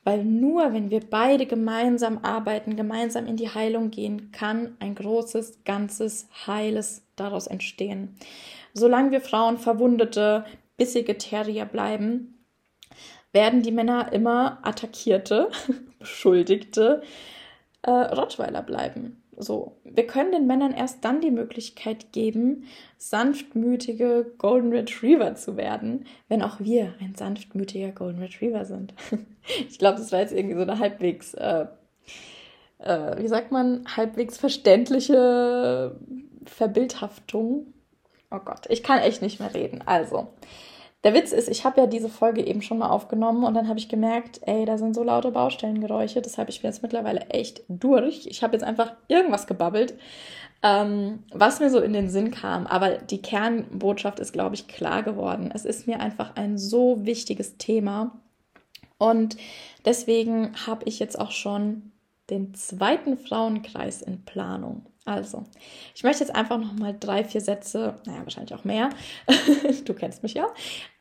Weil 0.03 0.25
nur 0.25 0.73
wenn 0.73 0.91
wir 0.91 0.99
beide 0.99 1.45
gemeinsam 1.45 2.19
arbeiten, 2.19 2.75
gemeinsam 2.75 3.25
in 3.25 3.37
die 3.37 3.49
Heilung 3.49 3.89
gehen, 3.89 4.31
kann 4.31 4.75
ein 4.79 4.95
großes, 4.95 5.63
ganzes, 5.63 6.27
heiles 6.45 7.03
daraus 7.15 7.47
entstehen. 7.47 8.15
Solange 8.73 9.11
wir 9.11 9.21
Frauen 9.21 9.57
verwundete, 9.57 10.45
bissige 10.77 11.17
Terrier 11.17 11.65
bleiben, 11.65 12.45
werden 13.31 13.63
die 13.63 13.71
Männer 13.71 14.11
immer 14.11 14.59
attackierte, 14.63 15.49
beschuldigte, 15.99 17.01
äh, 17.83 17.91
Rottweiler 17.91 18.61
bleiben. 18.61 19.23
So, 19.37 19.77
wir 19.83 20.05
können 20.05 20.31
den 20.31 20.47
Männern 20.47 20.73
erst 20.73 21.03
dann 21.03 21.19
die 21.19 21.31
Möglichkeit 21.31 22.11
geben, 22.11 22.65
sanftmütige 22.97 24.31
Golden 24.37 24.71
Retriever 24.71 25.35
zu 25.35 25.57
werden, 25.57 26.05
wenn 26.27 26.43
auch 26.43 26.59
wir 26.59 26.93
ein 26.99 27.15
sanftmütiger 27.15 27.91
Golden 27.91 28.19
Retriever 28.19 28.65
sind. 28.65 28.93
ich 29.69 29.79
glaube, 29.79 29.97
das 29.97 30.11
war 30.11 30.19
jetzt 30.19 30.33
irgendwie 30.33 30.55
so 30.55 30.61
eine 30.61 30.79
halbwegs, 30.79 31.33
äh, 31.33 31.65
äh, 32.77 33.17
wie 33.21 33.27
sagt 33.27 33.51
man, 33.51 33.85
halbwegs 33.95 34.37
verständliche 34.37 35.95
Verbildhaftung. 36.45 37.73
Oh 38.29 38.39
Gott, 38.43 38.67
ich 38.69 38.83
kann 38.83 38.99
echt 38.99 39.21
nicht 39.21 39.39
mehr 39.39 39.53
reden. 39.53 39.81
Also, 39.85 40.27
Der 41.03 41.13
Witz 41.13 41.33
ist, 41.33 41.49
ich 41.49 41.65
habe 41.65 41.81
ja 41.81 41.87
diese 41.87 42.07
Folge 42.07 42.45
eben 42.45 42.61
schon 42.61 42.77
mal 42.77 42.89
aufgenommen 42.89 43.43
und 43.43 43.53
dann 43.55 43.67
habe 43.67 43.77
ich 43.77 43.89
gemerkt, 43.89 44.39
ey, 44.45 44.63
da 44.63 44.77
sind 44.77 44.93
so 44.95 45.03
laute 45.03 45.31
Baustellengeräusche, 45.31 46.21
deshalb 46.21 46.47
ich 46.47 46.61
bin 46.61 46.71
jetzt 46.71 46.81
mittlerweile 46.81 47.21
echt 47.29 47.63
durch. 47.67 48.25
Ich 48.27 48.41
habe 48.41 48.53
jetzt 48.53 48.63
einfach 48.63 48.93
irgendwas 49.09 49.45
gebabbelt, 49.45 49.95
ähm, 50.61 51.23
was 51.33 51.59
mir 51.59 51.69
so 51.69 51.81
in 51.81 51.91
den 51.91 52.09
Sinn 52.09 52.31
kam. 52.31 52.67
Aber 52.67 52.91
die 52.97 53.21
Kernbotschaft 53.21 54.19
ist, 54.21 54.31
glaube 54.31 54.55
ich, 54.55 54.67
klar 54.69 55.03
geworden. 55.03 55.51
Es 55.53 55.65
ist 55.65 55.87
mir 55.87 55.99
einfach 55.99 56.35
ein 56.35 56.57
so 56.57 57.05
wichtiges 57.05 57.57
Thema 57.57 58.17
und 58.97 59.35
deswegen 59.83 60.53
habe 60.65 60.85
ich 60.85 60.99
jetzt 60.99 61.19
auch 61.19 61.31
schon 61.31 61.91
den 62.29 62.53
zweiten 62.53 63.17
Frauenkreis 63.17 64.01
in 64.01 64.23
Planung. 64.23 64.85
Also, 65.05 65.43
ich 65.95 66.03
möchte 66.03 66.23
jetzt 66.23 66.33
einfach 66.33 66.57
noch 66.57 66.73
mal 66.73 66.95
drei, 66.97 67.25
vier 67.25 67.41
Sätze, 67.41 67.99
naja, 68.05 68.23
wahrscheinlich 68.23 68.53
auch 68.53 68.63
mehr, 68.63 68.89
du 69.85 69.93
kennst 69.93 70.23
mich 70.23 70.33
ja, 70.33 70.47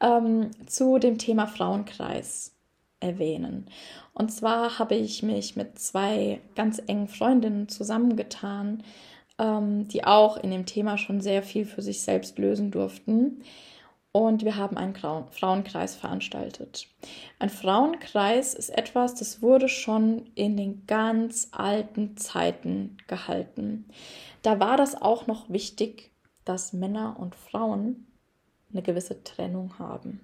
ähm, 0.00 0.50
zu 0.66 0.98
dem 0.98 1.18
Thema 1.18 1.46
Frauenkreis 1.46 2.56
erwähnen. 2.98 3.66
Und 4.12 4.32
zwar 4.32 4.78
habe 4.78 4.96
ich 4.96 5.22
mich 5.22 5.56
mit 5.56 5.78
zwei 5.78 6.40
ganz 6.56 6.82
engen 6.86 7.08
Freundinnen 7.08 7.68
zusammengetan, 7.68 8.82
ähm, 9.38 9.88
die 9.88 10.04
auch 10.04 10.36
in 10.36 10.50
dem 10.50 10.66
Thema 10.66 10.98
schon 10.98 11.20
sehr 11.20 11.42
viel 11.42 11.64
für 11.64 11.82
sich 11.82 12.02
selbst 12.02 12.38
lösen 12.38 12.70
durften. 12.70 13.42
Und 14.14 14.44
wir 14.44 14.56
haben 14.56 14.76
einen 14.76 14.94
Frauenkreis 14.94 15.96
veranstaltet. 15.96 16.86
Ein 17.38 17.48
Frauenkreis 17.48 18.52
ist 18.52 18.68
etwas, 18.68 19.14
das 19.14 19.40
wurde 19.40 19.68
schon 19.68 20.26
in 20.34 20.58
den 20.58 20.86
ganz 20.86 21.48
alten 21.52 22.18
Zeiten 22.18 22.98
gehalten. 23.08 23.88
Da 24.42 24.60
war 24.60 24.76
das 24.76 25.00
auch 25.00 25.26
noch 25.26 25.48
wichtig, 25.48 26.10
dass 26.44 26.74
Männer 26.74 27.16
und 27.18 27.34
Frauen 27.34 28.06
eine 28.70 28.82
gewisse 28.82 29.24
Trennung 29.24 29.78
haben. 29.78 30.20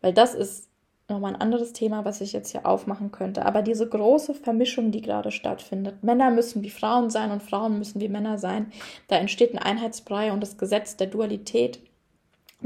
Weil 0.00 0.12
das 0.12 0.34
ist 0.34 0.68
nochmal 1.08 1.34
ein 1.34 1.40
anderes 1.40 1.72
Thema, 1.72 2.04
was 2.04 2.20
ich 2.20 2.32
jetzt 2.32 2.50
hier 2.50 2.66
aufmachen 2.66 3.12
könnte. 3.12 3.46
Aber 3.46 3.62
diese 3.62 3.88
große 3.88 4.34
Vermischung, 4.34 4.90
die 4.90 5.02
gerade 5.02 5.30
stattfindet, 5.30 6.02
Männer 6.02 6.30
müssen 6.30 6.62
wie 6.62 6.70
Frauen 6.70 7.10
sein 7.10 7.30
und 7.30 7.42
Frauen 7.42 7.78
müssen 7.78 8.00
wie 8.00 8.08
Männer 8.08 8.38
sein, 8.38 8.72
da 9.06 9.16
entsteht 9.16 9.52
ein 9.52 9.58
Einheitsbrei 9.58 10.32
und 10.32 10.40
das 10.40 10.58
Gesetz 10.58 10.96
der 10.96 11.08
Dualität 11.08 11.78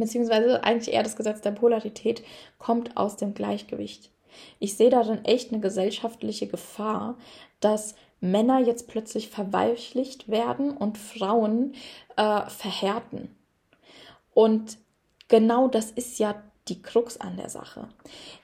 beziehungsweise 0.00 0.62
eigentlich 0.64 0.94
eher 0.94 1.02
das 1.02 1.16
Gesetz 1.16 1.40
der 1.40 1.52
Polarität, 1.52 2.22
kommt 2.58 2.96
aus 2.96 3.16
dem 3.16 3.34
Gleichgewicht. 3.34 4.10
Ich 4.58 4.76
sehe 4.76 4.90
darin 4.90 5.24
echt 5.24 5.52
eine 5.52 5.60
gesellschaftliche 5.60 6.46
Gefahr, 6.46 7.16
dass 7.60 7.94
Männer 8.20 8.60
jetzt 8.60 8.88
plötzlich 8.88 9.28
verweichlicht 9.28 10.28
werden 10.28 10.76
und 10.76 10.98
Frauen 10.98 11.74
äh, 12.16 12.42
verhärten. 12.48 13.34
Und 14.34 14.78
genau 15.28 15.68
das 15.68 15.90
ist 15.90 16.18
ja 16.18 16.42
die 16.68 16.82
Krux 16.82 17.18
an 17.18 17.36
der 17.36 17.48
Sache. 17.48 17.88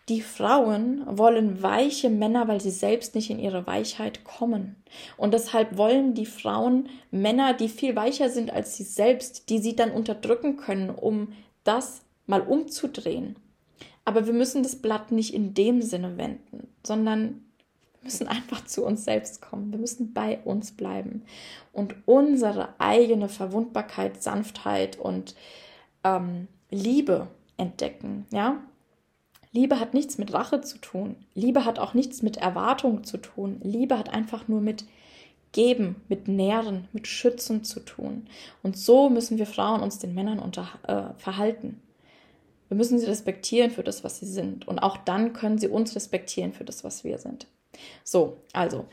Die 0.09 0.20
Frauen 0.20 1.05
wollen 1.07 1.62
weiche 1.62 2.11
Männer, 2.11 2.49
weil 2.49 2.61
sie 2.61 2.70
selbst 2.70 3.14
nicht 3.14 3.31
in 3.31 3.39
ihre 3.39 3.66
Weichheit 3.66 4.25
kommen. 4.25 4.77
Und 5.16 5.35
deshalb 5.35 5.77
wollen 5.77 6.14
die 6.14 6.27
Frauen 6.27 6.89
Männer, 7.11 7.55
die 7.55 7.68
viel 7.68 7.97
weicher 7.97 8.31
sind 8.31 8.53
als 8.53 8.77
sie 8.77 8.85
selbst, 8.85 9.49
die 9.51 9.59
sie 9.59 9.77
dann 9.77 9.91
unterdrücken 9.91 10.57
können, 10.57 10.91
um 10.91 11.33
das 11.64 12.03
mal 12.27 12.41
umzudrehen. 12.41 13.37
Aber 14.05 14.27
wir 14.27 14.35
müssen 14.35 14.62
das 14.62 14.77
Blatt 14.77 15.12
nicht 15.12 15.33
in 15.33 15.55
dem 15.55 15.81
Sinne 15.81 16.18
wenden, 16.18 16.68
sondern 16.85 17.45
wir 18.01 18.05
müssen 18.05 18.29
einfach 18.29 18.66
zu 18.66 18.85
uns 18.85 19.05
selbst 19.05 19.41
kommen. 19.41 19.72
Wir 19.72 19.79
müssen 19.79 20.12
bei 20.12 20.39
uns 20.45 20.72
bleiben 20.72 21.22
und 21.72 21.95
unsere 22.05 22.79
eigene 22.79 23.31
Verwundbarkeit, 23.31 24.22
Sanftheit 24.22 24.99
und 24.99 25.35
ähm, 26.05 26.49
Liebe 26.70 27.29
entdecken, 27.57 28.26
ja? 28.32 28.61
Liebe 29.52 29.78
hat 29.78 29.94
nichts 29.94 30.18
mit 30.18 30.32
Rache 30.32 30.62
zu 30.62 30.78
tun. 30.78 31.14
Liebe 31.34 31.64
hat 31.64 31.78
auch 31.78 31.94
nichts 31.94 32.22
mit 32.22 32.38
Erwartung 32.38 33.05
zu 33.05 33.18
tun. 33.18 33.61
Liebe 33.62 33.96
hat 33.96 34.12
einfach 34.12 34.48
nur 34.48 34.61
mit 34.61 34.84
Geben, 35.52 36.02
mit 36.09 36.26
Nähren, 36.26 36.88
mit 36.92 37.07
Schützen 37.07 37.62
zu 37.62 37.78
tun. 37.78 38.26
Und 38.64 38.76
so 38.76 39.09
müssen 39.09 39.38
wir 39.38 39.46
Frauen 39.46 39.80
uns 39.80 40.00
den 40.00 40.12
Männern 40.12 40.40
unter, 40.40 40.66
äh, 40.88 41.18
verhalten. 41.20 41.80
Wir 42.68 42.76
müssen 42.76 42.98
sie 42.98 43.07
respektieren 43.07 43.70
für 43.70 43.84
das, 43.84 44.02
was 44.02 44.18
sie 44.18 44.26
sind. 44.26 44.66
Und 44.66 44.80
auch 44.80 44.96
dann 44.96 45.32
können 45.32 45.59
sie 45.59 45.68
uns 45.68 45.94
respektieren 45.94 46.52
für 46.52 46.64
das, 46.64 46.82
was 46.82 47.05
wir 47.05 47.18
sind. 47.18 47.46
So, 48.02 48.38
also. 48.52 48.86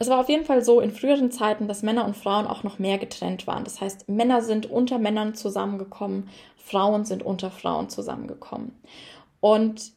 Es 0.00 0.08
war 0.08 0.18
auf 0.18 0.28
jeden 0.28 0.44
Fall 0.44 0.64
so 0.64 0.80
in 0.80 0.90
früheren 0.90 1.30
Zeiten, 1.30 1.68
dass 1.68 1.84
Männer 1.84 2.04
und 2.04 2.16
Frauen 2.16 2.48
auch 2.48 2.64
noch 2.64 2.80
mehr 2.80 2.98
getrennt 2.98 3.46
waren. 3.46 3.62
Das 3.62 3.80
heißt, 3.80 4.08
Männer 4.08 4.42
sind 4.42 4.68
unter 4.68 4.98
Männern 4.98 5.36
zusammengekommen, 5.36 6.28
Frauen 6.64 7.04
sind 7.04 7.22
unter 7.22 7.50
Frauen 7.50 7.88
zusammengekommen. 7.88 8.72
Und 9.40 9.92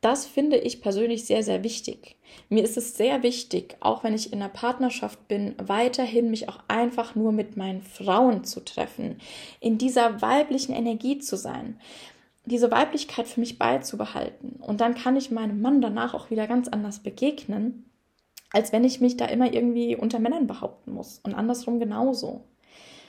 das 0.00 0.26
finde 0.26 0.56
ich 0.56 0.80
persönlich 0.80 1.24
sehr, 1.24 1.42
sehr 1.42 1.64
wichtig. 1.64 2.16
Mir 2.48 2.62
ist 2.62 2.76
es 2.76 2.96
sehr 2.96 3.22
wichtig, 3.24 3.76
auch 3.80 4.04
wenn 4.04 4.14
ich 4.14 4.32
in 4.32 4.40
einer 4.40 4.48
Partnerschaft 4.48 5.26
bin, 5.26 5.56
weiterhin 5.58 6.30
mich 6.30 6.48
auch 6.48 6.60
einfach 6.68 7.16
nur 7.16 7.32
mit 7.32 7.56
meinen 7.56 7.82
Frauen 7.82 8.44
zu 8.44 8.60
treffen, 8.60 9.20
in 9.60 9.76
dieser 9.76 10.22
weiblichen 10.22 10.72
Energie 10.72 11.18
zu 11.18 11.36
sein, 11.36 11.80
diese 12.44 12.70
Weiblichkeit 12.70 13.26
für 13.26 13.40
mich 13.40 13.58
beizubehalten. 13.58 14.60
Und 14.60 14.80
dann 14.80 14.94
kann 14.94 15.16
ich 15.16 15.32
meinem 15.32 15.60
Mann 15.60 15.80
danach 15.80 16.14
auch 16.14 16.30
wieder 16.30 16.46
ganz 16.46 16.68
anders 16.68 17.00
begegnen 17.00 17.88
als 18.50 18.72
wenn 18.72 18.84
ich 18.84 19.00
mich 19.00 19.16
da 19.16 19.26
immer 19.26 19.52
irgendwie 19.52 19.96
unter 19.96 20.18
Männern 20.18 20.46
behaupten 20.46 20.92
muss. 20.92 21.20
Und 21.22 21.34
andersrum 21.34 21.78
genauso. 21.78 22.44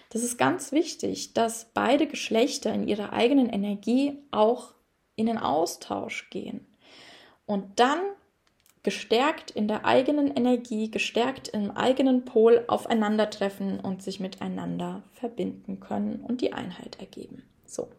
Das 0.10 0.24
ist 0.24 0.38
ganz 0.38 0.72
wichtig, 0.72 1.34
dass 1.34 1.72
beide 1.74 2.08
Geschlechter 2.08 2.74
in 2.74 2.88
ihrer 2.88 3.14
eigenen 3.14 3.50
Energie 3.50 4.18
auch 4.32 4.74
in 5.16 5.28
den 5.28 5.38
Austausch 5.38 6.30
gehen. 6.30 6.66
Und 7.46 7.80
dann 7.80 8.00
gestärkt 8.84 9.52
in 9.52 9.68
der 9.68 9.86
eigenen 9.86 10.36
Energie, 10.36 10.90
gestärkt 10.90 11.50
im 11.50 11.72
eigenen 11.72 12.26
Pol 12.26 12.64
aufeinandertreffen 12.68 13.80
und 13.80 14.02
sich 14.02 14.20
miteinander 14.20 15.04
verbinden 15.12 15.80
können 15.80 16.24
und 16.26 16.42
die 16.42 16.54
Einheit 16.54 17.00
ergeben. 17.00 17.44
So. 17.66 17.90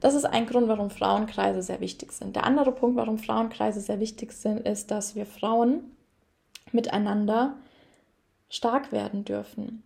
Das 0.00 0.14
ist 0.14 0.24
ein 0.24 0.46
Grund, 0.46 0.68
warum 0.68 0.90
Frauenkreise 0.90 1.62
sehr 1.62 1.80
wichtig 1.80 2.12
sind. 2.12 2.36
Der 2.36 2.44
andere 2.44 2.72
Punkt, 2.72 2.96
warum 2.96 3.18
Frauenkreise 3.18 3.80
sehr 3.80 4.00
wichtig 4.00 4.32
sind, 4.32 4.60
ist, 4.66 4.90
dass 4.90 5.14
wir 5.14 5.26
Frauen 5.26 5.96
miteinander 6.72 7.56
stark 8.48 8.92
werden 8.92 9.24
dürfen. 9.24 9.84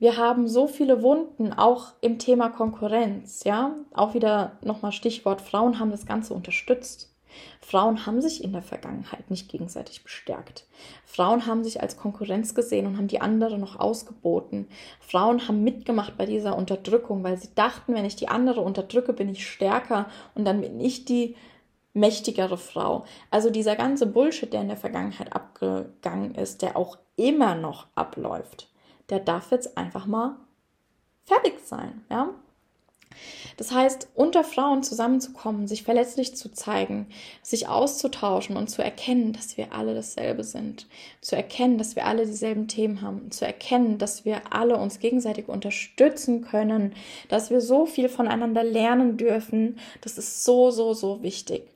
Wir 0.00 0.16
haben 0.16 0.46
so 0.46 0.68
viele 0.68 1.02
Wunden, 1.02 1.52
auch 1.52 1.88
im 2.00 2.20
Thema 2.20 2.50
Konkurrenz, 2.50 3.42
ja. 3.42 3.74
Auch 3.92 4.14
wieder 4.14 4.52
nochmal 4.62 4.92
Stichwort, 4.92 5.40
Frauen 5.40 5.80
haben 5.80 5.90
das 5.90 6.06
Ganze 6.06 6.34
unterstützt. 6.34 7.12
Frauen 7.60 8.06
haben 8.06 8.20
sich 8.20 8.42
in 8.42 8.52
der 8.52 8.62
Vergangenheit 8.62 9.30
nicht 9.30 9.48
gegenseitig 9.48 10.02
bestärkt. 10.04 10.66
Frauen 11.04 11.46
haben 11.46 11.64
sich 11.64 11.82
als 11.82 11.96
Konkurrenz 11.96 12.54
gesehen 12.54 12.86
und 12.86 12.96
haben 12.96 13.08
die 13.08 13.20
andere 13.20 13.58
noch 13.58 13.78
ausgeboten. 13.78 14.68
Frauen 15.00 15.46
haben 15.46 15.64
mitgemacht 15.64 16.16
bei 16.16 16.26
dieser 16.26 16.56
Unterdrückung, 16.56 17.24
weil 17.24 17.36
sie 17.36 17.54
dachten, 17.54 17.94
wenn 17.94 18.04
ich 18.04 18.16
die 18.16 18.28
andere 18.28 18.60
unterdrücke, 18.60 19.12
bin 19.12 19.28
ich 19.28 19.46
stärker 19.46 20.06
und 20.34 20.44
dann 20.44 20.60
bin 20.60 20.80
ich 20.80 21.04
die 21.04 21.36
mächtigere 21.92 22.56
Frau. 22.56 23.04
Also 23.30 23.50
dieser 23.50 23.74
ganze 23.74 24.06
Bullshit, 24.06 24.52
der 24.52 24.62
in 24.62 24.68
der 24.68 24.76
Vergangenheit 24.76 25.32
abgegangen 25.32 26.34
ist, 26.36 26.62
der 26.62 26.76
auch 26.76 26.98
immer 27.16 27.56
noch 27.56 27.88
abläuft, 27.94 28.68
der 29.10 29.20
darf 29.20 29.50
jetzt 29.50 29.76
einfach 29.76 30.06
mal 30.06 30.36
fertig 31.24 31.60
sein, 31.64 32.04
ja? 32.10 32.30
Das 33.56 33.72
heißt, 33.72 34.08
unter 34.14 34.44
Frauen 34.44 34.84
zusammenzukommen, 34.84 35.66
sich 35.66 35.82
verletzlich 35.82 36.36
zu 36.36 36.52
zeigen, 36.52 37.08
sich 37.42 37.66
auszutauschen 37.66 38.56
und 38.56 38.68
zu 38.68 38.82
erkennen, 38.82 39.32
dass 39.32 39.56
wir 39.56 39.72
alle 39.72 39.94
dasselbe 39.94 40.44
sind, 40.44 40.86
zu 41.20 41.34
erkennen, 41.34 41.78
dass 41.78 41.96
wir 41.96 42.06
alle 42.06 42.26
dieselben 42.26 42.68
Themen 42.68 43.02
haben, 43.02 43.32
zu 43.32 43.44
erkennen, 43.44 43.98
dass 43.98 44.24
wir 44.24 44.52
alle 44.52 44.76
uns 44.76 45.00
gegenseitig 45.00 45.48
unterstützen 45.48 46.42
können, 46.42 46.94
dass 47.28 47.50
wir 47.50 47.60
so 47.60 47.86
viel 47.86 48.08
voneinander 48.08 48.62
lernen 48.62 49.16
dürfen, 49.16 49.78
das 50.02 50.18
ist 50.18 50.44
so, 50.44 50.70
so, 50.70 50.94
so 50.94 51.22
wichtig. 51.22 51.68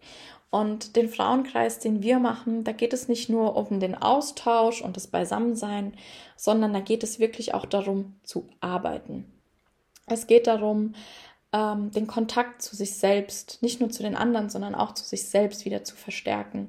Und 0.53 0.97
den 0.97 1.09
Frauenkreis, 1.09 1.79
den 1.79 2.03
wir 2.03 2.19
machen, 2.19 2.63
da 2.63 2.73
geht 2.73 2.93
es 2.93 3.09
nicht 3.09 3.31
nur 3.31 3.57
um 3.57 3.81
den 3.81 3.95
Austausch 3.95 4.83
und 4.83 4.99
das 4.99 5.07
Beisammensein, 5.07 5.95
sondern 6.37 6.75
da 6.75 6.81
geht 6.81 7.03
es 7.03 7.19
wirklich 7.19 7.55
auch 7.55 7.65
darum 7.65 8.17
zu 8.23 8.47
arbeiten. 8.61 9.25
Es 10.05 10.27
geht 10.27 10.47
darum, 10.47 10.95
ähm, 11.55 11.91
den 11.93 12.07
Kontakt 12.07 12.61
zu 12.61 12.77
sich 12.77 12.97
selbst, 12.97 13.63
nicht 13.63 13.81
nur 13.81 13.89
zu 13.89 14.03
den 14.03 14.15
anderen, 14.15 14.51
sondern 14.51 14.75
auch 14.75 14.93
zu 14.93 15.05
sich 15.05 15.27
selbst 15.27 15.65
wieder 15.65 15.85
zu 15.85 15.97
verstärken. 15.97 16.69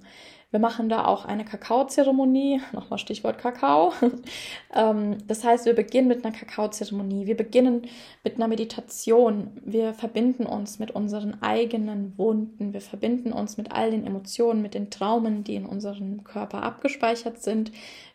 Wir 0.53 0.59
machen 0.59 0.87
da 0.87 1.05
auch 1.05 1.25
eine 1.25 1.45
Kakaozeremonie, 1.45 2.61
nochmal 2.73 2.99
Stichwort 2.99 3.39
Kakao. 3.39 3.91
ähm, 4.75 5.17
das 5.27 5.43
heißt, 5.43 5.65
wir 5.65 5.73
beginnen 5.73 6.07
mit 6.07 6.23
einer 6.23 6.35
Kakaozeremonie, 6.35 7.25
wir 7.25 7.35
beginnen 7.35 7.87
mit 8.23 8.35
einer 8.35 8.47
Meditation, 8.47 9.49
wir 9.65 9.95
verbinden 9.95 10.45
uns 10.45 10.77
mit 10.77 10.91
unseren 10.91 11.41
eigenen 11.41 12.15
Wunden, 12.19 12.71
wir 12.71 12.81
verbinden 12.81 13.33
uns 13.33 13.57
mit 13.57 13.71
all 13.71 13.89
den 13.89 14.05
Emotionen, 14.05 14.61
mit 14.61 14.75
den 14.75 14.91
Traumen, 14.91 15.43
die 15.43 15.55
in 15.55 15.65
unserem 15.65 16.23
Körper 16.23 16.61
abgespeichert 16.61 17.41
sind, 17.41 17.71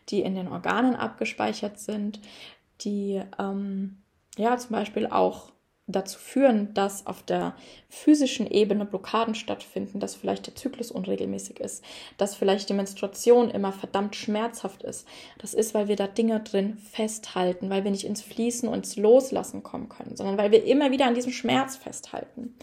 die 0.07 0.21
in 0.21 0.35
den 0.35 0.47
Organen 0.47 0.95
abgespeichert 0.95 1.77
sind, 1.77 2.21
die 2.79 3.21
ähm, 3.37 3.97
ja 4.37 4.55
zum 4.55 4.71
Beispiel 4.71 5.07
auch 5.07 5.51
dazu 5.91 6.19
führen, 6.19 6.73
dass 6.73 7.05
auf 7.07 7.23
der 7.23 7.55
physischen 7.89 8.47
Ebene 8.47 8.85
Blockaden 8.85 9.35
stattfinden, 9.35 9.99
dass 9.99 10.15
vielleicht 10.15 10.47
der 10.47 10.55
Zyklus 10.55 10.91
unregelmäßig 10.91 11.59
ist, 11.59 11.83
dass 12.17 12.35
vielleicht 12.35 12.69
die 12.69 12.73
Menstruation 12.73 13.49
immer 13.49 13.71
verdammt 13.71 14.15
schmerzhaft 14.15 14.83
ist. 14.83 15.07
Das 15.39 15.53
ist, 15.53 15.73
weil 15.73 15.87
wir 15.87 15.95
da 15.95 16.07
Dinge 16.07 16.39
drin 16.39 16.77
festhalten, 16.77 17.69
weil 17.69 17.83
wir 17.83 17.91
nicht 17.91 18.05
ins 18.05 18.21
Fließen 18.21 18.69
und 18.69 18.75
ins 18.75 18.95
Loslassen 18.95 19.63
kommen 19.63 19.89
können, 19.89 20.15
sondern 20.15 20.37
weil 20.37 20.51
wir 20.51 20.63
immer 20.63 20.91
wieder 20.91 21.05
an 21.05 21.15
diesem 21.15 21.31
Schmerz 21.31 21.75
festhalten. 21.75 22.55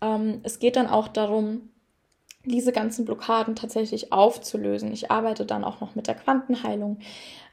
Ähm, 0.00 0.40
es 0.42 0.58
geht 0.58 0.76
dann 0.76 0.86
auch 0.86 1.08
darum, 1.08 1.70
diese 2.44 2.72
ganzen 2.72 3.04
Blockaden 3.04 3.56
tatsächlich 3.56 4.12
aufzulösen. 4.12 4.92
Ich 4.92 5.10
arbeite 5.10 5.46
dann 5.46 5.64
auch 5.64 5.80
noch 5.80 5.94
mit 5.94 6.06
der 6.06 6.14
Quantenheilung. 6.14 6.98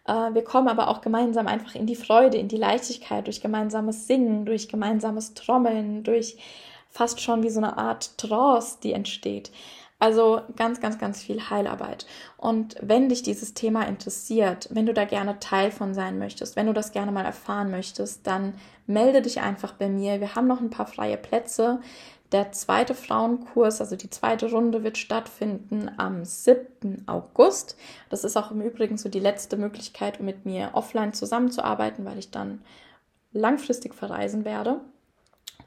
Äh, 0.06 0.34
wir 0.34 0.44
kommen 0.44 0.68
aber 0.68 0.88
auch 0.88 1.02
gemeinsam 1.02 1.48
einfach 1.48 1.76
in 1.76 1.86
die 1.86 1.96
Freude, 1.96 2.38
in 2.38 2.48
die 2.48 2.58
Leichtigkeit, 2.58 3.28
durch 3.28 3.42
gemeinsames 3.42 4.08
Singen, 4.08 4.46
durch 4.46 4.68
gemeinsames 4.68 5.34
Trommeln, 5.34 6.04
durch 6.04 6.38
fast 6.90 7.22
schon 7.22 7.44
wie 7.44 7.50
so 7.50 7.60
eine 7.60 7.78
Art 7.78 8.18
Trance, 8.18 8.78
die 8.84 8.94
entsteht. 8.94 9.52
Also 10.02 10.42
ganz, 10.56 10.82
ganz, 10.82 10.98
ganz 10.98 11.22
viel 11.22 11.52
Heilarbeit. 11.52 12.08
Und 12.36 12.76
wenn 12.82 13.08
dich 13.08 13.22
dieses 13.22 13.54
Thema 13.54 13.84
interessiert, 13.84 14.68
wenn 14.72 14.88
du 14.88 14.96
da 14.96 15.06
gerne 15.06 15.38
Teil 15.38 15.70
von 15.70 15.94
sein 15.94 16.18
möchtest, 16.18 16.56
wenn 16.56 16.66
du 16.66 16.74
das 16.74 16.92
gerne 16.92 17.12
mal 17.12 17.24
erfahren 17.24 17.70
möchtest, 17.70 18.26
dann 18.26 18.56
melde 18.88 19.22
dich 19.22 19.42
einfach 19.42 19.74
bei 19.74 19.90
mir. 19.90 20.20
Wir 20.20 20.34
haben 20.34 20.48
noch 20.48 20.60
ein 20.60 20.72
paar 20.72 20.88
freie 20.88 21.18
Plätze. 21.18 21.82
Der 22.32 22.54
zweite 22.54 22.96
Frauenkurs, 22.96 23.82
also 23.82 23.96
die 23.98 24.10
zweite 24.10 24.50
Runde, 24.50 24.84
wird 24.84 24.98
stattfinden 24.98 25.92
am 25.98 26.24
7. 26.24 27.04
August. 27.08 27.76
Das 28.10 28.24
ist 28.24 28.38
auch 28.38 28.52
im 28.52 28.62
Übrigen 28.62 28.98
so 28.98 29.10
die 29.10 29.20
letzte 29.20 29.58
Möglichkeit, 29.58 30.20
um 30.20 30.26
mit 30.26 30.46
mir 30.46 30.70
offline 30.74 31.14
zusammenzuarbeiten, 31.14 32.06
weil 32.06 32.18
ich 32.18 32.32
dann 32.32 32.62
langfristig 33.34 33.94
verreisen 33.94 34.46
werde 34.46 34.80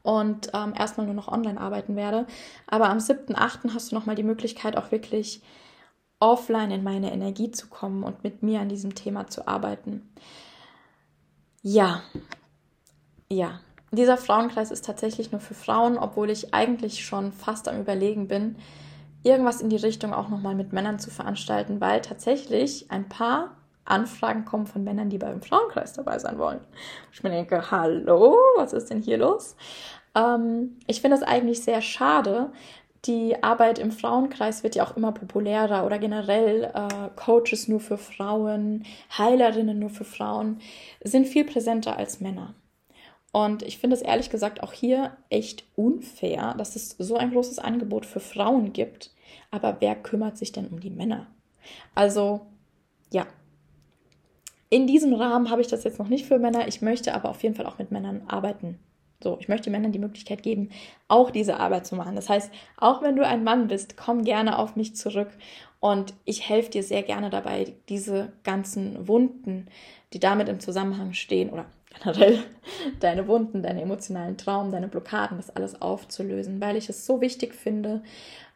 und 0.02 0.50
ähm, 0.54 0.74
erstmal 0.78 1.06
nur 1.06 1.14
noch 1.14 1.28
online 1.28 1.60
arbeiten 1.60 1.96
werde. 1.96 2.26
Aber 2.66 2.88
am 2.88 2.98
7.8. 2.98 3.74
hast 3.74 3.90
du 3.90 3.94
nochmal 3.94 4.16
die 4.16 4.22
Möglichkeit, 4.22 4.76
auch 4.76 4.90
wirklich 4.90 5.42
offline 6.20 6.70
in 6.70 6.82
meine 6.82 7.12
Energie 7.12 7.50
zu 7.50 7.68
kommen 7.68 8.04
und 8.04 8.22
mit 8.22 8.42
mir 8.42 8.60
an 8.60 8.68
diesem 8.68 8.94
Thema 8.94 9.26
zu 9.26 9.48
arbeiten. 9.48 10.08
Ja, 11.62 12.02
ja, 13.30 13.60
dieser 13.96 14.16
Frauenkreis 14.16 14.70
ist 14.70 14.84
tatsächlich 14.84 15.32
nur 15.32 15.40
für 15.40 15.54
Frauen, 15.54 15.98
obwohl 15.98 16.30
ich 16.30 16.54
eigentlich 16.54 17.04
schon 17.04 17.32
fast 17.32 17.68
am 17.68 17.80
Überlegen 17.80 18.28
bin, 18.28 18.56
irgendwas 19.22 19.60
in 19.60 19.70
die 19.70 19.76
Richtung 19.76 20.12
auch 20.12 20.28
nochmal 20.28 20.54
mit 20.54 20.72
Männern 20.72 20.98
zu 20.98 21.10
veranstalten, 21.10 21.80
weil 21.80 22.00
tatsächlich 22.00 22.90
ein 22.90 23.08
paar 23.08 23.56
Anfragen 23.84 24.44
kommen 24.44 24.66
von 24.66 24.84
Männern, 24.84 25.10
die 25.10 25.18
beim 25.18 25.42
Frauenkreis 25.42 25.92
dabei 25.92 26.18
sein 26.18 26.38
wollen. 26.38 26.60
Ich 27.12 27.22
mir 27.22 27.30
denke, 27.30 27.70
hallo, 27.70 28.36
was 28.56 28.72
ist 28.72 28.90
denn 28.90 29.02
hier 29.02 29.18
los? 29.18 29.56
Ähm, 30.14 30.78
ich 30.86 31.00
finde 31.00 31.16
es 31.16 31.22
eigentlich 31.22 31.62
sehr 31.62 31.82
schade. 31.82 32.50
Die 33.04 33.42
Arbeit 33.42 33.78
im 33.78 33.92
Frauenkreis 33.92 34.62
wird 34.62 34.76
ja 34.76 34.86
auch 34.86 34.96
immer 34.96 35.12
populärer 35.12 35.84
oder 35.84 35.98
generell 35.98 36.64
äh, 36.64 37.10
Coaches 37.16 37.68
nur 37.68 37.80
für 37.80 37.98
Frauen, 37.98 38.84
Heilerinnen 39.18 39.78
nur 39.78 39.90
für 39.90 40.04
Frauen 40.04 40.60
sind 41.02 41.26
viel 41.26 41.44
präsenter 41.44 41.98
als 41.98 42.20
Männer. 42.20 42.54
Und 43.34 43.64
ich 43.64 43.78
finde 43.78 43.96
es 43.96 44.02
ehrlich 44.02 44.30
gesagt 44.30 44.62
auch 44.62 44.72
hier 44.72 45.16
echt 45.28 45.64
unfair, 45.74 46.54
dass 46.56 46.76
es 46.76 46.90
so 46.90 47.16
ein 47.16 47.32
großes 47.32 47.58
Angebot 47.58 48.06
für 48.06 48.20
Frauen 48.20 48.72
gibt. 48.72 49.10
Aber 49.50 49.78
wer 49.80 49.96
kümmert 49.96 50.38
sich 50.38 50.52
denn 50.52 50.68
um 50.68 50.78
die 50.78 50.90
Männer? 50.90 51.26
Also, 51.96 52.42
ja. 53.10 53.26
In 54.70 54.86
diesem 54.86 55.14
Rahmen 55.14 55.50
habe 55.50 55.62
ich 55.62 55.66
das 55.66 55.82
jetzt 55.82 55.98
noch 55.98 56.06
nicht 56.06 56.26
für 56.26 56.38
Männer. 56.38 56.68
Ich 56.68 56.80
möchte 56.80 57.12
aber 57.12 57.28
auf 57.28 57.42
jeden 57.42 57.56
Fall 57.56 57.66
auch 57.66 57.78
mit 57.78 57.90
Männern 57.90 58.22
arbeiten. 58.28 58.78
So, 59.20 59.36
ich 59.40 59.48
möchte 59.48 59.68
Männern 59.68 59.90
die 59.90 59.98
Möglichkeit 59.98 60.44
geben, 60.44 60.68
auch 61.08 61.32
diese 61.32 61.58
Arbeit 61.58 61.86
zu 61.88 61.96
machen. 61.96 62.14
Das 62.14 62.28
heißt, 62.28 62.52
auch 62.76 63.02
wenn 63.02 63.16
du 63.16 63.26
ein 63.26 63.42
Mann 63.42 63.66
bist, 63.66 63.96
komm 63.96 64.22
gerne 64.22 64.60
auf 64.60 64.76
mich 64.76 64.94
zurück 64.94 65.30
und 65.80 66.14
ich 66.24 66.48
helfe 66.48 66.70
dir 66.70 66.84
sehr 66.84 67.02
gerne 67.02 67.30
dabei, 67.30 67.74
diese 67.88 68.32
ganzen 68.44 69.08
Wunden, 69.08 69.66
die 70.12 70.20
damit 70.20 70.48
im 70.48 70.60
Zusammenhang 70.60 71.14
stehen 71.14 71.50
oder 71.50 71.66
generell 72.02 72.38
deine 73.00 73.28
Wunden, 73.28 73.62
deine 73.62 73.82
emotionalen 73.82 74.36
Traum, 74.36 74.70
deine 74.70 74.88
Blockaden, 74.88 75.36
das 75.36 75.54
alles 75.54 75.80
aufzulösen, 75.80 76.60
weil 76.60 76.76
ich 76.76 76.88
es 76.88 77.06
so 77.06 77.20
wichtig 77.20 77.54
finde, 77.54 78.02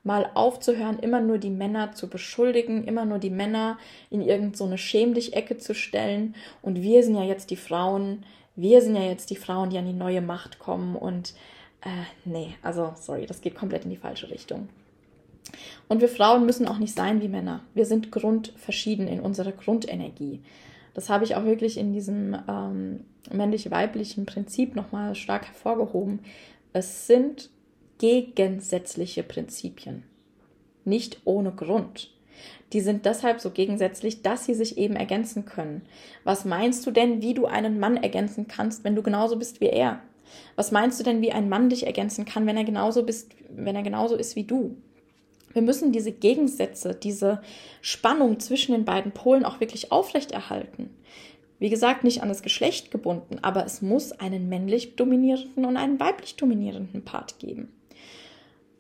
mal 0.05 0.31
aufzuhören, 0.35 0.99
immer 1.01 1.21
nur 1.21 1.39
die 1.39 1.51
Männer 1.51 1.93
zu 1.93 2.09
beschuldigen, 2.09 2.85
immer 2.85 3.05
nur 3.05 3.19
die 3.19 3.31
Männer 3.31 3.79
in 4.11 4.23
irgendeine 4.23 4.57
so 4.57 4.77
schäm 4.77 5.15
ecke 5.15 5.59
zu 5.59 5.75
stellen. 5.75 6.35
Und 6.63 6.83
wir 6.83 7.03
sind 7.03 7.17
ja 7.17 7.25
jetzt 7.25 7.51
die 7.51 7.57
Frauen, 7.57 8.25
wir 8.57 8.81
sind 8.81 8.97
ja 8.97 9.03
jetzt 9.03 9.31
die 9.31 9.37
Frauen, 9.37 9.71
die 9.71 9.79
an 9.79 9.87
die 9.87 9.93
neue 9.93 10.21
Macht 10.21 10.59
kommen. 10.59 10.97
Und 10.97 11.35
äh, 11.83 11.89
nee, 12.25 12.55
also 12.63 12.93
sorry, 12.97 13.27
das 13.27 13.41
geht 13.41 13.55
komplett 13.55 13.85
in 13.85 13.91
die 13.91 13.97
falsche 13.97 14.31
Richtung. 14.31 14.69
Und 15.89 16.01
wir 16.01 16.09
Frauen 16.09 16.47
müssen 16.47 16.69
auch 16.69 16.79
nicht 16.79 16.95
sein 16.95 17.23
wie 17.23 17.29
Männer. 17.29 17.61
Wir 17.75 17.87
sind 17.87 18.13
grundverschieden 18.13 19.09
in 19.09 19.21
unserer 19.21 19.53
Grundenergie. 19.53 20.41
Das 20.95 21.09
habe 21.09 21.25
ich 21.25 21.37
auch 21.37 21.45
wirklich 21.45 21.79
in 21.79 21.93
diesem 21.93 22.37
ähm, 22.49 23.05
männlich-weiblichen 23.31 24.27
Prinzip 24.27 24.75
nochmal 24.75 25.15
stark 25.15 25.47
hervorgehoben. 25.47 26.21
Es 26.73 27.07
sind 27.07 27.51
gegensätzliche 27.99 29.23
Prinzipien, 29.23 30.05
nicht 30.85 31.21
ohne 31.25 31.53
Grund. 31.53 32.11
Die 32.73 32.81
sind 32.81 33.07
deshalb 33.07 33.41
so 33.41 33.51
gegensätzlich, 33.51 34.23
dass 34.23 34.45
sie 34.45 34.55
sich 34.55 34.79
eben 34.79 34.95
ergänzen 34.95 35.45
können. 35.45 35.83
Was 36.25 36.45
meinst 36.45 36.87
du 36.87 36.91
denn, 36.91 37.23
wie 37.23 37.35
du 37.35 37.47
einen 37.47 37.81
Mann 37.81 37.97
ergänzen 37.97 38.47
kannst, 38.47 38.85
wenn 38.85 38.95
du 38.95 39.03
genauso 39.03 39.37
bist 39.37 39.61
wie 39.61 39.69
er? 39.69 40.01
Was 40.57 40.71
meinst 40.73 41.01
du 41.01 41.05
denn, 41.05 41.23
wie 41.23 41.33
ein 41.33 41.49
Mann 41.49 41.71
dich 41.71 41.87
ergänzen 41.87 42.27
kann, 42.27 42.47
wenn 42.47 42.57
er 42.57 42.65
genauso 42.65 43.03
bist, 43.03 43.33
wenn 43.49 43.75
er 43.75 43.83
genauso 43.83 44.17
ist 44.17 44.37
wie 44.37 44.45
du? 44.45 44.77
Wir 45.59 45.63
müssen 45.65 45.91
diese 45.91 46.13
Gegensätze, 46.13 46.95
diese 46.95 47.43
Spannung 47.81 48.39
zwischen 48.39 48.71
den 48.71 48.85
beiden 48.85 49.11
Polen 49.11 49.45
auch 49.45 49.59
wirklich 49.59 49.91
aufrechterhalten. 49.91 50.91
Wie 51.59 51.69
gesagt, 51.69 52.05
nicht 52.05 52.23
an 52.23 52.29
das 52.29 52.43
Geschlecht 52.43 52.93
gebunden, 52.93 53.41
aber 53.43 53.67
es 53.67 53.83
muss 53.83 54.13
einen 54.13 54.49
männlich 54.49 54.95
dominierenden 54.95 55.65
und 55.65 55.77
einen 55.77 55.99
weiblich 55.99 56.37
dominierenden 56.37 57.05
Part 57.05 57.41
geben. 57.41 57.73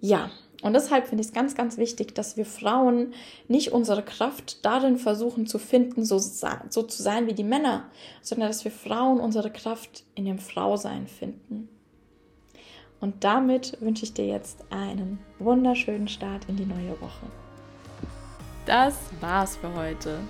Ja, 0.01 0.31
und 0.63 0.75
deshalb 0.75 1.09
finde 1.09 1.23
ich 1.23 1.27
es 1.27 1.35
ganz, 1.35 1.57
ganz 1.57 1.79
wichtig, 1.79 2.15
dass 2.15 2.37
wir 2.37 2.47
Frauen 2.47 3.13
nicht 3.49 3.73
unsere 3.73 4.05
Kraft 4.05 4.65
darin 4.65 4.99
versuchen 4.99 5.49
zu 5.49 5.59
finden, 5.59 6.05
so, 6.05 6.21
so 6.21 6.83
zu 6.85 7.03
sein 7.03 7.27
wie 7.27 7.35
die 7.35 7.43
Männer, 7.43 7.91
sondern 8.23 8.51
dass 8.51 8.63
wir 8.63 8.71
Frauen 8.71 9.19
unsere 9.19 9.51
Kraft 9.51 10.05
in 10.15 10.27
dem 10.27 10.39
Frausein 10.39 11.09
finden. 11.09 11.69
Und 13.01 13.23
damit 13.25 13.77
wünsche 13.81 14.05
ich 14.05 14.15
dir 14.15 14.27
jetzt 14.27 14.65
einen 14.71 15.19
wunderschönen 15.39 16.09
Start 16.09 16.47
in 16.49 16.57
die 16.57 16.67
neue 16.67 17.01
Woche 17.01 17.27
das 18.69 18.95
war's 19.21 19.57
für 19.57 19.75
heute. 19.75 20.21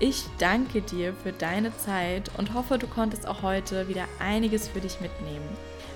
Ich 0.00 0.24
danke 0.38 0.82
dir 0.82 1.14
für 1.14 1.30
deine 1.30 1.74
Zeit 1.76 2.28
und 2.36 2.52
hoffe, 2.52 2.76
du 2.76 2.88
konntest 2.88 3.26
auch 3.26 3.42
heute 3.42 3.86
wieder 3.88 4.06
einiges 4.18 4.66
für 4.66 4.80
dich 4.80 5.00
mitnehmen. 5.00 5.48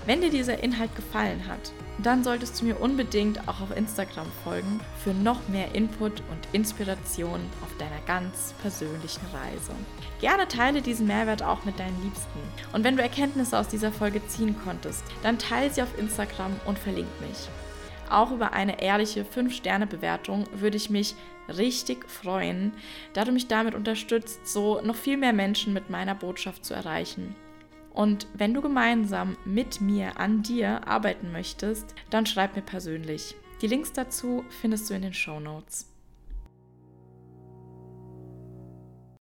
Wenn 0.09 0.21
dir 0.21 0.31
dieser 0.31 0.63
Inhalt 0.63 0.95
gefallen 0.95 1.47
hat, 1.47 1.71
dann 1.99 2.23
solltest 2.23 2.59
du 2.59 2.65
mir 2.65 2.81
unbedingt 2.81 3.47
auch 3.47 3.61
auf 3.61 3.77
Instagram 3.77 4.25
folgen 4.43 4.79
für 5.03 5.13
noch 5.13 5.47
mehr 5.49 5.75
Input 5.75 6.23
und 6.31 6.47
Inspiration 6.51 7.39
auf 7.61 7.77
deiner 7.77 8.01
ganz 8.07 8.55
persönlichen 8.59 9.21
Reise. 9.27 9.71
Gerne 10.19 10.47
teile 10.47 10.81
diesen 10.81 11.05
Mehrwert 11.05 11.43
auch 11.43 11.63
mit 11.63 11.77
deinen 11.77 12.01
Liebsten. 12.01 12.39
Und 12.73 12.83
wenn 12.83 12.97
du 12.97 13.03
Erkenntnisse 13.03 13.55
aus 13.55 13.67
dieser 13.67 13.91
Folge 13.91 14.25
ziehen 14.25 14.55
konntest, 14.63 15.03
dann 15.21 15.37
teile 15.37 15.69
sie 15.69 15.83
auf 15.83 15.99
Instagram 15.99 16.59
und 16.65 16.79
verlink 16.79 17.07
mich. 17.21 17.47
Auch 18.09 18.31
über 18.31 18.53
eine 18.53 18.81
ehrliche 18.81 19.23
5-Sterne-Bewertung 19.23 20.45
würde 20.55 20.77
ich 20.77 20.89
mich 20.89 21.13
richtig 21.55 22.09
freuen, 22.09 22.73
da 23.13 23.25
du 23.25 23.31
mich 23.31 23.47
damit 23.47 23.75
unterstützt, 23.75 24.47
so 24.47 24.81
noch 24.81 24.95
viel 24.95 25.17
mehr 25.17 25.33
Menschen 25.33 25.71
mit 25.71 25.91
meiner 25.91 26.15
Botschaft 26.15 26.65
zu 26.65 26.73
erreichen. 26.73 27.35
Und 27.99 28.27
wenn 28.33 28.53
du 28.53 28.61
gemeinsam 28.61 29.35
mit 29.43 29.81
mir 29.81 30.21
an 30.21 30.41
dir 30.41 30.87
arbeiten 30.87 31.33
möchtest, 31.33 31.95
dann 32.09 32.25
schreib 32.25 32.55
mir 32.55 32.61
persönlich. 32.61 33.35
Die 33.61 33.67
Links 33.67 33.91
dazu 33.91 34.45
findest 34.61 34.89
du 34.89 34.93
in 34.93 35.01
den 35.01 35.13
Show 35.13 35.41
Notes. 35.41 35.85